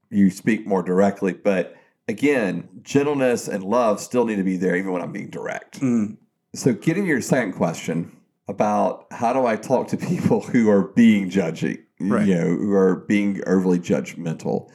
you 0.09 0.29
speak 0.29 0.65
more 0.67 0.83
directly 0.83 1.33
but 1.33 1.75
again 2.07 2.69
gentleness 2.83 3.47
and 3.47 3.63
love 3.63 3.99
still 3.99 4.25
need 4.25 4.35
to 4.35 4.43
be 4.43 4.57
there 4.57 4.75
even 4.75 4.91
when 4.91 5.01
i'm 5.01 5.11
being 5.11 5.29
direct 5.29 5.79
Mm. 5.81 6.17
so 6.53 6.73
getting 6.73 7.03
to 7.03 7.09
your 7.09 7.21
second 7.21 7.53
question 7.53 8.15
about 8.47 9.07
how 9.11 9.33
do 9.33 9.45
i 9.45 9.55
talk 9.55 9.87
to 9.89 9.97
people 9.97 10.41
who 10.41 10.69
are 10.69 10.83
being 10.89 11.29
judgy 11.29 11.79
Right. 11.99 12.27
you 12.27 12.35
know 12.35 12.43
who 12.57 12.73
are 12.73 12.97
being 13.07 13.41
overly 13.47 13.79
judgmental 13.79 14.69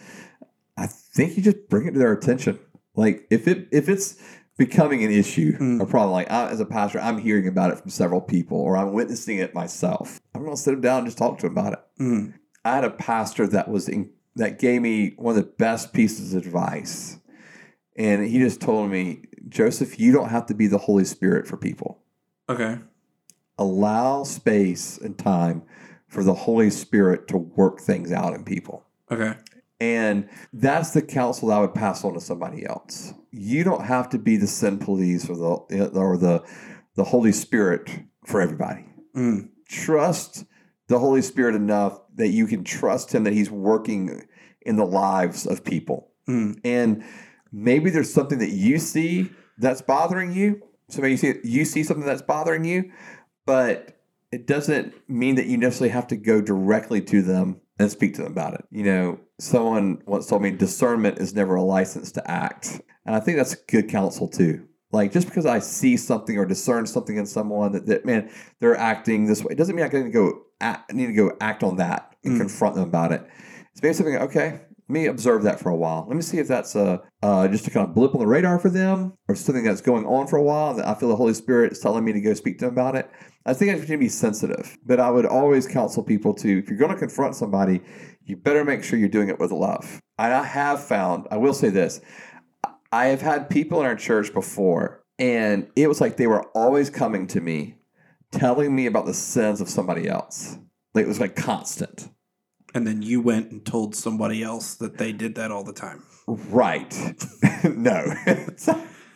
i 0.77 0.87
think 0.87 1.37
you 1.37 1.43
just 1.43 1.69
bring 1.69 1.87
it 1.87 1.93
to 1.93 1.99
their 1.99 2.13
attention 2.13 2.59
like 2.97 3.27
if 3.31 3.47
it 3.47 3.69
if 3.71 3.89
it's 3.89 4.21
becoming 4.59 5.05
an 5.05 5.11
issue 5.13 5.57
Mm. 5.59 5.81
a 5.81 5.87
problem 5.87 6.13
like 6.13 6.31
I, 6.31 6.51
as 6.51 6.59
a 6.61 6.67
pastor 6.67 6.99
i'm 7.01 7.19
hearing 7.19 7.47
about 7.47 7.71
it 7.71 7.79
from 7.79 7.91
several 7.91 8.21
people 8.21 8.59
or 8.59 8.77
i'm 8.77 8.93
witnessing 8.93 9.39
it 9.39 9.55
myself 9.55 10.21
i'm 10.35 10.43
going 10.43 10.57
to 10.57 10.61
sit 10.61 10.73
them 10.73 10.81
down 10.81 10.99
and 10.99 11.07
just 11.07 11.19
talk 11.19 11.39
to 11.39 11.49
them 11.49 11.57
about 11.57 11.75
it 11.75 11.79
Mm. 12.01 12.35
I 12.65 12.75
had 12.75 12.85
a 12.85 12.91
pastor 12.91 13.47
that 13.47 13.69
was 13.71 13.89
in, 13.89 14.11
that 14.37 14.59
gave 14.59 14.83
me 14.83 15.15
one 15.17 15.37
of 15.37 15.43
the 15.43 15.51
best 15.59 15.93
pieces 15.93 16.35
of 16.35 16.47
advice, 16.47 17.19
and 17.97 18.27
he 18.27 18.39
just 18.39 18.61
told 18.61 18.91
me, 18.91 19.25
Joseph, 19.49 19.99
you 19.99 20.13
don't 20.13 20.29
have 20.31 20.47
to 20.47 20.55
be 20.55 20.67
the 20.67 20.79
Holy 20.79 21.05
Spirit 21.05 21.47
for 21.47 21.57
people. 21.57 21.99
Okay. 22.49 22.79
Allow 23.59 24.25
space 24.25 24.97
and 24.99 25.19
time 25.19 25.63
for 26.09 26.25
the 26.25 26.35
Holy 26.35 26.71
Spirit 26.71 27.29
to 27.29 27.37
work 27.37 27.81
things 27.81 28.11
out 28.13 28.33
in 28.35 28.45
people. 28.45 28.85
Okay. 29.11 29.35
And 29.81 30.29
that's 30.53 30.91
the 30.91 31.03
counsel 31.03 31.49
that 31.49 31.55
I 31.57 31.61
would 31.61 31.75
pass 31.75 32.05
on 32.05 32.15
to 32.15 32.21
somebody 32.21 32.67
else. 32.67 33.15
You 33.31 33.65
don't 33.65 33.85
have 33.85 34.09
to 34.11 34.19
be 34.19 34.37
the 34.37 34.47
sin 34.47 34.79
police 34.79 35.29
or 35.29 35.37
the 35.37 35.91
or 35.95 36.17
the 36.17 36.45
the 36.97 37.05
Holy 37.05 37.33
Spirit 37.33 37.89
for 38.25 38.41
everybody 38.41 38.85
Mm. 39.17 39.49
trust 39.69 40.45
the 40.89 40.99
Holy 40.99 41.23
Spirit 41.23 41.55
enough 41.55 41.99
that 42.21 42.29
you 42.29 42.47
can 42.47 42.65
trust 42.65 43.15
Him 43.15 43.25
that 43.25 43.33
He's 43.33 43.51
working 43.51 44.27
in 44.63 44.77
the 44.77 44.87
lives 44.87 45.47
of 45.47 45.65
people. 45.65 46.11
Mm. 46.29 46.61
And 46.65 47.05
maybe 47.53 47.91
there's 47.91 48.13
something 48.13 48.39
that 48.39 48.51
you 48.51 48.79
see 48.79 49.31
that's 49.59 49.83
bothering 49.83 50.33
you. 50.33 50.63
So 50.89 51.03
maybe 51.03 51.13
you 51.13 51.17
see, 51.17 51.35
you 51.45 51.65
see 51.65 51.83
something 51.83 52.07
that's 52.07 52.23
bothering 52.23 52.65
you, 52.65 52.91
but 53.47 54.01
it 54.33 54.47
doesn't 54.47 54.95
mean 55.09 55.37
that 55.37 55.47
you 55.47 55.57
necessarily 55.57 55.93
have 55.93 56.07
to 56.09 56.17
go 56.17 56.41
directly 56.41 57.01
to 57.03 57.23
them 57.23 57.61
and 57.79 57.91
speak 57.91 58.15
to 58.15 58.23
them 58.23 58.33
about 58.33 58.55
it. 58.55 58.65
You 58.71 58.85
know, 58.85 59.21
someone 59.39 60.03
once 60.07 60.27
told 60.27 60.43
me 60.43 60.51
discernment 60.51 61.19
is 61.19 61.35
never 61.35 61.55
a 61.55 61.63
license 61.63 62.13
to 62.13 62.31
act. 62.31 62.81
And 63.07 63.15
I 63.15 63.21
think 63.21 63.39
that's 63.39 63.55
good 63.55 63.89
counsel 63.89 64.29
too. 64.29 64.67
Like 64.93 65.13
just 65.13 65.29
because 65.29 65.47
I 65.47 65.61
see 65.61 65.97
something 65.97 66.37
or 66.37 66.45
discern 66.45 66.87
something 66.87 67.17
in 67.17 67.27
someone 67.27 67.73
that, 67.73 67.87
that 67.87 68.05
man, 68.05 68.31
they're 68.59 68.77
acting 68.77 69.27
this 69.27 69.43
way, 69.43 69.53
it 69.53 69.59
doesn't 69.59 69.75
mean 69.75 69.85
I 69.85 69.89
need 69.89 70.05
to 70.05 70.11
go 70.11 70.43
act, 70.61 70.93
need 70.93 71.07
to 71.07 71.13
go 71.13 71.33
act 71.41 71.63
on 71.63 71.77
that 71.77 72.10
and 72.25 72.35
Mm. 72.35 72.39
confront 72.41 72.75
them 72.75 72.85
about 72.85 73.13
it. 73.13 73.23
It's 73.73 73.83
maybe 73.83 73.95
something, 73.95 74.17
okay, 74.17 74.61
let 74.89 74.89
me 74.89 75.07
observe 75.07 75.45
that 75.45 75.61
for 75.61 75.71
a 75.71 75.77
while. 75.77 76.05
Let 76.09 76.17
me 76.17 76.23
see 76.23 76.39
if 76.39 76.49
that's 76.49 76.75
a, 76.75 77.01
uh, 77.23 77.47
just 77.49 77.67
a 77.69 77.71
kind 77.71 77.89
of 77.89 77.95
blip 77.95 78.15
on 78.15 78.21
the 78.21 78.27
radar 78.27 78.59
for 78.59 78.71
them 78.71 79.13
or 79.29 79.37
something 79.37 79.63
that's 79.63 79.81
going 79.81 80.05
on 80.05 80.27
for 80.27 80.37
a 80.37 80.43
while 80.43 80.75
that 80.75 80.87
I 80.89 80.95
feel 80.95 81.09
the 81.09 81.17
Holy 81.17 81.35
Spirit 81.35 81.73
is 81.73 81.79
telling 81.79 82.05
me 82.05 82.13
to 82.13 82.21
go 82.21 82.35
speak 82.35 82.59
to 82.59 82.65
them 82.65 82.75
about 82.75 82.97
it. 82.97 83.09
I 83.47 83.55
think 83.55 83.71
I 83.71 83.75
need 83.75 83.87
to 83.87 83.97
be 83.97 84.09
sensitive, 84.09 84.77
but 84.85 84.99
I 84.99 85.11
would 85.11 85.27
always 85.27 85.67
counsel 85.67 86.03
people 86.03 86.35
to, 86.35 86.59
if 86.59 86.69
you're 86.69 86.79
going 86.79 86.91
to 86.91 86.99
confront 86.99 87.37
somebody, 87.37 87.81
you 88.25 88.37
better 88.37 88.65
make 88.65 88.83
sure 88.83 88.99
you're 88.99 89.09
doing 89.09 89.29
it 89.29 89.39
with 89.39 89.53
love. 89.53 90.01
And 90.19 90.33
I 90.33 90.43
have 90.43 90.85
found, 90.85 91.27
I 91.31 91.37
will 91.37 91.55
say 91.55 91.71
this, 91.71 92.01
I 92.93 93.07
have 93.07 93.23
had 93.23 93.49
people 93.49 93.81
in 93.81 93.87
our 93.87 93.95
church 93.95 94.35
before, 94.35 95.05
and 95.19 95.69
it 95.77 95.87
was 95.87 96.01
like 96.01 96.17
they 96.17 96.27
were 96.27 96.49
always 96.49 96.91
coming 96.91 97.27
to 97.29 97.41
me, 97.41 97.77
telling 98.33 98.75
me 98.75 98.87
about 98.87 99.07
the 99.07 99.15
sins 99.15 99.61
of 99.61 99.69
somebody 99.69 100.09
else. 100.09 100.59
Like 100.95 101.05
it 101.05 101.09
was 101.09 101.21
like 101.21 101.37
constant. 101.37 102.09
And 102.75 102.87
then 102.87 103.03
you 103.03 103.21
went 103.21 103.51
and 103.51 103.65
told 103.65 103.97
somebody 103.97 104.43
else 104.43 104.75
that 104.77 104.99
they 104.99 105.13
did 105.13 105.35
that 105.35 105.51
all 105.51 105.65
the 105.65 105.73
time. 105.73 106.05
Right. 106.27 106.95
no. 107.65 108.15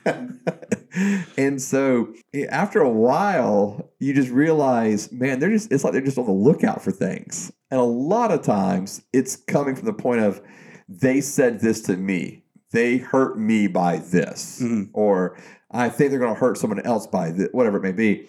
and 1.36 1.62
so 1.62 2.12
eh, 2.32 2.46
after 2.48 2.80
a 2.80 2.90
while, 2.90 3.92
you 4.00 4.12
just 4.12 4.30
realize, 4.30 5.10
man, 5.12 5.38
they're 5.38 5.50
just, 5.50 5.70
it's 5.72 5.84
like 5.84 5.92
they're 5.92 6.02
just 6.02 6.18
on 6.18 6.26
the 6.26 6.32
lookout 6.32 6.82
for 6.82 6.90
things. 6.90 7.52
And 7.70 7.80
a 7.80 7.84
lot 7.84 8.32
of 8.32 8.42
times 8.42 9.02
it's 9.12 9.36
coming 9.36 9.76
from 9.76 9.86
the 9.86 9.92
point 9.92 10.20
of, 10.20 10.40
they 10.88 11.20
said 11.20 11.60
this 11.60 11.80
to 11.82 11.96
me. 11.96 12.44
They 12.72 12.98
hurt 12.98 13.38
me 13.38 13.68
by 13.68 13.98
this. 13.98 14.60
Mhm. 14.62 14.90
Or 14.92 15.38
I 15.70 15.88
think 15.88 16.10
they're 16.10 16.20
going 16.20 16.34
to 16.34 16.40
hurt 16.40 16.58
someone 16.58 16.80
else 16.80 17.06
by 17.06 17.30
this, 17.30 17.48
whatever 17.52 17.78
it 17.78 17.82
may 17.82 17.92
be. 17.92 18.28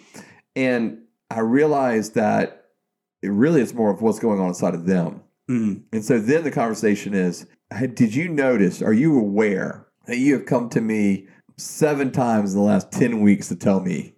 And 0.55 0.99
I 1.29 1.39
realized 1.39 2.15
that 2.15 2.64
it 3.26 3.32
really 3.32 3.61
is 3.61 3.73
more 3.73 3.91
of 3.91 4.01
what's 4.01 4.19
going 4.19 4.39
on 4.39 4.49
inside 4.49 4.73
of 4.76 4.86
them. 4.86 5.21
Mm. 5.49 5.84
And 5.91 6.03
so 6.03 6.19
then 6.19 6.43
the 6.43 6.51
conversation 6.51 7.13
is 7.13 7.47
Did 7.93 8.15
you 8.15 8.30
notice, 8.30 8.82
are 8.82 8.93
you 8.93 9.17
aware 9.17 9.88
that 10.05 10.17
you 10.17 10.34
have 10.34 10.45
come 10.45 10.69
to 10.69 10.82
me 10.82 11.28
seven 11.57 12.11
times 12.11 12.53
in 12.53 12.59
the 12.59 12.65
last 12.65 12.91
10 12.91 13.21
weeks 13.21 13.47
to 13.49 13.55
tell 13.55 13.80
me 13.80 14.15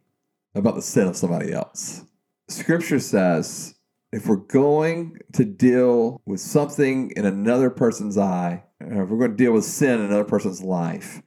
about 0.56 0.76
the 0.76 0.82
sin 0.82 1.08
of 1.08 1.18
somebody 1.18 1.54
else? 1.54 2.04
Scripture 2.50 3.00
says 3.00 3.76
if 4.12 4.28
we're 4.28 4.38
going 4.38 5.18
to 5.34 5.44
deal 5.44 6.22
with 6.26 6.40
something 6.40 7.12
in 7.16 7.26
another 7.26 7.70
person's 7.70 8.18
eye, 8.18 8.64
or 8.80 9.04
if 9.04 9.10
we're 9.10 9.18
going 9.18 9.32
to 9.32 9.38
deal 9.38 9.52
with 9.52 9.66
sin 9.66 10.00
in 10.00 10.06
another 10.06 10.24
person's 10.24 10.62
life, 10.62 11.22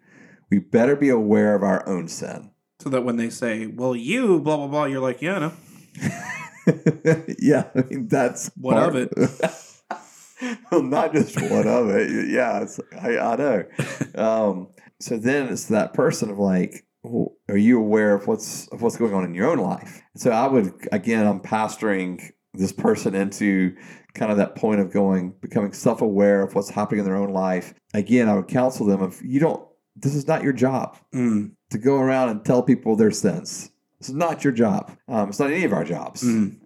we 0.50 0.58
better 0.58 0.96
be 0.96 1.10
aware 1.10 1.54
of 1.54 1.62
our 1.62 1.86
own 1.88 2.08
sin. 2.08 2.50
So 2.80 2.88
that 2.88 3.04
when 3.04 3.16
they 3.16 3.28
say, 3.28 3.66
well, 3.66 3.94
you, 3.94 4.40
blah, 4.40 4.56
blah, 4.56 4.66
blah, 4.66 4.84
you're 4.86 5.00
like, 5.00 5.20
yeah, 5.20 5.38
no. 5.38 5.52
yeah, 7.38 7.64
I 7.74 7.82
mean 7.88 8.08
that's 8.08 8.50
What 8.56 8.76
of 8.78 8.96
it? 8.96 9.12
well, 10.70 10.82
not 10.82 11.12
just 11.12 11.40
one 11.40 11.66
of 11.66 11.88
it. 11.90 12.28
Yeah, 12.30 12.62
it's, 12.62 12.80
I, 13.00 13.18
I 13.18 13.36
know. 13.36 13.64
Um, 14.14 14.68
so 14.98 15.16
then 15.16 15.48
it's 15.48 15.66
that 15.66 15.94
person 15.94 16.30
of 16.30 16.38
like, 16.38 16.84
well, 17.02 17.32
are 17.48 17.56
you 17.56 17.78
aware 17.78 18.14
of 18.14 18.26
what's 18.26 18.66
of 18.68 18.82
what's 18.82 18.96
going 18.96 19.14
on 19.14 19.24
in 19.24 19.34
your 19.34 19.48
own 19.50 19.58
life? 19.58 20.02
So 20.16 20.30
I 20.30 20.46
would 20.46 20.72
again, 20.92 21.26
I'm 21.26 21.40
pastoring 21.40 22.20
this 22.52 22.72
person 22.72 23.14
into 23.14 23.74
kind 24.14 24.30
of 24.32 24.38
that 24.38 24.56
point 24.56 24.80
of 24.80 24.90
going, 24.92 25.32
becoming 25.40 25.72
self 25.72 26.02
aware 26.02 26.42
of 26.42 26.54
what's 26.54 26.68
happening 26.70 27.00
in 27.00 27.04
their 27.06 27.16
own 27.16 27.30
life. 27.32 27.72
Again, 27.94 28.28
I 28.28 28.34
would 28.34 28.48
counsel 28.48 28.84
them 28.86 29.02
if 29.02 29.22
you 29.22 29.40
don't. 29.40 29.64
This 29.96 30.14
is 30.14 30.26
not 30.26 30.42
your 30.42 30.52
job 30.52 30.96
Mm. 31.14 31.52
to 31.70 31.78
go 31.78 31.96
around 31.96 32.30
and 32.30 32.44
tell 32.44 32.62
people 32.62 32.96
their 32.96 33.10
sins. 33.10 33.70
This 34.00 34.08
is 34.08 34.14
not 34.14 34.42
your 34.44 34.52
job. 34.52 34.96
Um, 35.08 35.28
it's 35.28 35.38
not 35.38 35.50
any 35.50 35.64
of 35.64 35.72
our 35.72 35.84
jobs. 35.84 36.22
Mm. 36.24 36.56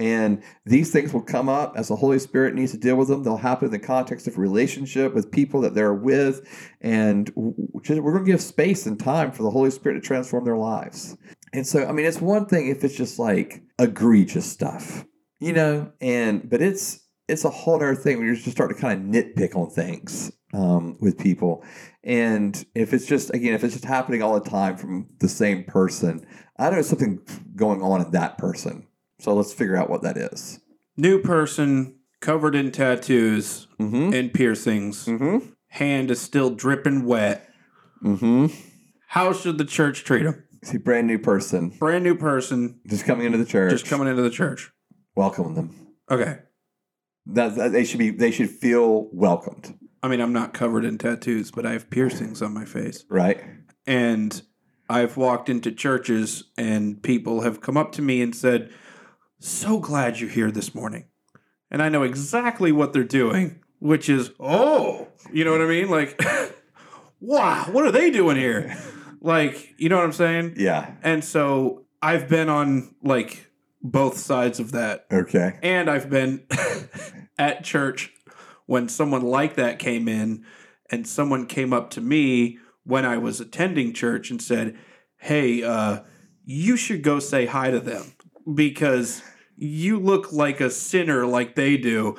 And 0.00 0.42
these 0.64 0.90
things 0.90 1.12
will 1.12 1.22
come 1.22 1.48
up 1.48 1.74
as 1.76 1.88
the 1.88 1.96
Holy 1.96 2.18
Spirit 2.18 2.54
needs 2.54 2.72
to 2.72 2.78
deal 2.78 2.96
with 2.96 3.08
them. 3.08 3.22
They'll 3.22 3.36
happen 3.36 3.66
in 3.66 3.72
the 3.72 3.78
context 3.78 4.26
of 4.26 4.38
relationship 4.38 5.14
with 5.14 5.30
people 5.30 5.60
that 5.62 5.74
they're 5.74 5.94
with. 5.94 6.46
And 6.80 7.30
we're 7.34 7.82
going 7.82 8.24
to 8.24 8.30
give 8.30 8.40
space 8.40 8.86
and 8.86 8.98
time 8.98 9.32
for 9.32 9.42
the 9.42 9.50
Holy 9.50 9.70
Spirit 9.70 9.94
to 9.94 10.00
transform 10.00 10.44
their 10.44 10.56
lives. 10.56 11.16
And 11.52 11.66
so, 11.66 11.86
I 11.86 11.92
mean, 11.92 12.06
it's 12.06 12.20
one 12.20 12.46
thing 12.46 12.68
if 12.68 12.82
it's 12.82 12.96
just 12.96 13.18
like 13.18 13.62
egregious 13.78 14.50
stuff, 14.50 15.04
you 15.38 15.52
know, 15.52 15.92
and 16.00 16.50
but 16.50 16.60
it's 16.60 17.00
it's 17.28 17.44
a 17.44 17.50
whole 17.50 17.76
other 17.76 17.94
thing 17.94 18.18
when 18.18 18.26
you 18.26 18.34
just 18.34 18.50
start 18.50 18.74
to 18.74 18.80
kind 18.80 19.14
of 19.14 19.24
nitpick 19.24 19.56
on 19.56 19.70
things 19.70 20.32
um, 20.52 20.96
with 21.00 21.16
people. 21.18 21.64
And 22.02 22.64
if 22.74 22.92
it's 22.92 23.06
just 23.06 23.32
again, 23.32 23.54
if 23.54 23.64
it's 23.64 23.74
just 23.74 23.84
happening 23.84 24.22
all 24.22 24.38
the 24.38 24.48
time 24.48 24.76
from 24.76 25.08
the 25.20 25.28
same 25.28 25.64
person, 25.64 26.26
I 26.58 26.70
know 26.70 26.82
something 26.82 27.20
going 27.56 27.82
on 27.82 28.04
in 28.04 28.10
that 28.10 28.36
person. 28.36 28.86
So 29.20 29.34
let's 29.34 29.52
figure 29.52 29.76
out 29.76 29.90
what 29.90 30.02
that 30.02 30.16
is. 30.16 30.60
New 30.96 31.20
person, 31.20 31.98
covered 32.20 32.54
in 32.54 32.70
tattoos 32.72 33.66
Mm-hmm. 33.80 34.12
and 34.14 34.32
piercings. 34.32 35.06
Mm-hmm. 35.06 35.46
Hand 35.68 36.10
is 36.10 36.20
still 36.20 36.50
dripping 36.50 37.04
wet. 37.04 37.48
Mm-hmm. 38.04 38.46
How 39.08 39.32
should 39.32 39.58
the 39.58 39.64
church 39.64 40.04
treat 40.04 40.22
him? 40.24 40.44
See, 40.62 40.78
brand 40.78 41.06
new 41.06 41.18
person 41.18 41.70
Brand 41.78 42.04
new 42.04 42.14
person, 42.16 42.80
just 42.86 43.04
coming 43.04 43.26
into 43.26 43.38
the 43.38 43.44
church. 43.44 43.70
just 43.70 43.86
coming 43.86 44.08
into 44.08 44.22
the 44.22 44.30
church. 44.30 44.70
welcome 45.14 45.54
them. 45.54 45.88
Okay. 46.10 46.38
That, 47.26 47.56
that 47.56 47.72
they 47.72 47.84
should 47.84 47.98
be. 47.98 48.10
They 48.10 48.30
should 48.30 48.50
feel 48.50 49.08
welcomed, 49.12 49.78
I 50.02 50.08
mean, 50.08 50.20
I'm 50.20 50.32
not 50.32 50.52
covered 50.54 50.84
in 50.84 50.98
tattoos, 50.98 51.50
but 51.50 51.64
I 51.66 51.72
have 51.72 51.88
piercings 51.90 52.42
on 52.42 52.52
my 52.54 52.64
face. 52.66 53.04
right? 53.10 53.42
And 53.86 54.40
I've 54.88 55.16
walked 55.16 55.48
into 55.48 55.72
churches 55.72 56.44
and 56.58 57.02
people 57.02 57.40
have 57.40 57.60
come 57.62 57.76
up 57.78 57.92
to 57.92 58.02
me 58.02 58.20
and 58.22 58.34
said, 58.36 58.70
So 59.44 59.78
glad 59.78 60.18
you're 60.20 60.30
here 60.30 60.50
this 60.50 60.74
morning. 60.74 61.04
And 61.70 61.82
I 61.82 61.90
know 61.90 62.02
exactly 62.02 62.72
what 62.72 62.94
they're 62.94 63.04
doing, 63.04 63.60
which 63.78 64.08
is, 64.08 64.30
Oh, 64.40 65.08
you 65.34 65.44
know 65.44 65.52
what 65.52 65.60
I 65.60 65.66
mean? 65.66 65.90
Like, 65.90 66.18
wow, 67.20 67.66
what 67.70 67.84
are 67.84 67.92
they 67.92 68.10
doing 68.10 68.38
here? 68.38 68.74
Like, 69.20 69.74
you 69.76 69.90
know 69.90 69.96
what 69.96 70.06
I'm 70.06 70.14
saying? 70.14 70.54
Yeah. 70.56 70.94
And 71.02 71.22
so 71.22 71.84
I've 72.00 72.26
been 72.26 72.48
on 72.48 72.94
like 73.02 73.50
both 73.82 74.16
sides 74.16 74.60
of 74.60 74.72
that. 74.72 75.04
Okay. 75.12 75.58
And 75.62 75.90
I've 75.90 76.08
been 76.08 76.46
at 77.38 77.64
church 77.64 78.14
when 78.64 78.88
someone 78.88 79.20
like 79.20 79.56
that 79.56 79.78
came 79.78 80.08
in 80.08 80.46
and 80.88 81.06
someone 81.06 81.46
came 81.46 81.74
up 81.74 81.90
to 81.90 82.00
me 82.00 82.60
when 82.84 83.04
I 83.04 83.18
was 83.18 83.42
attending 83.42 83.92
church 83.92 84.30
and 84.30 84.40
said, 84.40 84.78
Hey, 85.18 85.62
uh, 85.62 86.00
you 86.46 86.78
should 86.78 87.02
go 87.02 87.18
say 87.18 87.44
hi 87.44 87.70
to 87.70 87.80
them 87.80 88.14
because 88.54 89.22
you 89.56 89.98
look 89.98 90.32
like 90.32 90.60
a 90.60 90.70
sinner 90.70 91.26
like 91.26 91.54
they 91.54 91.76
do. 91.76 92.16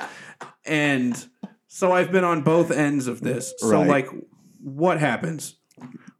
And 0.65 1.27
so 1.67 1.91
I've 1.91 2.11
been 2.11 2.23
on 2.23 2.41
both 2.43 2.71
ends 2.71 3.07
of 3.07 3.21
this. 3.21 3.53
So, 3.57 3.69
Right. 3.81 3.87
like, 3.87 4.09
what 4.63 4.99
happens? 4.99 5.55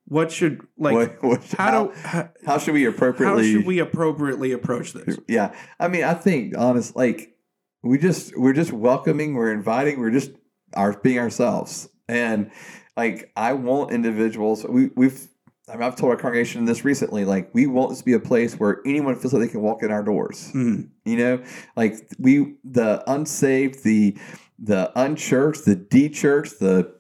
What 0.08 0.32
should, 0.32 0.62
like, 0.78 0.94
What- 0.94 1.24
what- 1.24 1.44
how, 1.58 1.86
do, 1.88 1.92
how, 2.04 2.30
How 2.46 2.58
should 2.60 2.74
we 2.76 2.86
appropriately 2.86 3.52
how 3.52 3.58
should 3.58 3.66
we 3.66 3.80
appropriately 3.80 4.52
approach 4.52 4.94
this? 4.94 5.18
Yeah. 5.28 5.54
I 5.80 5.88
mean, 5.88 6.04
I 6.04 6.14
think 6.14 6.56
honest, 6.58 6.96
like 6.96 7.36
we 7.84 7.98
just 7.98 8.38
we're 8.38 8.54
just 8.54 8.72
welcoming, 8.72 9.34
we're 9.34 9.52
inviting, 9.52 10.00
we're 10.00 10.12
just 10.12 10.32
our 10.76 11.00
being 11.00 11.18
ourselves, 11.20 11.88
and 12.08 12.52
like 12.98 13.32
I 13.36 13.54
want 13.54 13.92
individuals. 13.92 14.64
We 14.68 14.92
we've. 14.96 15.28
I 15.68 15.74
mean, 15.74 15.84
I've 15.84 15.96
told 15.96 16.12
our 16.12 16.18
congregation 16.18 16.66
this 16.66 16.86
recently. 16.86 17.26
Like, 17.26 17.50
we 17.54 17.66
want 17.66 17.90
this 17.90 18.00
to 18.00 18.06
be 18.06 18.14
a 18.14 18.20
place 18.20 18.56
where 18.60 18.82
anyone 18.86 19.16
feels 19.16 19.34
like 19.34 19.42
they 19.42 19.48
can 19.48 19.62
walk 19.62 19.82
in 19.82 19.92
our 19.92 20.04
doors. 20.04 20.52
Mhm. 20.54 20.90
You 21.06 21.18
know, 21.18 21.44
like 21.76 21.96
we, 22.20 22.56
the 22.64 23.04
unsaved, 23.12 23.84
the 23.84 24.18
the 24.58 24.92
unchurched, 24.96 25.66
the 25.66 25.76
de-churched, 25.76 26.60
the 26.60 26.94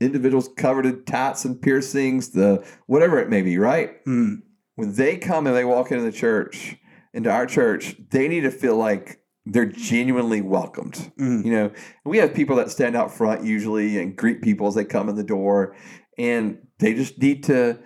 individuals 0.00 0.48
covered 0.56 0.86
in 0.86 1.04
tats 1.04 1.44
and 1.44 1.60
piercings, 1.60 2.30
the 2.30 2.64
whatever 2.86 3.18
it 3.18 3.28
may 3.28 3.42
be, 3.42 3.58
right? 3.58 4.04
Mm. 4.06 4.42
When 4.74 4.94
they 4.94 5.16
come 5.16 5.46
and 5.46 5.54
they 5.54 5.64
walk 5.64 5.92
into 5.92 6.02
the 6.02 6.10
church, 6.10 6.76
into 7.12 7.30
our 7.30 7.46
church, 7.46 7.96
they 8.10 8.26
need 8.26 8.40
to 8.40 8.50
feel 8.50 8.76
like 8.76 9.20
they're 9.46 9.66
genuinely 9.66 10.40
welcomed. 10.40 11.12
Mm. 11.18 11.44
You 11.44 11.52
know, 11.52 11.70
we 12.04 12.18
have 12.18 12.34
people 12.34 12.56
that 12.56 12.70
stand 12.70 12.96
out 12.96 13.12
front 13.12 13.44
usually 13.44 13.98
and 13.98 14.16
greet 14.16 14.42
people 14.42 14.66
as 14.66 14.74
they 14.74 14.84
come 14.84 15.08
in 15.08 15.16
the 15.16 15.22
door, 15.22 15.76
and 16.18 16.58
they 16.78 16.94
just 16.94 17.20
need 17.20 17.44
to 17.44 17.78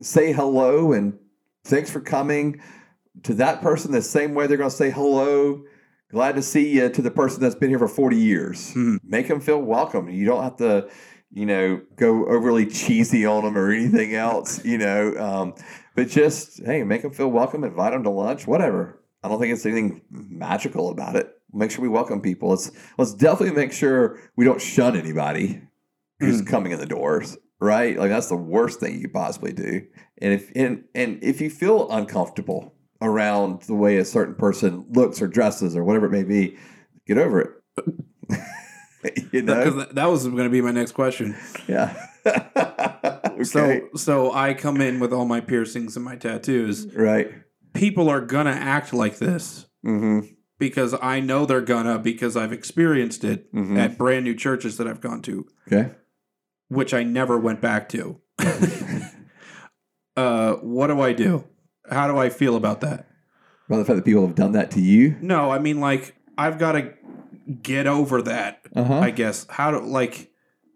say 0.00 0.32
hello 0.32 0.92
and 0.92 1.18
thanks 1.64 1.90
for 1.90 2.00
coming 2.00 2.60
to 3.24 3.34
that 3.34 3.60
person 3.62 3.92
the 3.92 4.02
same 4.02 4.34
way 4.34 4.46
they're 4.46 4.56
going 4.56 4.70
to 4.70 4.76
say 4.76 4.90
hello. 4.90 5.62
Glad 6.10 6.36
to 6.36 6.42
see 6.42 6.68
you 6.72 6.88
to 6.88 7.02
the 7.02 7.10
person 7.10 7.40
that's 7.42 7.54
been 7.54 7.68
here 7.68 7.78
for 7.78 7.88
40 7.88 8.16
years. 8.16 8.72
Mhm. 8.74 8.98
Make 9.04 9.28
them 9.28 9.40
feel 9.40 9.60
welcome. 9.60 10.08
You 10.08 10.24
don't 10.24 10.42
have 10.42 10.56
to, 10.56 10.88
you 11.30 11.44
know, 11.44 11.80
go 11.96 12.26
overly 12.26 12.64
cheesy 12.66 13.26
on 13.26 13.44
them 13.44 13.58
or 13.58 13.70
anything 13.70 14.14
else, 14.14 14.64
you 14.64 14.78
know. 14.78 15.14
Um, 15.18 15.54
but 15.94 16.08
just, 16.08 16.64
hey, 16.64 16.84
make 16.84 17.02
them 17.02 17.10
feel 17.12 17.28
welcome, 17.30 17.64
invite 17.64 17.92
them 17.92 18.04
to 18.04 18.10
lunch, 18.10 18.46
whatever. 18.46 19.02
I 19.22 19.28
don't 19.28 19.40
think 19.40 19.52
it's 19.52 19.66
anything 19.66 20.00
magical 20.10 20.90
about 20.90 21.16
it. 21.16 21.28
Make 21.52 21.70
sure 21.72 21.82
we 21.82 21.88
welcome 21.88 22.20
people. 22.20 22.50
Let's 22.50 22.70
let's 22.98 23.12
definitely 23.14 23.56
make 23.56 23.72
sure 23.72 24.18
we 24.36 24.44
don't 24.44 24.60
shun 24.60 24.96
anybody 24.96 25.60
who's 26.20 26.40
Mm. 26.42 26.46
coming 26.46 26.72
in 26.72 26.78
the 26.78 26.86
doors. 26.86 27.36
Right? 27.60 27.98
Like 27.98 28.10
that's 28.10 28.28
the 28.28 28.36
worst 28.36 28.80
thing 28.80 28.94
you 28.94 29.00
could 29.02 29.12
possibly 29.14 29.52
do. 29.52 29.82
And 30.20 30.32
if 30.34 30.50
and 30.54 30.84
and 30.94 31.18
if 31.22 31.40
you 31.40 31.50
feel 31.50 31.90
uncomfortable 31.90 32.74
around 33.00 33.62
the 33.62 33.74
way 33.74 33.96
a 33.98 34.04
certain 34.04 34.34
person 34.34 34.84
looks 34.90 35.22
or 35.22 35.28
dresses 35.28 35.76
or 35.76 35.84
whatever 35.84 36.06
it 36.06 36.10
may 36.12 36.24
be, 36.24 36.56
get 37.06 37.16
over 37.18 37.40
it. 37.40 37.50
you 39.32 39.42
know, 39.42 39.54
Because 39.56 39.74
that, 39.76 39.94
that 39.94 40.06
was 40.06 40.24
going 40.26 40.42
to 40.44 40.48
be 40.50 40.60
my 40.60 40.72
next 40.72 40.92
question. 40.92 41.36
yeah. 41.68 42.06
okay. 42.26 43.44
So, 43.44 43.80
so 43.94 44.32
I 44.32 44.52
come 44.54 44.80
in 44.80 44.98
with 45.00 45.12
all 45.12 45.24
my 45.24 45.40
piercings 45.40 45.94
and 45.96 46.04
my 46.04 46.16
tattoos. 46.16 46.92
right. 46.94 47.30
People 47.74 48.08
are 48.08 48.20
gonna 48.20 48.50
act 48.50 48.92
like 48.92 49.18
this 49.18 49.66
Mm-hmm. 49.86 50.26
because 50.58 50.94
I 51.00 51.20
know 51.20 51.46
they're 51.46 51.60
gonna 51.60 51.98
because 52.00 52.36
I've 52.36 52.52
experienced 52.52 53.22
it 53.22 53.50
Mhm. 53.54 53.78
at 53.78 53.96
brand 53.96 54.24
new 54.24 54.34
churches 54.34 54.76
that 54.78 54.88
I've 54.88 55.00
gone 55.00 55.22
to, 55.22 55.46
Okay. 55.70 55.92
Which 56.68 56.94
I 56.94 57.02
never 57.02 57.38
went 57.38 57.60
back 57.60 57.88
to. 57.90 58.20
uh, 60.16 60.54
what 60.54 60.88
do 60.88 61.00
I 61.00 61.12
do? 61.12 61.44
How 61.90 62.06
do 62.06 62.18
I 62.18 62.28
feel 62.28 62.56
about 62.56 62.80
that? 62.82 63.06
About 63.66 63.78
the 63.78 63.84
fact 63.84 63.96
that 63.96 64.04
people 64.04 64.26
have 64.26 64.34
done 64.34 64.52
that 64.52 64.70
to 64.72 64.80
you. 64.80 65.16
No, 65.20 65.50
I 65.50 65.58
mean 65.58 65.80
like 65.80 66.14
I've 66.36 66.58
got 66.58 66.72
to 66.72 66.94
get 67.62 67.86
over 67.86 68.22
that. 68.22 68.60
Uh 68.74 68.84
huh. 68.84 68.98
I 69.00 69.10
guess 69.10 69.46
how 69.50 69.70
do 69.70 69.80
like, 69.80 70.30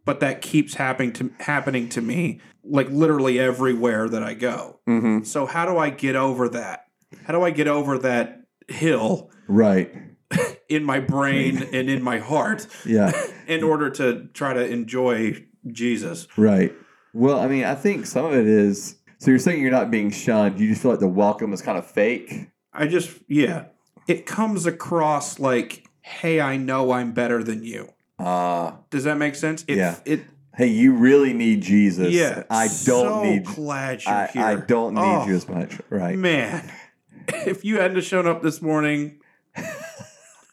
but 0.04 0.20
that 0.20 0.42
keeps 0.42 0.74
happening 0.74 1.12
to 1.14 1.32
happening 1.40 1.88
to 1.90 2.00
me 2.02 2.40
like 2.64 2.88
literally 2.90 3.38
everywhere 3.38 4.08
that 4.08 4.22
I 4.22 4.34
go. 4.34 4.80
Mm-hmm. 4.88 5.24
So 5.24 5.46
how 5.46 5.66
do 5.66 5.78
I 5.78 5.90
get 5.90 6.16
over 6.16 6.48
that? 6.50 6.86
How 7.24 7.32
do 7.32 7.42
I 7.42 7.50
get 7.50 7.68
over 7.68 7.98
that 7.98 8.42
hill 8.68 9.30
Right. 9.48 9.92
in 10.68 10.84
my 10.84 11.00
brain 11.00 11.62
and 11.72 11.90
in 11.90 12.02
my 12.02 12.18
heart 12.18 12.66
Yeah. 12.86 13.12
in 13.46 13.62
order 13.62 13.90
to 13.90 14.28
try 14.32 14.54
to 14.54 14.64
enjoy 14.66 15.44
Jesus? 15.66 16.26
Right. 16.36 16.72
Well, 17.14 17.38
I 17.38 17.46
mean, 17.46 17.64
I 17.64 17.74
think 17.74 18.06
some 18.06 18.24
of 18.26 18.32
it 18.34 18.46
is. 18.46 18.96
So 19.18 19.30
you're 19.30 19.38
saying 19.38 19.62
you're 19.62 19.70
not 19.70 19.90
being 19.90 20.10
shunned. 20.10 20.58
You 20.58 20.68
just 20.68 20.82
feel 20.82 20.90
like 20.90 21.00
the 21.00 21.08
welcome 21.08 21.52
is 21.52 21.62
kind 21.62 21.78
of 21.78 21.86
fake. 21.86 22.48
I 22.72 22.86
just 22.86 23.10
yeah, 23.28 23.66
it 24.08 24.26
comes 24.26 24.66
across 24.66 25.38
like, 25.38 25.86
"Hey, 26.00 26.40
I 26.40 26.56
know 26.56 26.90
I'm 26.92 27.12
better 27.12 27.44
than 27.44 27.62
you." 27.62 27.92
Ah. 28.18 28.78
Does 28.90 29.04
that 29.04 29.18
make 29.18 29.34
sense? 29.34 29.64
It, 29.68 29.76
Yeah. 29.76 29.96
It 30.04 30.22
hey, 30.56 30.66
you 30.68 30.94
really 30.94 31.32
need 31.32 31.62
Jesus. 31.62 32.12
yeah. 32.12 32.44
I 32.50 32.64
don't 32.66 32.70
so 32.70 33.22
need. 33.24 33.44
glad 33.44 34.04
you're 34.04 34.14
I, 34.14 34.26
here. 34.28 34.44
I 34.44 34.54
don't 34.56 34.94
need 34.94 35.00
Oh, 35.02 35.26
you 35.26 35.34
as 35.34 35.48
much. 35.48 35.78
Right. 35.90 36.16
Man, 36.18 36.72
if 37.28 37.64
you 37.64 37.78
hadn't 37.80 38.00
shown 38.02 38.26
up 38.26 38.42
this 38.42 38.60
morning, 38.62 39.20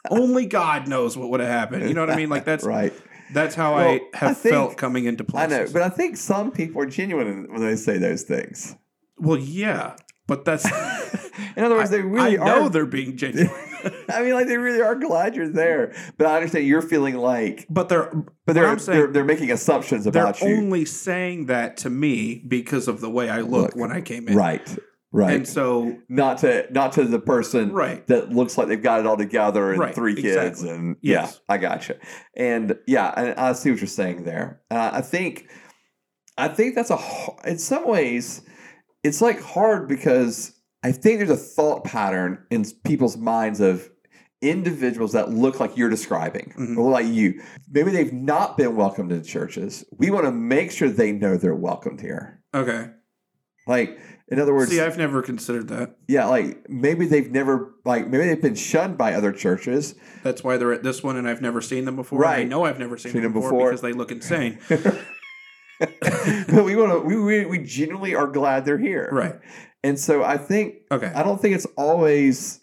only 0.09 0.45
God 0.45 0.87
knows 0.87 1.17
what 1.17 1.29
would 1.29 1.39
have 1.39 1.49
happened. 1.49 1.87
You 1.87 1.93
know 1.93 2.01
what 2.01 2.09
I 2.09 2.15
mean? 2.15 2.29
Like 2.29 2.45
that's 2.45 2.63
right. 2.63 2.93
That's 3.33 3.55
how 3.55 3.75
Well, 3.75 3.87
I 3.89 4.01
have 4.17 4.31
I 4.31 4.33
think- 4.33 4.53
felt 4.53 4.77
coming 4.77 5.05
into 5.05 5.23
place. 5.23 5.43
I 5.43 5.47
know, 5.47 5.67
but 5.71 5.81
I 5.81 5.89
think 5.89 6.17
some 6.17 6.51
people 6.51 6.81
are 6.81 6.85
genuine 6.85 7.47
when 7.51 7.61
they 7.61 7.75
say 7.75 7.97
those 7.97 8.23
things. 8.23 8.75
well, 9.17 9.37
yeah, 9.37 9.95
but 10.27 10.45
that's 10.45 10.65
In 11.55 11.63
other 11.63 11.75
words, 11.75 11.89
they 11.89 12.01
really 12.01 12.37
I 12.37 12.45
know 12.45 12.69
they're 12.69 12.85
being 12.85 13.15
genuine, 13.17 13.49
I 14.09 14.21
mean, 14.21 14.33
like 14.33 14.47
they 14.47 14.57
really 14.57 14.81
are 14.81 14.95
glad 14.95 15.35
you're 15.35 15.47
there. 15.49 15.93
But 16.17 16.27
I 16.27 16.35
understand 16.35 16.67
you're 16.67 16.81
feeling 16.81 17.15
like, 17.17 17.65
but 17.69 17.87
they're 17.89 18.11
but 18.45 18.53
they're 18.53 18.77
saying 18.77 18.97
they're, 18.99 19.07
they're 19.07 19.23
making 19.23 19.51
assumptions 19.51 20.05
about 20.05 20.39
they're 20.39 20.49
you. 20.49 20.57
only 20.57 20.83
saying 20.85 21.45
that 21.47 21.77
to 21.77 21.89
me 21.89 22.43
because 22.47 22.87
of 22.89 22.99
the 23.01 23.09
way 23.09 23.29
I 23.29 23.39
look, 23.41 23.51
Look, 23.51 23.75
when 23.75 23.91
I 23.91 24.01
came 24.01 24.27
in. 24.27 24.35
Right. 24.35 24.77
Right. 25.11 25.35
And 25.37 25.47
so 25.47 25.97
not 26.07 26.37
to 26.39 26.67
not 26.71 26.91
to 26.93 27.03
the 27.05 27.19
person 27.19 27.71
Right. 27.71 28.05
that 28.07 28.29
looks 28.29 28.57
like 28.57 28.67
they've 28.67 28.81
got 28.81 28.99
it 28.99 29.07
all 29.07 29.17
together 29.17 29.71
and 29.71 29.79
Right, 29.79 29.95
three 29.95 30.13
kids 30.13 30.35
exactly. 30.61 30.69
and 30.69 30.95
Yes. 31.01 31.41
yeah, 31.49 31.53
I 31.55 31.57
got 31.57 31.89
you. 31.89 31.95
And 32.35 32.77
yeah, 32.85 33.13
and 33.17 33.39
I 33.39 33.53
see 33.53 33.71
what 33.71 33.79
you're 33.81 33.87
saying 33.87 34.23
there. 34.23 34.61
Uh, 34.69 34.91
I 34.93 35.01
think 35.01 35.47
I 36.37 36.47
think 36.47 36.75
that's 36.75 36.91
a 36.91 36.99
in 37.45 37.57
some 37.57 37.87
ways 37.87 38.43
it's 39.03 39.19
like 39.21 39.41
hard 39.41 39.87
because 39.87 40.53
I 40.83 40.91
think 40.91 41.17
there's 41.17 41.29
a 41.31 41.35
thought 41.35 41.83
pattern 41.85 42.45
in 42.51 42.63
people's 42.85 43.17
minds 43.17 43.59
of 43.61 43.89
individuals 44.41 45.11
that 45.13 45.29
look 45.31 45.59
like 45.59 45.75
you're 45.75 45.89
describing 45.89 46.53
Mhm. 46.57 46.77
or 46.77 46.89
like 46.91 47.07
you. 47.07 47.41
Maybe 47.69 47.91
they've 47.91 48.13
not 48.13 48.57
been 48.57 48.75
welcomed 48.75 49.11
into 49.11 49.25
churches. 49.27 49.83
We 49.97 50.11
want 50.11 50.25
to 50.25 50.31
make 50.31 50.71
sure 50.71 50.87
they 50.87 51.11
know 51.11 51.35
they're 51.35 51.55
welcomed 51.55 51.99
here. 52.01 52.41
okay. 52.53 52.91
Like 53.67 53.99
in 54.31 54.39
other 54.39 54.53
words, 54.53 54.69
See, 54.71 54.79
I've 54.79 54.97
never 54.97 55.21
considered 55.21 55.67
that. 55.69 55.95
yeah, 56.07 56.25
like 56.25 56.69
maybe 56.69 57.05
they've 57.05 57.31
never 57.31 57.73
like 57.85 58.07
maybe 58.07 58.25
they've 58.27 58.41
been 58.41 58.55
shunned 58.55 58.97
by 58.97 59.13
other 59.13 59.31
churches. 59.31 59.95
That's 60.23 60.43
why 60.43 60.57
they're 60.57 60.73
at 60.73 60.83
this 60.83 61.01
one, 61.03 61.17
and 61.17 61.27
I've 61.27 61.41
never 61.41 61.61
seen 61.61 61.85
them 61.85 61.95
before. 61.95 62.23
and 62.25 62.33
I 62.33 62.43
know 62.43 62.65
I've 62.65 62.79
never 62.79 62.97
seen, 62.97 63.11
Seen 63.13 63.21
them 63.23 63.33
them 63.33 63.41
before, 63.41 63.51
before. 63.51 63.69
because 63.69 63.81
they 63.81 63.93
look 63.93 64.11
insane. 64.11 64.59
but 65.79 66.65
we 66.65 66.75
want 66.75 66.91
to 66.91 66.99
we, 66.99 67.15
we 67.19 67.45
we 67.45 67.57
genuinely 67.59 68.13
are 68.15 68.27
glad 68.27 68.65
they're 68.65 68.77
here. 68.77 69.09
right. 69.11 69.35
And 69.81 69.97
so 69.97 70.23
I 70.23 70.37
think 70.37 70.75
Okay. 70.91 71.07
I 71.15 71.23
don't 71.23 71.41
think 71.41 71.55
it's 71.55 71.67
always 71.77 72.59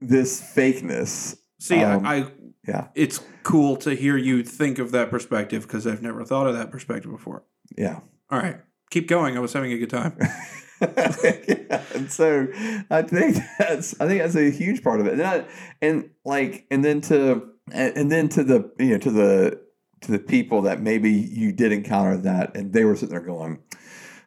this 0.00 0.40
fakeness. 0.40 1.36
See, 1.60 1.82
Um, 1.82 2.06
I, 2.06 2.14
I 2.18 2.26
Yeah. 2.68 2.88
it's 2.94 3.20
cool 3.42 3.76
to 3.78 3.94
hear 3.96 4.16
you 4.16 4.44
think 4.44 4.78
of 4.78 4.92
that 4.92 5.10
perspective 5.10 5.62
because 5.62 5.86
I've 5.88 6.02
never 6.02 6.24
thought 6.24 6.46
of 6.46 6.54
that 6.54 6.70
perspective 6.70 7.10
before. 7.10 7.42
Yeah. 7.76 8.00
All 8.30 8.38
right, 8.38 8.60
keep 8.90 9.08
going. 9.08 9.36
I 9.36 9.40
was 9.40 9.52
having 9.52 9.72
a 9.72 9.78
good 9.78 9.90
time. 9.90 10.16
yeah. 11.48 11.82
And 11.94 12.10
so 12.10 12.48
I 12.90 13.02
think 13.02 13.36
that's 13.58 14.00
I 14.00 14.06
think 14.06 14.20
that's 14.22 14.34
a 14.34 14.50
huge 14.50 14.82
part 14.82 15.00
of 15.00 15.06
it. 15.06 15.14
And 15.14 15.22
I, 15.22 15.44
and 15.80 16.10
like 16.24 16.66
and 16.70 16.84
then 16.84 17.00
to 17.02 17.48
and, 17.70 18.10
then 18.10 18.28
to 18.30 18.42
the 18.42 18.70
you 18.78 18.90
know 18.90 18.98
to 18.98 19.10
the 19.10 19.60
to 20.02 20.10
the 20.10 20.18
people 20.18 20.62
that 20.62 20.80
maybe 20.80 21.10
you 21.10 21.52
did 21.52 21.70
encounter 21.70 22.16
that 22.18 22.56
and 22.56 22.72
they 22.72 22.84
were 22.84 22.96
sitting 22.96 23.10
there 23.10 23.20
going, 23.20 23.62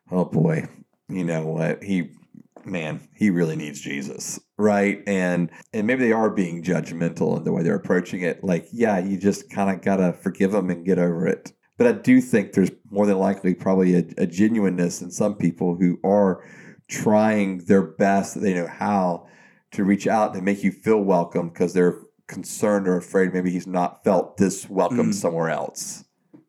Oh 0.09 0.25
boy, 0.25 0.67
you 1.09 1.25
know 1.25 1.45
what? 1.45 1.83
He 1.83 2.11
man, 2.63 3.07
he 3.13 3.29
really 3.29 3.57
needs 3.57 3.81
Jesus. 3.81 4.39
Right. 4.57 5.03
And 5.05 5.51
and 5.73 5.85
maybe 5.85 6.05
they 6.05 6.13
are 6.13 6.29
being 6.29 6.63
judgmental 6.63 7.37
in 7.37 7.43
the 7.43 7.51
way 7.51 7.63
they're 7.63 7.75
approaching 7.75 8.21
it. 8.21 8.43
Like, 8.43 8.67
yeah, 8.71 8.99
you 8.99 9.17
just 9.17 9.49
kind 9.49 9.69
of 9.69 9.83
gotta 9.83 10.13
forgive 10.13 10.53
them 10.53 10.69
and 10.69 10.85
get 10.85 10.99
over 10.99 11.27
it. 11.27 11.51
But 11.77 11.87
I 11.87 11.91
do 11.93 12.21
think 12.21 12.53
there's 12.53 12.71
more 12.89 13.05
than 13.05 13.17
likely 13.17 13.53
probably 13.53 13.95
a, 13.95 14.05
a 14.17 14.27
genuineness 14.27 15.01
in 15.01 15.11
some 15.11 15.35
people 15.35 15.75
who 15.75 15.99
are 16.03 16.43
trying 16.87 17.59
their 17.65 17.81
best 17.81 18.35
that 18.35 18.39
they 18.41 18.53
know 18.53 18.67
how 18.67 19.27
to 19.71 19.83
reach 19.83 20.07
out 20.07 20.35
and 20.35 20.45
make 20.45 20.63
you 20.63 20.71
feel 20.71 21.01
welcome 21.01 21.49
because 21.49 21.73
they're 21.73 21.99
concerned 22.27 22.87
or 22.87 22.97
afraid 22.97 23.33
maybe 23.33 23.51
he's 23.51 23.67
not 23.67 24.03
felt 24.03 24.37
this 24.37 24.69
welcome 24.69 25.11
Mm. 25.11 25.13
somewhere 25.13 25.49
else. 25.49 26.05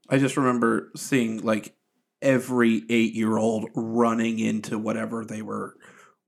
I 0.08 0.18
just 0.18 0.36
remember 0.36 0.92
seeing 0.96 1.42
like 1.42 1.74
every 2.22 2.84
eight 2.88 3.14
year 3.14 3.36
old 3.36 3.68
running 3.74 4.38
into 4.38 4.78
whatever 4.78 5.24
they 5.24 5.42
were 5.42 5.76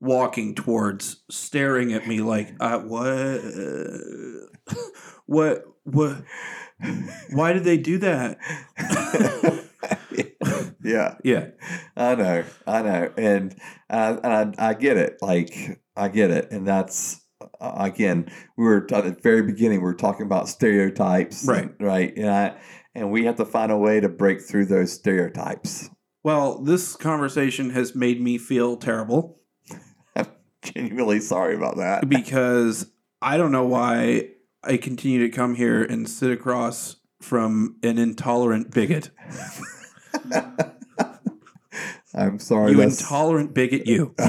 walking 0.01 0.55
towards, 0.55 1.23
staring 1.29 1.93
at 1.93 2.05
me 2.07 2.19
like, 2.21 2.53
uh, 2.59 2.79
what? 2.79 3.41
what? 5.25 5.63
What? 5.83 6.23
Why 7.31 7.53
did 7.53 7.63
they 7.63 7.77
do 7.77 7.97
that? 7.99 8.37
yeah, 10.83 11.15
Yeah. 11.23 11.47
I 11.95 12.15
know, 12.15 12.43
I 12.65 12.81
know, 12.81 13.13
and 13.17 13.55
uh, 13.89 14.17
and 14.23 14.55
I, 14.57 14.69
I 14.69 14.73
get 14.73 14.97
it. 14.97 15.17
Like 15.21 15.81
I 15.95 16.07
get 16.07 16.31
it, 16.31 16.51
and 16.51 16.67
that's 16.67 17.21
uh, 17.59 17.73
again, 17.77 18.31
we 18.57 18.65
were 18.65 18.87
at 18.93 19.03
the 19.03 19.17
very 19.21 19.41
beginning. 19.43 19.79
We 19.79 19.85
were 19.85 19.93
talking 19.93 20.25
about 20.25 20.47
stereotypes, 20.47 21.45
Right. 21.47 21.69
right, 21.79 22.13
and 22.15 22.29
I, 22.29 22.57
and 22.95 23.11
we 23.11 23.25
have 23.25 23.35
to 23.37 23.45
find 23.45 23.71
a 23.71 23.77
way 23.77 23.99
to 23.99 24.09
break 24.09 24.41
through 24.41 24.65
those 24.67 24.93
stereotypes. 24.93 25.89
Well, 26.23 26.61
this 26.61 26.95
conversation 26.95 27.69
has 27.71 27.95
made 27.95 28.21
me 28.21 28.37
feel 28.37 28.75
terrible 28.77 29.39
I'm 30.15 30.27
Genuinely 30.63 31.19
sorry 31.21 31.55
about 31.55 31.77
that. 31.77 32.07
because 32.09 32.91
I 33.21 33.37
don't 33.37 33.51
know 33.51 33.65
why 33.65 34.29
I 34.63 34.77
continue 34.77 35.19
to 35.19 35.29
come 35.35 35.55
here 35.55 35.83
and 35.83 36.07
sit 36.09 36.31
across 36.31 36.95
from 37.21 37.75
an 37.83 37.97
intolerant 37.97 38.71
bigot. 38.71 39.09
I'm 42.13 42.39
sorry. 42.39 42.71
you 42.71 42.77
that's- 42.77 43.01
intolerant 43.01 43.53
bigot, 43.53 43.85
you. 43.87 44.15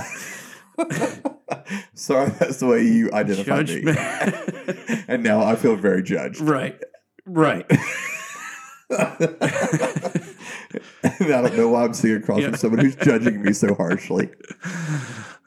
sorry, 1.94 2.30
that's 2.38 2.58
the 2.60 2.66
way 2.66 2.82
you 2.84 3.10
identify 3.12 3.62
Judgment. 3.62 3.96
me. 3.96 5.02
and 5.08 5.22
now 5.22 5.42
I 5.42 5.56
feel 5.56 5.76
very 5.76 6.02
judged. 6.02 6.40
right. 6.40 6.78
Right. 7.26 7.66
and 8.90 8.98
I 11.32 11.42
don't 11.42 11.56
know 11.56 11.68
why 11.68 11.84
I'm 11.84 11.94
sitting 11.94 12.22
across 12.22 12.40
Yeah. 12.40 12.46
from 12.48 12.56
someone 12.56 12.80
who's 12.84 12.96
judging 12.96 13.42
me 13.42 13.52
so 13.52 13.74
harshly. 13.74 14.30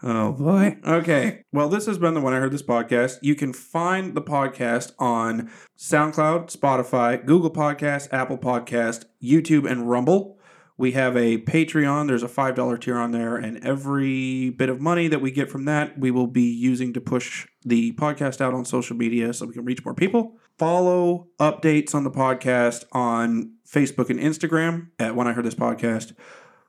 Oh 0.05 0.33
boy. 0.33 0.77
Okay. 0.85 1.43
Well, 1.53 1.69
this 1.69 1.85
has 1.85 1.97
been 1.97 2.13
the 2.13 2.19
When 2.19 2.33
I 2.33 2.39
Heard 2.39 2.51
This 2.51 2.61
podcast. 2.61 3.19
You 3.21 3.35
can 3.35 3.53
find 3.53 4.15
the 4.15 4.21
podcast 4.21 4.91
on 4.99 5.49
SoundCloud, 5.77 6.53
Spotify, 6.53 7.25
Google 7.25 7.49
Podcast, 7.49 8.09
Apple 8.11 8.37
Podcast, 8.37 9.05
YouTube, 9.23 9.69
and 9.69 9.89
Rumble. 9.89 10.37
We 10.75 10.91
have 10.91 11.15
a 11.15 11.37
Patreon. 11.37 12.07
There's 12.07 12.23
a 12.23 12.27
$5 12.27 12.81
tier 12.81 12.97
on 12.97 13.11
there. 13.11 13.37
And 13.37 13.63
every 13.65 14.49
bit 14.49 14.67
of 14.67 14.81
money 14.81 15.07
that 15.07 15.21
we 15.21 15.31
get 15.31 15.49
from 15.49 15.63
that, 15.65 15.97
we 15.97 16.11
will 16.11 16.27
be 16.27 16.51
using 16.51 16.91
to 16.93 16.99
push 16.99 17.47
the 17.63 17.93
podcast 17.93 18.41
out 18.41 18.53
on 18.53 18.65
social 18.65 18.97
media 18.97 19.33
so 19.33 19.45
we 19.45 19.53
can 19.53 19.63
reach 19.63 19.85
more 19.85 19.93
people. 19.93 20.37
Follow 20.57 21.29
updates 21.39 21.95
on 21.95 22.03
the 22.03 22.11
podcast 22.11 22.83
on 22.91 23.53
Facebook 23.65 24.09
and 24.09 24.19
Instagram 24.19 24.89
at 24.99 25.15
When 25.15 25.27
I 25.27 25.31
Heard 25.31 25.45
This 25.45 25.55
Podcast. 25.55 26.13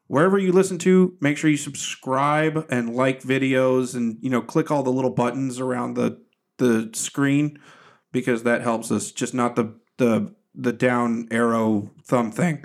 Wherever 0.07 0.39
you 0.39 0.53
listen 0.53 0.79
to, 0.79 1.17
make 1.21 1.37
sure 1.37 1.51
you 1.51 1.57
subscribe 1.57 2.67
and 2.71 2.95
like 2.95 3.23
videos 3.23 3.95
and, 3.95 4.19
you 4.21 4.31
know, 4.31 4.43
click 4.43 4.71
all 4.71 4.83
the 4.83 4.93
little 4.93 5.11
buttons 5.11 5.61
around 5.61 5.95
the, 5.95 6.21
the 6.59 6.91
screen 6.93 7.59
because 8.13 8.43
that 8.43 8.63
helps 8.63 8.91
us. 8.91 9.11
Just 9.11 9.35
not 9.35 9.57
the, 9.57 9.75
the, 9.97 10.35
the 10.55 10.73
down 10.73 11.27
arrow 11.31 11.91
thumb 12.05 12.31
thing 12.31 12.65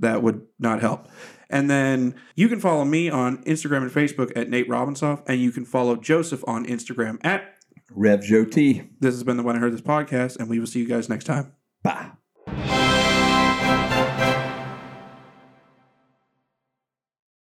that 0.00 0.22
would 0.22 0.42
not 0.58 0.80
help. 0.80 1.08
And 1.48 1.70
then 1.70 2.14
you 2.34 2.48
can 2.48 2.60
follow 2.60 2.84
me 2.84 3.10
on 3.10 3.44
Instagram 3.44 3.82
and 3.82 3.90
Facebook 3.90 4.32
at 4.34 4.48
Nate 4.48 4.68
Robinsoff, 4.68 5.22
and 5.28 5.38
you 5.40 5.52
can 5.52 5.66
follow 5.66 5.96
Joseph 5.96 6.42
on 6.48 6.66
Instagram 6.66 7.18
at 7.24 7.54
Rev 7.90 8.22
Joe 8.22 8.44
T. 8.46 8.88
This 9.00 9.14
has 9.14 9.22
been 9.22 9.36
the 9.36 9.42
When 9.42 9.56
I 9.56 9.58
Heard 9.58 9.74
This 9.74 9.82
podcast, 9.82 10.38
and 10.38 10.48
we 10.48 10.58
will 10.58 10.66
see 10.66 10.80
you 10.80 10.88
guys 10.88 11.10
next 11.10 11.24
time. 11.24 11.52
Bye. 11.82 12.12